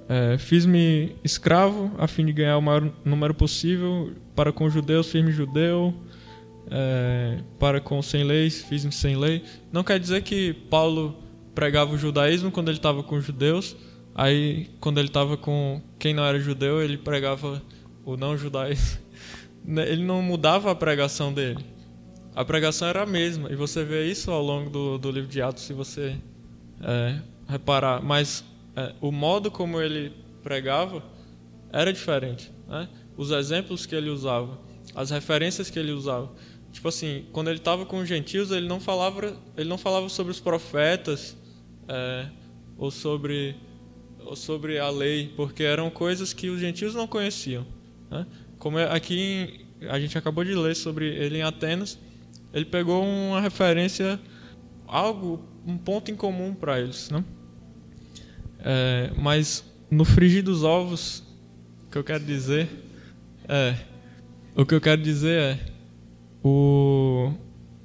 é, 0.08 0.38
Fiz-me 0.38 1.16
escravo 1.24 1.91
a 1.97 2.08
fim 2.08 2.26
de 2.26 2.34
ganhar 2.34 2.58
o 2.58 2.62
maior 2.62 2.91
número 3.03 3.34
possível. 3.34 4.14
Para 4.36 4.51
com 4.51 4.70
judeus, 4.70 5.10
fiz-me 5.12 5.32
judeu. 5.32 5.93
É, 6.70 7.39
para 7.60 7.80
com 7.80 8.01
sem 8.01 8.24
leis, 8.24 8.64
fiz-me 8.64 8.91
sem 8.91 9.16
lei. 9.16 9.43
Não 9.72 9.84
quer 9.84 9.99
dizer 9.99 10.22
que 10.24 10.53
Paulo 10.70 11.24
pregava 11.53 11.93
o 11.93 11.97
judaísmo 11.97 12.51
quando 12.51 12.70
ele 12.70 12.78
estava 12.78 13.01
com 13.01 13.20
judeus. 13.20 13.76
Aí, 14.14 14.70
quando 14.80 14.99
ele 14.99 15.08
estava 15.08 15.36
com 15.36 15.82
quem 15.99 16.14
não 16.14 16.24
era 16.24 16.39
judeu, 16.39 16.82
ele 16.82 16.97
pregava 16.97 17.62
o 18.03 18.16
não 18.16 18.38
judaísmo. 18.38 19.06
Né, 19.68 19.91
ele 19.91 20.03
não 20.03 20.22
mudava 20.22 20.70
a 20.70 20.76
pregação 20.76 21.34
dele. 21.34 21.66
A 22.36 22.45
pregação 22.45 22.88
era 22.88 23.01
a 23.01 23.06
mesma. 23.08 23.51
E 23.51 23.56
você 23.56 23.84
vê 23.84 24.06
isso 24.06 24.30
ao 24.30 24.39
longo 24.39 24.70
do, 24.70 24.99
do 24.99 25.10
livro 25.10 25.28
de 25.28 25.41
Atos, 25.41 25.64
se 25.64 25.74
você 25.74 26.16
é, 26.84 27.20
reparar. 27.49 27.99
Mas 27.99 28.43
é, 28.76 28.93
o 29.01 29.11
modo 29.11 29.49
como 29.49 29.80
ele 29.82 30.13
pregava 30.43 31.03
era 31.71 31.91
diferente. 31.91 32.51
Né? 32.67 32.89
Os 33.17 33.32
exemplos 33.32 33.86
que 33.86 33.95
ele 33.95 34.09
usava, 34.09 34.59
as 34.93 35.09
referências 35.09 35.69
que 35.69 35.80
ele 35.80 35.91
usava. 35.91 36.32
Tipo 36.71 36.89
assim, 36.89 37.26
quando 37.32 37.49
ele 37.49 37.59
estava 37.59 37.86
com 37.86 37.99
os 37.99 38.07
gentios, 38.07 38.51
ele 38.51 38.67
não 38.67 38.80
falava, 38.80 39.36
ele 39.55 39.69
não 39.69 39.78
falava 39.78 40.09
sobre 40.09 40.32
os 40.32 40.39
profetas 40.39 41.38
é, 41.88 42.28
ou 42.78 42.91
sobre 42.91 43.55
ou 44.26 44.36
sobre 44.36 44.80
a 44.80 44.89
lei, 44.89 45.32
porque 45.36 45.63
eram 45.63 45.89
coisas 45.89 46.34
que 46.34 46.49
os 46.49 46.59
gentios 46.59 46.95
não 46.95 47.05
conheciam. 47.07 47.65
Né? 48.09 48.26
Como 48.57 48.80
é, 48.80 48.91
aqui 48.91 49.65
a 49.89 49.99
gente 49.99 50.17
acabou 50.17 50.43
de 50.43 50.55
ler 50.55 50.76
sobre 50.76 51.07
ele 51.07 51.38
em 51.38 51.43
Atenas, 51.43 51.99
ele 52.53 52.65
pegou 52.65 53.03
uma 53.03 53.39
referência, 53.39 54.19
algo, 54.88 55.43
um 55.65 55.78
ponto 55.78 56.09
em 56.09 56.15
comum 56.15 56.53
para 56.55 56.80
eles, 56.80 57.09
né? 57.09 57.23
É, 58.68 59.11
mas 59.16 59.63
no 59.91 60.03
frigir 60.03 60.43
dos 60.43 60.63
ovos, 60.63 61.24
o 61.86 61.91
que 61.91 61.97
eu 61.99 62.03
quero 62.03 62.26
dizer 62.26 62.68
é, 63.47 63.76
o 64.55 64.66
que 64.66 64.74
eu 64.74 64.82
quero 64.82 65.01
dizer 65.01 65.39
é 65.39 65.59
o, 66.43 67.32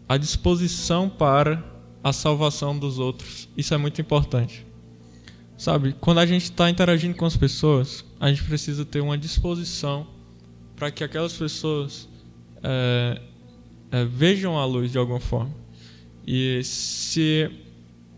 a 0.09 0.17
disposição 0.17 1.09
para 1.09 1.63
a 2.03 2.13
salvação 2.13 2.79
dos 2.79 2.99
outros. 2.99 3.49
Isso 3.57 3.75
é 3.75 3.77
muito 3.77 4.01
importante. 4.01 4.67
Sabe, 5.57 5.95
quando 6.01 6.19
a 6.19 6.27
gente 6.27 6.45
está 6.45 6.71
interagindo 6.71 7.15
com 7.15 7.27
as 7.27 7.37
pessoas, 7.37 8.05
a 8.19 8.31
gente 8.31 8.43
precisa 8.45 8.85
ter 8.85 9.01
uma 9.01 9.19
disposição 9.19 10.07
para 10.75 10.91
que 10.91 11.05
aquelas 11.05 11.35
pessoas 11.35 12.09
é, 12.63 13.21
é, 13.91 14.05
vejam 14.07 14.57
a 14.59 14.65
luz 14.65 14.91
de 14.91 14.97
alguma 14.97 15.21
forma. 15.21 15.55
E 16.27 16.63
se, 16.65 17.51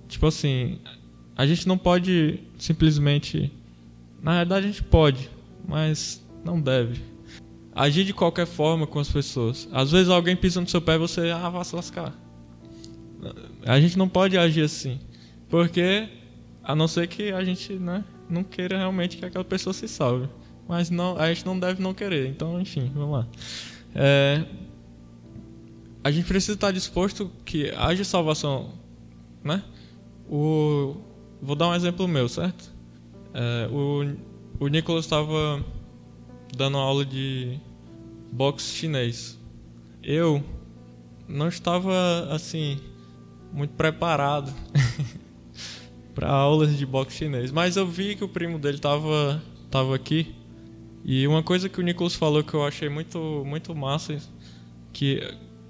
tipo 0.07 0.27
assim, 0.27 0.79
a 1.37 1.47
gente 1.47 1.67
não 1.67 1.79
pode 1.79 2.41
simplesmente. 2.59 3.53
Na 4.23 4.39
verdade, 4.39 4.67
a 4.67 4.69
gente 4.69 4.83
pode, 4.83 5.31
mas 5.67 6.25
não 6.45 6.61
deve. 6.61 7.01
Agir 7.75 8.05
de 8.05 8.13
qualquer 8.13 8.47
forma 8.47 8.87
com 8.87 8.99
as 8.99 9.11
pessoas. 9.11 9.69
Às 9.73 9.91
vezes 9.91 10.09
alguém 10.09 10.37
pisa 10.37 10.61
no 10.61 10.69
seu 10.69 10.81
pé 10.81 10.95
e 10.95 10.99
você, 10.99 11.31
ah, 11.31 11.49
vai 11.49 11.65
se 11.65 11.75
lascar. 11.75 12.13
A 13.65 13.81
gente 13.81 13.97
não 13.97 14.09
pode 14.09 14.37
agir 14.37 14.63
assim. 14.63 15.01
Porque, 15.49 16.09
a 16.63 16.75
não 16.75 16.87
ser 16.87 17.07
que 17.09 17.33
a 17.33 17.43
gente 17.43 17.75
né, 17.75 18.05
não 18.29 18.45
queira 18.45 18.77
realmente 18.77 19.17
que 19.17 19.25
aquela 19.25 19.45
pessoa 19.45 19.73
se 19.73 19.89
salve 19.89 20.29
mas 20.73 20.91
não, 20.91 21.19
a 21.19 21.29
gente 21.29 21.45
não 21.45 21.59
deve 21.59 21.83
não 21.83 21.93
querer. 21.93 22.29
Então, 22.29 22.61
enfim, 22.61 22.91
vamos 22.95 23.13
lá. 23.13 23.27
É, 23.95 24.45
a 26.03 26.11
gente 26.11 26.27
precisa 26.27 26.55
estar 26.55 26.71
disposto 26.71 27.31
que 27.45 27.71
haja 27.77 28.05
salvação, 28.05 28.73
né? 29.45 29.63
O, 30.29 30.97
vou 31.43 31.57
dar 31.57 31.69
um 31.69 31.75
exemplo 31.75 32.07
meu, 32.07 32.29
certo? 32.29 32.73
É, 33.35 33.69
o, 33.71 34.17
o 34.65 34.69
Nicolas 34.69 35.05
estava 35.05 35.63
dando 36.57 36.79
aula 36.79 37.05
de 37.05 37.59
boxe 38.31 38.75
chinês. 38.77 39.39
eu 40.03 40.43
não 41.29 41.49
estava 41.49 42.29
assim 42.31 42.79
muito 43.53 43.75
preparado 43.75 44.53
para 46.15 46.31
aulas 46.31 46.77
de 46.77 46.87
boxe 46.87 47.19
chinês, 47.19 47.51
mas 47.51 47.77
eu 47.77 47.87
vi 47.87 48.15
que 48.15 48.25
o 48.25 48.29
primo 48.29 48.59
dele 48.59 48.77
estava 48.77 49.43
tava 49.71 49.95
aqui 49.95 50.35
e 51.05 51.27
uma 51.27 51.43
coisa 51.43 51.69
que 51.69 51.81
o 51.81 51.83
Nicolas 51.83 52.15
falou 52.15 52.45
que 52.45 52.55
eu 52.55 52.65
achei 52.65 52.89
muito 52.89 53.43
muito 53.47 53.75
massa 53.75 54.19
que 54.93 55.21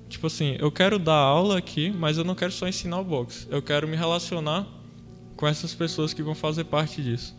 tipo 0.09 0.27
assim, 0.27 0.57
eu 0.59 0.71
quero 0.71 0.99
dar 0.99 1.15
aula 1.15 1.57
aqui, 1.57 1.91
mas 1.91 2.19
eu 2.19 2.25
não 2.25 2.35
quero 2.35 2.53
só 2.53 2.69
ensinar 2.69 3.01
o 3.01 3.05
boxe. 3.05 3.47
Eu 3.51 3.63
quero 3.63 3.89
me 3.89 3.97
relacionar 3.97 4.67
com 5.43 5.49
essas 5.49 5.75
pessoas 5.75 6.15
que 6.15 6.23
vão 6.23 6.37
fazer 6.37 6.63
parte 6.63 7.03
disso. 7.03 7.35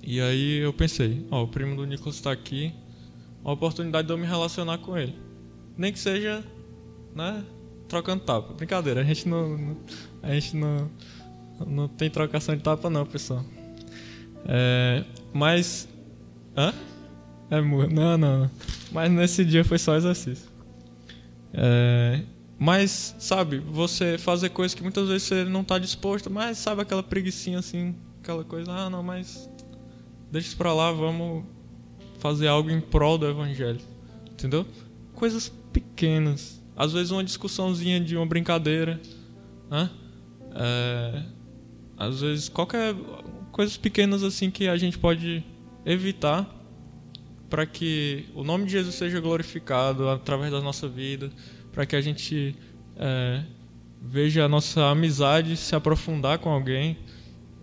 E 0.00 0.20
aí 0.20 0.58
eu 0.58 0.72
pensei, 0.72 1.26
ó, 1.32 1.42
o 1.42 1.48
primo 1.48 1.74
do 1.74 1.84
Nicolas 1.84 2.14
está 2.14 2.30
aqui, 2.30 2.72
uma 3.42 3.54
oportunidade 3.54 4.06
de 4.06 4.14
eu 4.14 4.16
me 4.16 4.24
relacionar 4.24 4.78
com 4.78 4.96
ele. 4.96 5.18
Nem 5.76 5.92
que 5.92 5.98
seja, 5.98 6.44
né, 7.12 7.42
trocando 7.88 8.22
tapa. 8.22 8.54
Brincadeira, 8.54 9.00
a 9.00 9.02
gente 9.02 9.28
não, 9.28 9.58
não 9.58 9.76
a 10.22 10.32
gente 10.32 10.54
não 10.54 10.88
não 11.66 11.88
tem 11.88 12.08
trocação 12.08 12.54
de 12.54 12.62
tapa 12.62 12.88
não, 12.88 13.04
pessoal. 13.04 13.44
É, 14.46 15.02
mas 15.32 15.88
hã? 16.56 16.72
É, 17.50 17.60
não, 17.60 18.16
não. 18.16 18.50
Mas 18.92 19.10
nesse 19.10 19.44
dia 19.44 19.64
foi 19.64 19.78
só 19.78 19.96
exercício. 19.96 20.48
É, 21.52 22.22
mas, 22.58 23.14
sabe, 23.18 23.58
você 23.58 24.16
fazer 24.16 24.50
coisas 24.50 24.74
que 24.74 24.82
muitas 24.82 25.08
vezes 25.08 25.24
você 25.24 25.44
não 25.44 25.62
está 25.62 25.78
disposto, 25.78 26.30
mas 26.30 26.58
sabe 26.58 26.82
aquela 26.82 27.02
preguiçinha 27.02 27.58
assim, 27.58 27.94
aquela 28.22 28.44
coisa, 28.44 28.70
ah, 28.70 28.88
não, 28.88 29.02
mas 29.02 29.50
deixa 30.30 30.48
isso 30.48 30.56
pra 30.56 30.72
lá, 30.72 30.92
vamos 30.92 31.44
fazer 32.18 32.48
algo 32.48 32.70
em 32.70 32.80
prol 32.80 33.18
do 33.18 33.26
evangelho. 33.26 33.80
Entendeu? 34.32 34.66
Coisas 35.14 35.52
pequenas. 35.72 36.62
Às 36.76 36.92
vezes 36.92 37.10
uma 37.10 37.22
discussãozinha 37.22 38.00
de 38.00 38.16
uma 38.16 38.26
brincadeira, 38.26 39.00
né? 39.70 39.90
É, 40.54 41.22
às 41.96 42.20
vezes 42.20 42.48
qualquer 42.48 42.94
coisas 43.52 43.76
pequenas 43.76 44.22
assim 44.22 44.50
que 44.50 44.68
a 44.68 44.76
gente 44.76 44.98
pode 44.98 45.44
evitar 45.84 46.48
para 47.54 47.66
que 47.66 48.26
o 48.34 48.42
nome 48.42 48.64
de 48.64 48.72
Jesus 48.72 48.96
seja 48.96 49.20
glorificado 49.20 50.08
através 50.08 50.50
da 50.50 50.60
nossa 50.60 50.88
vida, 50.88 51.30
para 51.70 51.86
que 51.86 51.94
a 51.94 52.00
gente 52.00 52.56
é, 52.96 53.44
veja 54.02 54.44
a 54.44 54.48
nossa 54.48 54.86
amizade 54.86 55.56
se 55.56 55.72
aprofundar 55.76 56.40
com 56.40 56.50
alguém 56.50 56.98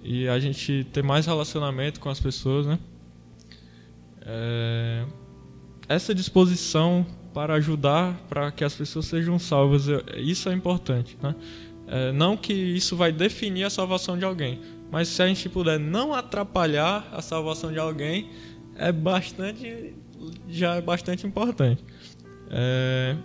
e 0.02 0.30
a 0.30 0.40
gente 0.40 0.88
ter 0.94 1.04
mais 1.04 1.26
relacionamento 1.26 2.00
com 2.00 2.08
as 2.08 2.22
pessoas, 2.22 2.66
né? 2.66 2.80
É, 4.22 5.04
essa 5.90 6.16
disposição 6.16 7.06
para 7.34 7.56
ajudar 7.56 8.16
para 8.30 8.50
que 8.50 8.64
as 8.64 8.74
pessoas 8.74 9.08
sejam 9.08 9.38
salvas, 9.38 9.88
isso 10.16 10.48
é 10.48 10.54
importante, 10.54 11.18
né? 11.22 11.36
É, 11.86 12.14
não 12.14 12.38
que 12.38 12.54
isso 12.54 12.96
vai 12.96 13.12
definir 13.12 13.66
a 13.66 13.70
salvação 13.70 14.18
de 14.18 14.24
alguém, 14.24 14.62
mas 14.90 15.10
se 15.10 15.22
a 15.22 15.28
gente 15.28 15.50
puder 15.50 15.78
não 15.78 16.14
atrapalhar 16.14 17.10
a 17.12 17.22
salvação 17.22 17.74
de 17.74 17.80
alguém, 17.80 18.30
é 18.76 18.92
bastante 18.92 19.96
já 20.48 20.76
é 20.76 20.82
bastante 20.82 21.26
importante. 21.26 21.84
É, 22.50 23.16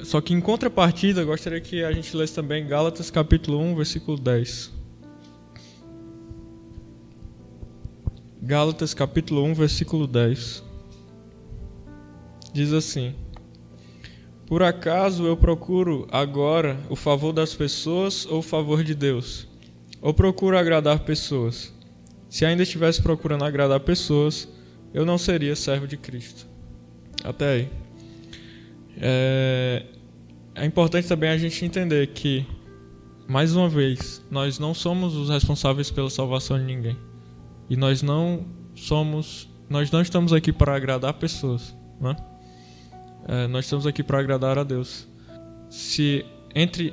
só 0.00 0.20
que 0.20 0.34
em 0.34 0.40
contrapartida, 0.40 1.24
gostaria 1.24 1.60
que 1.60 1.82
a 1.82 1.92
gente 1.92 2.16
lesse 2.16 2.34
também 2.34 2.66
Gálatas 2.66 3.10
capítulo 3.10 3.58
1, 3.58 3.76
versículo 3.76 4.18
10. 4.18 4.72
Gálatas 8.42 8.94
capítulo 8.94 9.42
1, 9.44 9.54
versículo 9.54 10.06
10. 10.06 10.62
Diz 12.52 12.72
assim: 12.72 13.14
Por 14.46 14.62
acaso 14.62 15.26
eu 15.26 15.36
procuro 15.36 16.06
agora 16.10 16.78
o 16.88 16.96
favor 16.96 17.32
das 17.32 17.54
pessoas 17.54 18.24
ou 18.26 18.38
o 18.38 18.42
favor 18.42 18.82
de 18.82 18.94
Deus? 18.94 19.46
Ou 20.00 20.14
procuro 20.14 20.56
agradar 20.56 21.00
pessoas? 21.00 21.72
Se 22.28 22.44
ainda 22.44 22.62
estivesse 22.62 23.02
procurando 23.02 23.44
agradar 23.44 23.80
pessoas, 23.80 24.48
eu 24.92 25.04
não 25.04 25.16
seria 25.16 25.56
servo 25.56 25.86
de 25.86 25.96
Cristo. 25.96 26.46
Até 27.24 27.52
aí. 27.52 27.68
É, 29.00 29.84
é 30.54 30.66
importante 30.66 31.08
também 31.08 31.30
a 31.30 31.38
gente 31.38 31.64
entender 31.64 32.06
que, 32.08 32.46
mais 33.26 33.54
uma 33.54 33.68
vez, 33.68 34.22
nós 34.30 34.58
não 34.58 34.74
somos 34.74 35.14
os 35.14 35.30
responsáveis 35.30 35.90
pela 35.90 36.10
salvação 36.10 36.58
de 36.58 36.64
ninguém. 36.64 36.96
E 37.70 37.76
nós 37.76 38.02
não 38.02 38.44
somos. 38.74 39.48
Nós 39.68 39.90
não 39.90 40.00
estamos 40.00 40.32
aqui 40.32 40.52
para 40.52 40.74
agradar 40.74 41.14
pessoas. 41.14 41.74
Né? 42.00 42.16
É, 43.26 43.46
nós 43.46 43.64
estamos 43.64 43.86
aqui 43.86 44.02
para 44.02 44.18
agradar 44.18 44.58
a 44.58 44.64
Deus. 44.64 45.06
Se 45.70 46.24
entre. 46.54 46.92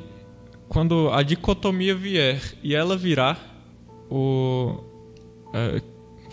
Quando 0.67 1.09
a 1.11 1.21
dicotomia 1.21 1.93
vier 1.93 2.41
e 2.63 2.73
ela 2.73 2.97
virá, 2.97 3.37
o 4.09 4.94
é, 5.55 5.81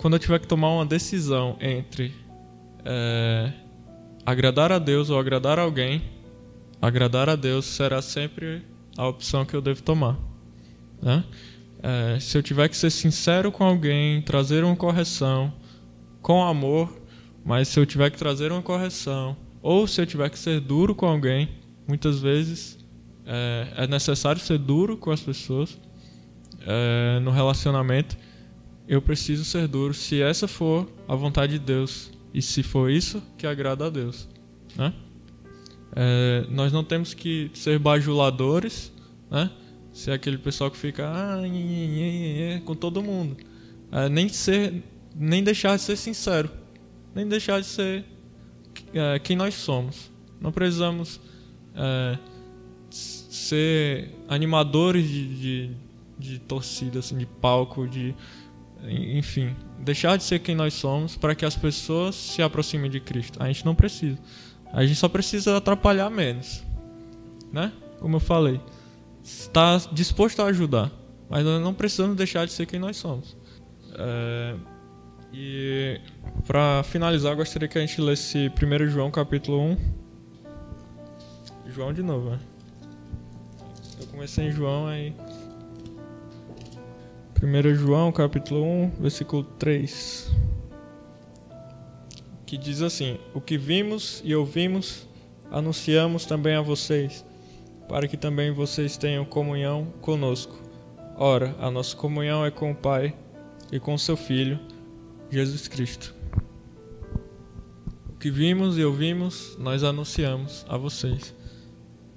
quando 0.01 0.15
eu 0.15 0.19
tiver 0.19 0.41
que 0.41 0.49
tomar 0.49 0.71
uma 0.71 0.85
decisão 0.85 1.57
entre 1.61 2.13
é, 2.85 3.53
agradar 4.27 4.73
a 4.73 4.81
Deus 4.81 5.11
ou 5.11 5.19
agradar 5.19 5.61
alguém, 5.61 6.03
agradar 6.81 7.29
a 7.29 7.37
Deus 7.37 7.67
será 7.67 8.03
sempre 8.03 8.65
a 8.99 9.07
opção 9.07 9.45
que 9.45 9.55
eu 9.55 9.63
devo 9.63 9.81
tomar. 9.81 10.19
Né? 11.01 11.23
É, 11.81 12.19
se 12.19 12.37
eu 12.37 12.43
tiver 12.43 12.69
que 12.69 12.77
ser 12.77 12.91
sincero 12.91 13.53
com 13.53 13.63
alguém, 13.63 14.21
trazer 14.23 14.65
uma 14.65 14.75
correção 14.75 15.53
com 16.21 16.43
amor, 16.43 16.93
mas 17.45 17.69
se 17.69 17.79
eu 17.79 17.87
tiver 17.87 18.11
que 18.11 18.19
trazer 18.19 18.51
uma 18.51 18.63
correção, 18.63 19.37
ou 19.63 19.87
se 19.87 20.01
eu 20.01 20.07
tiver 20.07 20.31
que 20.31 20.39
ser 20.39 20.59
duro 20.59 20.97
com 20.97 21.07
alguém, 21.07 21.49
muitas 21.87 22.19
vezes 22.19 22.77
é, 23.25 23.85
é 23.85 23.87
necessário 23.87 24.41
ser 24.41 24.59
duro 24.59 24.97
com 24.97 25.13
as 25.13 25.21
pessoas 25.21 25.79
é, 26.67 27.21
no 27.21 27.31
relacionamento 27.31 28.17
eu 28.89 29.01
preciso 29.01 29.45
ser 29.45 29.69
duro 29.69 29.95
se 29.95 30.21
essa 30.21 30.49
for 30.49 30.89
a 31.07 31.15
vontade 31.15 31.59
de 31.59 31.65
Deus 31.65 32.11
e 32.35 32.43
se 32.43 32.63
for 32.63 32.91
isso 32.91 33.23
que 33.37 33.47
agrada 33.47 33.87
a 33.87 33.91
Deus. 33.91 34.29
Né? 34.77 34.93
É, 35.95 36.47
nós 36.51 36.73
não 36.73 36.83
temos 36.83 37.15
que 37.15 37.51
ser 37.55 37.79
bajuladores, 37.79 38.93
né? 39.31 39.51
ser 39.93 40.13
aquele 40.13 40.39
pessoal 40.39 40.71
que 40.71 40.77
fica 40.77 41.07
ah, 41.07 41.43
nhê, 41.43 41.49
nhê, 41.49 42.55
nhê, 42.57 42.61
com 42.61 42.75
todo 42.75 43.03
mundo. 43.03 43.37
É, 43.91 44.09
nem, 44.09 44.29
ser, 44.29 44.83
nem 45.15 45.45
deixar 45.45 45.77
de 45.77 45.83
ser 45.83 45.97
sincero, 45.97 46.51
nem 47.15 47.29
deixar 47.29 47.61
de 47.61 47.67
ser 47.67 48.05
é, 48.95 49.19
quem 49.19 49.37
nós 49.37 49.55
somos. 49.55 50.11
Não 50.41 50.51
precisamos 50.51 51.21
é, 51.77 52.19
ser 52.91 54.11
animadores 54.29 55.07
de, 55.07 55.37
de, 55.37 55.71
de 56.19 56.39
torcida, 56.39 57.01
assim, 57.01 57.19
de 57.19 57.27
palco, 57.27 57.87
de 57.87 58.15
enfim, 58.89 59.55
deixar 59.79 60.17
de 60.17 60.25
ser 60.25 60.39
quem 60.41 60.55
nós 60.55 60.75
somos 60.75 61.17
para 61.17 61.35
que 61.35 61.45
as 61.45 61.57
pessoas 61.57 62.15
se 62.15 62.43
aproximem 62.43 62.91
de 62.91 63.01
Cristo. 63.01 63.43
A 63.43 63.47
gente 63.47 63.65
não 63.65 63.75
precisa. 63.75 64.19
A 64.73 64.85
gente 64.85 64.99
só 64.99 65.09
precisa 65.09 65.57
atrapalhar 65.57 66.11
menos, 66.11 66.65
né? 67.53 67.73
Como 68.01 68.17
eu 68.17 68.21
falei, 68.21 68.61
está 69.23 69.77
disposto 69.93 70.41
a 70.41 70.47
ajudar, 70.47 70.91
mas 71.29 71.45
nós 71.45 71.63
não 71.63 71.75
precisamos 71.75 72.17
deixar 72.17 72.47
de 72.47 72.53
ser 72.53 72.67
quem 72.67 72.81
nós 72.81 72.97
somos. 72.97 73.37
É... 73.95 74.57
E 75.35 76.01
para 76.47 76.83
finalizar, 76.83 77.35
gostaria 77.35 77.67
que 77.67 77.79
a 77.79 77.81
gente 77.81 78.01
lesse 78.01 78.51
1 78.51 78.89
João 78.89 79.11
capítulo 79.11 79.61
1. 79.61 79.77
João 81.69 81.93
de 81.93 82.03
novo, 82.03 82.31
né? 82.31 82.39
Eu 83.99 84.07
comecei 84.09 84.49
em 84.49 84.51
João 84.51 84.87
aí. 84.87 85.15
1 87.43 87.75
João 87.75 88.13
capítulo 88.13 88.63
1, 88.63 88.91
versículo 89.01 89.43
3. 89.43 90.31
Que 92.47 92.57
diz 92.57 92.81
assim: 92.83 93.19
O 93.35 93.41
que 93.41 93.59
vimos 93.59 94.23
e 94.25 94.33
ouvimos, 94.33 95.09
anunciamos 95.51 96.25
também 96.25 96.55
a 96.55 96.61
vocês, 96.61 97.25
para 97.89 98.07
que 98.07 98.17
também 98.17 98.53
vocês 98.53 98.97
tenham 98.97 99.25
comunhão 99.25 99.93
conosco. 100.01 100.57
Ora, 101.17 101.57
a 101.59 101.69
nossa 101.69 101.97
comunhão 101.97 102.47
é 102.47 102.51
com 102.53 102.71
o 102.71 102.77
Pai 102.77 103.13
e 103.73 103.81
com 103.81 103.99
seu 103.99 104.17
Filho, 104.17 104.61
Jesus 105.29 105.67
Cristo. 105.67 106.15
O 108.09 108.19
que 108.21 108.31
vimos 108.31 108.79
e 108.79 108.85
ouvimos, 108.85 109.57
nós 109.59 109.83
anunciamos 109.83 110.65
a 110.69 110.77
vocês 110.77 111.35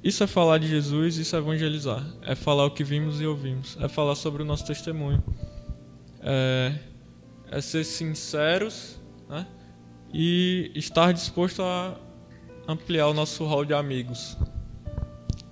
isso 0.05 0.23
é 0.23 0.27
falar 0.27 0.59
de 0.59 0.67
Jesus, 0.67 1.17
isso 1.17 1.35
é 1.35 1.39
evangelizar. 1.39 2.05
É 2.21 2.35
falar 2.35 2.63
o 2.65 2.69
que 2.69 2.83
vimos 2.83 3.19
e 3.19 3.25
ouvimos. 3.25 3.75
É 3.81 3.87
falar 3.87 4.13
sobre 4.13 4.43
o 4.43 4.45
nosso 4.45 4.63
testemunho. 4.63 5.23
É, 6.21 6.75
é 7.49 7.59
ser 7.59 7.83
sinceros 7.83 9.01
né? 9.27 9.47
e 10.13 10.71
estar 10.75 11.11
disposto 11.11 11.63
a 11.63 11.97
ampliar 12.67 13.07
o 13.07 13.15
nosso 13.15 13.43
rol 13.45 13.65
de 13.65 13.73
amigos. 13.73 14.37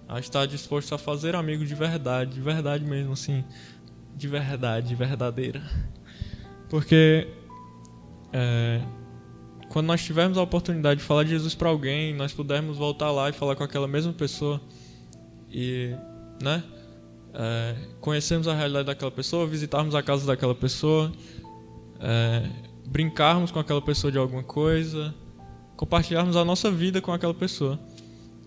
A 0.07 0.19
estar 0.19 0.45
disposto 0.45 0.93
a 0.93 0.99
fazer 0.99 1.35
amigos 1.35 1.67
de 1.67 1.73
verdade, 1.73 2.35
de 2.35 2.41
verdade 2.41 2.85
mesmo, 2.85 3.13
assim. 3.13 3.43
De 4.15 4.27
verdade, 4.27 4.93
verdadeira. 4.93 5.63
Porque 6.69 7.27
é, 8.31 8.79
quando 9.73 9.87
nós 9.87 10.03
tivermos 10.03 10.37
a 10.37 10.43
oportunidade 10.43 10.99
de 10.99 11.05
falar 11.05 11.23
de 11.23 11.31
Jesus 11.31 11.55
para 11.55 11.67
alguém, 11.67 12.13
nós 12.13 12.31
pudermos 12.31 12.77
voltar 12.77 13.09
lá 13.09 13.29
e 13.29 13.33
falar 13.33 13.55
com 13.55 13.63
aquela 13.63 13.87
mesma 13.87 14.13
pessoa 14.13 14.61
e, 15.51 15.95
né, 16.39 16.63
é, 17.33 17.75
conhecermos 17.99 18.47
a 18.47 18.53
realidade 18.53 18.85
daquela 18.85 19.09
pessoa, 19.09 19.47
visitarmos 19.47 19.95
a 19.95 20.03
casa 20.03 20.27
daquela 20.27 20.53
pessoa, 20.53 21.11
é, 21.99 22.47
brincarmos 22.85 23.49
com 23.49 23.57
aquela 23.57 23.81
pessoa 23.81 24.11
de 24.11 24.17
alguma 24.19 24.43
coisa, 24.43 25.11
compartilharmos 25.75 26.35
a 26.35 26.45
nossa 26.45 26.69
vida 26.69 27.01
com 27.01 27.11
aquela 27.11 27.33
pessoa. 27.33 27.79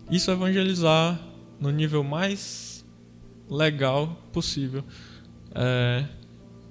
Isso 0.09 0.31
é 0.31 0.35
evangelizar 0.35 1.21
no 1.59 1.71
nível 1.71 2.05
mais 2.05 2.87
legal 3.51 4.17
possível. 4.33 4.85
É, 5.53 6.05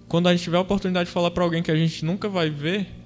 quando 0.07 0.29
a 0.29 0.31
gente 0.31 0.43
tiver 0.43 0.55
a 0.55 0.61
oportunidade 0.61 1.07
de 1.07 1.11
falar 1.13 1.31
para 1.31 1.43
alguém 1.43 1.61
que 1.61 1.71
a 1.71 1.75
gente 1.75 2.05
nunca 2.05 2.29
vai 2.29 2.49
ver, 2.49 3.03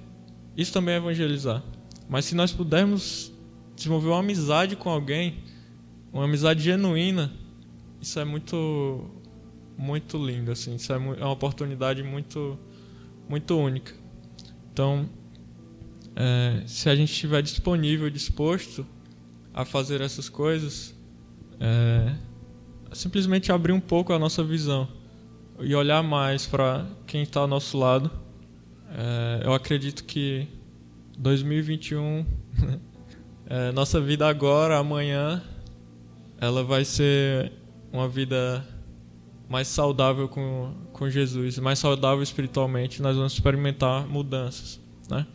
isso 0.56 0.72
também 0.72 0.94
é 0.94 0.98
evangelizar. 0.98 1.62
Mas 2.08 2.24
se 2.24 2.34
nós 2.34 2.52
pudermos 2.52 3.32
desenvolver 3.76 4.08
uma 4.08 4.20
amizade 4.20 4.76
com 4.76 4.90
alguém, 4.90 5.44
uma 6.12 6.24
amizade 6.24 6.62
genuína, 6.62 7.32
isso 8.00 8.18
é 8.18 8.24
muito 8.24 9.10
muito 9.76 10.18
lindo 10.18 10.52
assim, 10.52 10.74
isso 10.74 10.92
é, 10.92 10.96
é 10.96 10.98
uma 10.98 11.30
oportunidade 11.30 12.02
muito 12.02 12.58
muito 13.28 13.56
única. 13.56 13.94
Então, 14.72 15.08
é, 16.16 16.62
se 16.66 16.88
a 16.88 16.94
gente 16.94 17.12
estiver 17.12 17.42
disponível, 17.42 18.10
disposto 18.10 18.84
a 19.54 19.64
fazer 19.64 20.00
essas 20.00 20.28
coisas, 20.28 20.94
é, 21.58 22.14
simplesmente 22.92 23.52
abrir 23.52 23.72
um 23.72 23.80
pouco 23.80 24.12
a 24.12 24.18
nossa 24.18 24.42
visão 24.42 24.88
e 25.60 25.74
olhar 25.74 26.02
mais 26.02 26.46
para 26.46 26.86
quem 27.06 27.22
está 27.22 27.40
ao 27.40 27.46
nosso 27.46 27.78
lado. 27.78 28.10
É, 28.92 29.42
eu 29.44 29.54
acredito 29.54 30.04
que 30.04 30.48
2021, 31.16 32.26
é, 33.46 33.72
nossa 33.72 34.00
vida 34.00 34.26
agora, 34.28 34.78
amanhã, 34.78 35.42
ela 36.40 36.64
vai 36.64 36.84
ser 36.84 37.52
uma 37.92 38.08
vida 38.08 38.66
mais 39.48 39.68
saudável 39.68 40.28
com, 40.28 40.74
com 40.92 41.08
Jesus, 41.08 41.58
mais 41.58 41.78
saudável 41.78 42.22
espiritualmente. 42.22 43.00
Nós 43.00 43.16
vamos 43.16 43.32
experimentar 43.32 44.06
mudanças, 44.08 44.80
né? 45.08 45.26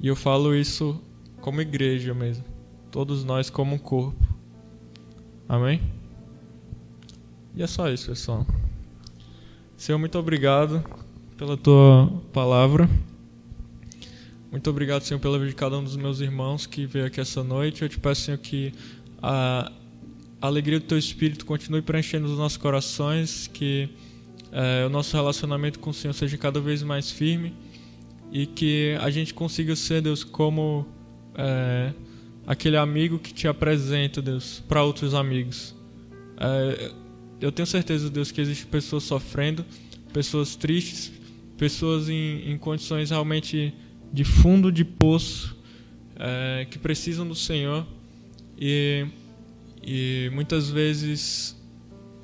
E 0.00 0.08
eu 0.08 0.16
falo 0.16 0.54
isso 0.54 1.00
como 1.40 1.60
igreja 1.60 2.14
mesmo, 2.14 2.44
todos 2.90 3.24
nós 3.24 3.50
como 3.50 3.74
um 3.74 3.78
corpo. 3.78 4.26
Amém? 5.48 5.82
E 7.54 7.62
é 7.62 7.66
só 7.66 7.90
isso, 7.90 8.08
pessoal. 8.08 8.46
Senhor, 9.76 9.98
muito 9.98 10.18
obrigado 10.18 10.82
pela 11.42 11.56
tua 11.56 12.08
palavra. 12.32 12.88
Muito 14.48 14.70
obrigado, 14.70 15.02
Senhor, 15.02 15.18
pela 15.18 15.36
vida 15.40 15.50
de 15.50 15.56
cada 15.56 15.76
um 15.76 15.82
dos 15.82 15.96
meus 15.96 16.20
irmãos 16.20 16.66
que 16.66 16.86
veio 16.86 17.06
aqui 17.06 17.20
essa 17.20 17.42
noite. 17.42 17.82
Eu 17.82 17.88
te 17.88 17.98
peço, 17.98 18.20
Senhor, 18.20 18.38
que 18.38 18.72
a 19.20 19.72
alegria 20.40 20.78
do 20.78 20.86
teu 20.86 20.96
espírito 20.96 21.44
continue 21.44 21.82
preenchendo 21.82 22.26
os 22.26 22.38
nossos 22.38 22.56
corações, 22.58 23.50
que 23.52 23.88
é, 24.52 24.86
o 24.86 24.88
nosso 24.88 25.16
relacionamento 25.16 25.80
com 25.80 25.90
o 25.90 25.94
Senhor 25.94 26.14
seja 26.14 26.38
cada 26.38 26.60
vez 26.60 26.80
mais 26.84 27.10
firme 27.10 27.52
e 28.30 28.46
que 28.46 28.96
a 29.00 29.10
gente 29.10 29.34
consiga 29.34 29.74
ser, 29.74 30.00
Deus, 30.00 30.22
como 30.22 30.86
é, 31.34 31.92
aquele 32.46 32.76
amigo 32.76 33.18
que 33.18 33.34
te 33.34 33.48
apresenta, 33.48 34.22
Deus, 34.22 34.62
para 34.68 34.84
outros 34.84 35.12
amigos. 35.12 35.74
É, 36.38 36.92
eu 37.40 37.50
tenho 37.50 37.66
certeza, 37.66 38.08
Deus, 38.08 38.30
que 38.30 38.40
existem 38.40 38.70
pessoas 38.70 39.02
sofrendo, 39.02 39.66
pessoas 40.12 40.54
tristes, 40.54 41.20
pessoas 41.62 42.08
em, 42.08 42.50
em 42.50 42.58
condições 42.58 43.10
realmente 43.10 43.72
de 44.12 44.24
fundo 44.24 44.72
de 44.72 44.84
poço, 44.84 45.56
é, 46.16 46.66
que 46.68 46.76
precisam 46.76 47.24
do 47.24 47.36
Senhor 47.36 47.86
e, 48.58 49.06
e 49.80 50.28
muitas 50.34 50.68
vezes 50.68 51.56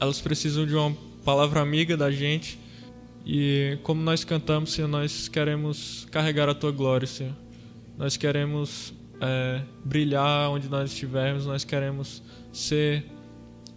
elas 0.00 0.20
precisam 0.20 0.66
de 0.66 0.74
uma 0.74 0.92
palavra 1.24 1.60
amiga 1.60 1.96
da 1.96 2.10
gente 2.10 2.58
e 3.24 3.78
como 3.84 4.02
nós 4.02 4.24
cantamos, 4.24 4.72
Senhor, 4.72 4.88
nós 4.88 5.28
queremos 5.28 6.04
carregar 6.10 6.48
a 6.48 6.54
Tua 6.54 6.72
glória, 6.72 7.06
Senhor. 7.06 7.36
Nós 7.96 8.16
queremos 8.16 8.92
é, 9.20 9.62
brilhar 9.84 10.50
onde 10.50 10.68
nós 10.68 10.90
estivermos, 10.90 11.46
nós 11.46 11.62
queremos 11.62 12.24
ser 12.52 13.04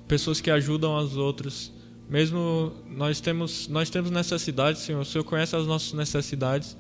pessoas 0.08 0.42
que 0.42 0.50
ajudam 0.50 0.98
as 0.98 1.16
outras. 1.18 1.72
Mesmo 2.12 2.74
nós 2.90 3.22
temos 3.22 3.70
nós 3.70 3.90
temos 3.90 4.12
necessidades, 4.12 4.82
Senhor. 4.82 5.00
O 5.00 5.06
Senhor 5.06 5.24
conhece 5.24 5.56
as 5.56 5.66
nossas 5.66 5.94
necessidades, 5.94 6.76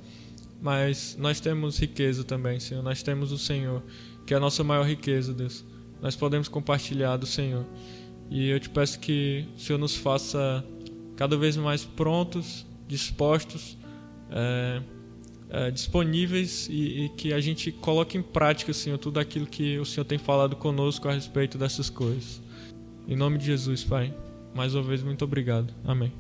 mas 0.62 1.16
nós 1.18 1.40
temos 1.40 1.80
riqueza 1.80 2.26
também, 2.26 2.60
Senhor. 2.60 2.84
Nós 2.84 3.02
temos 3.02 3.32
o 3.32 3.38
Senhor, 3.38 3.82
que 4.26 4.34
é 4.34 4.38
a 4.38 4.42
nossa 4.42 4.62
maior 4.62 4.86
riqueza, 4.86 5.34
Deus. 5.34 5.64
Nós 6.02 6.18
podemos 6.18 6.50
compartilhar 6.50 7.16
do 7.16 7.26
Senhor. 7.26 7.66
E 8.30 8.50
eu 8.50 8.60
te 8.60 8.70
peço 8.70 9.00
que 9.00 9.48
o 9.56 9.60
Senhor 9.60 9.80
nos 9.80 9.96
faça 9.96 10.66
cada 11.16 11.38
vez 11.38 11.56
mais 11.56 11.86
prontos, 11.86 12.66
dispostos, 12.86 13.78
é, 14.30 14.82
é, 15.50 15.72
disponíveis 15.72 16.68
e, 16.70 17.06
e, 17.06 17.10
que 17.10 17.32
a 17.32 17.40
gente 17.40 17.72
coloque 17.72 18.18
em 18.18 18.22
prática, 18.22 18.74
Senhor, 18.74 18.98
tudo 18.98 19.18
aquilo 19.18 19.46
que 19.46 19.80
o 19.80 19.86
Senhor 19.86 20.04
tem 20.04 20.18
falado 20.18 20.58
conosco 20.58 21.08
a 21.08 21.14
respeito 21.14 21.58
dessas 21.58 21.90
coisas. 21.90 22.42
Em 23.08 23.16
nome 23.16 23.38
de 23.38 23.46
Jesus, 23.46 23.82
Pai. 23.86 24.14
Mais 24.54 24.76
uma 24.76 24.84
vez, 24.84 25.02
muito 25.04 25.24
obrigado. 25.24 25.74
Amém. 25.86 26.12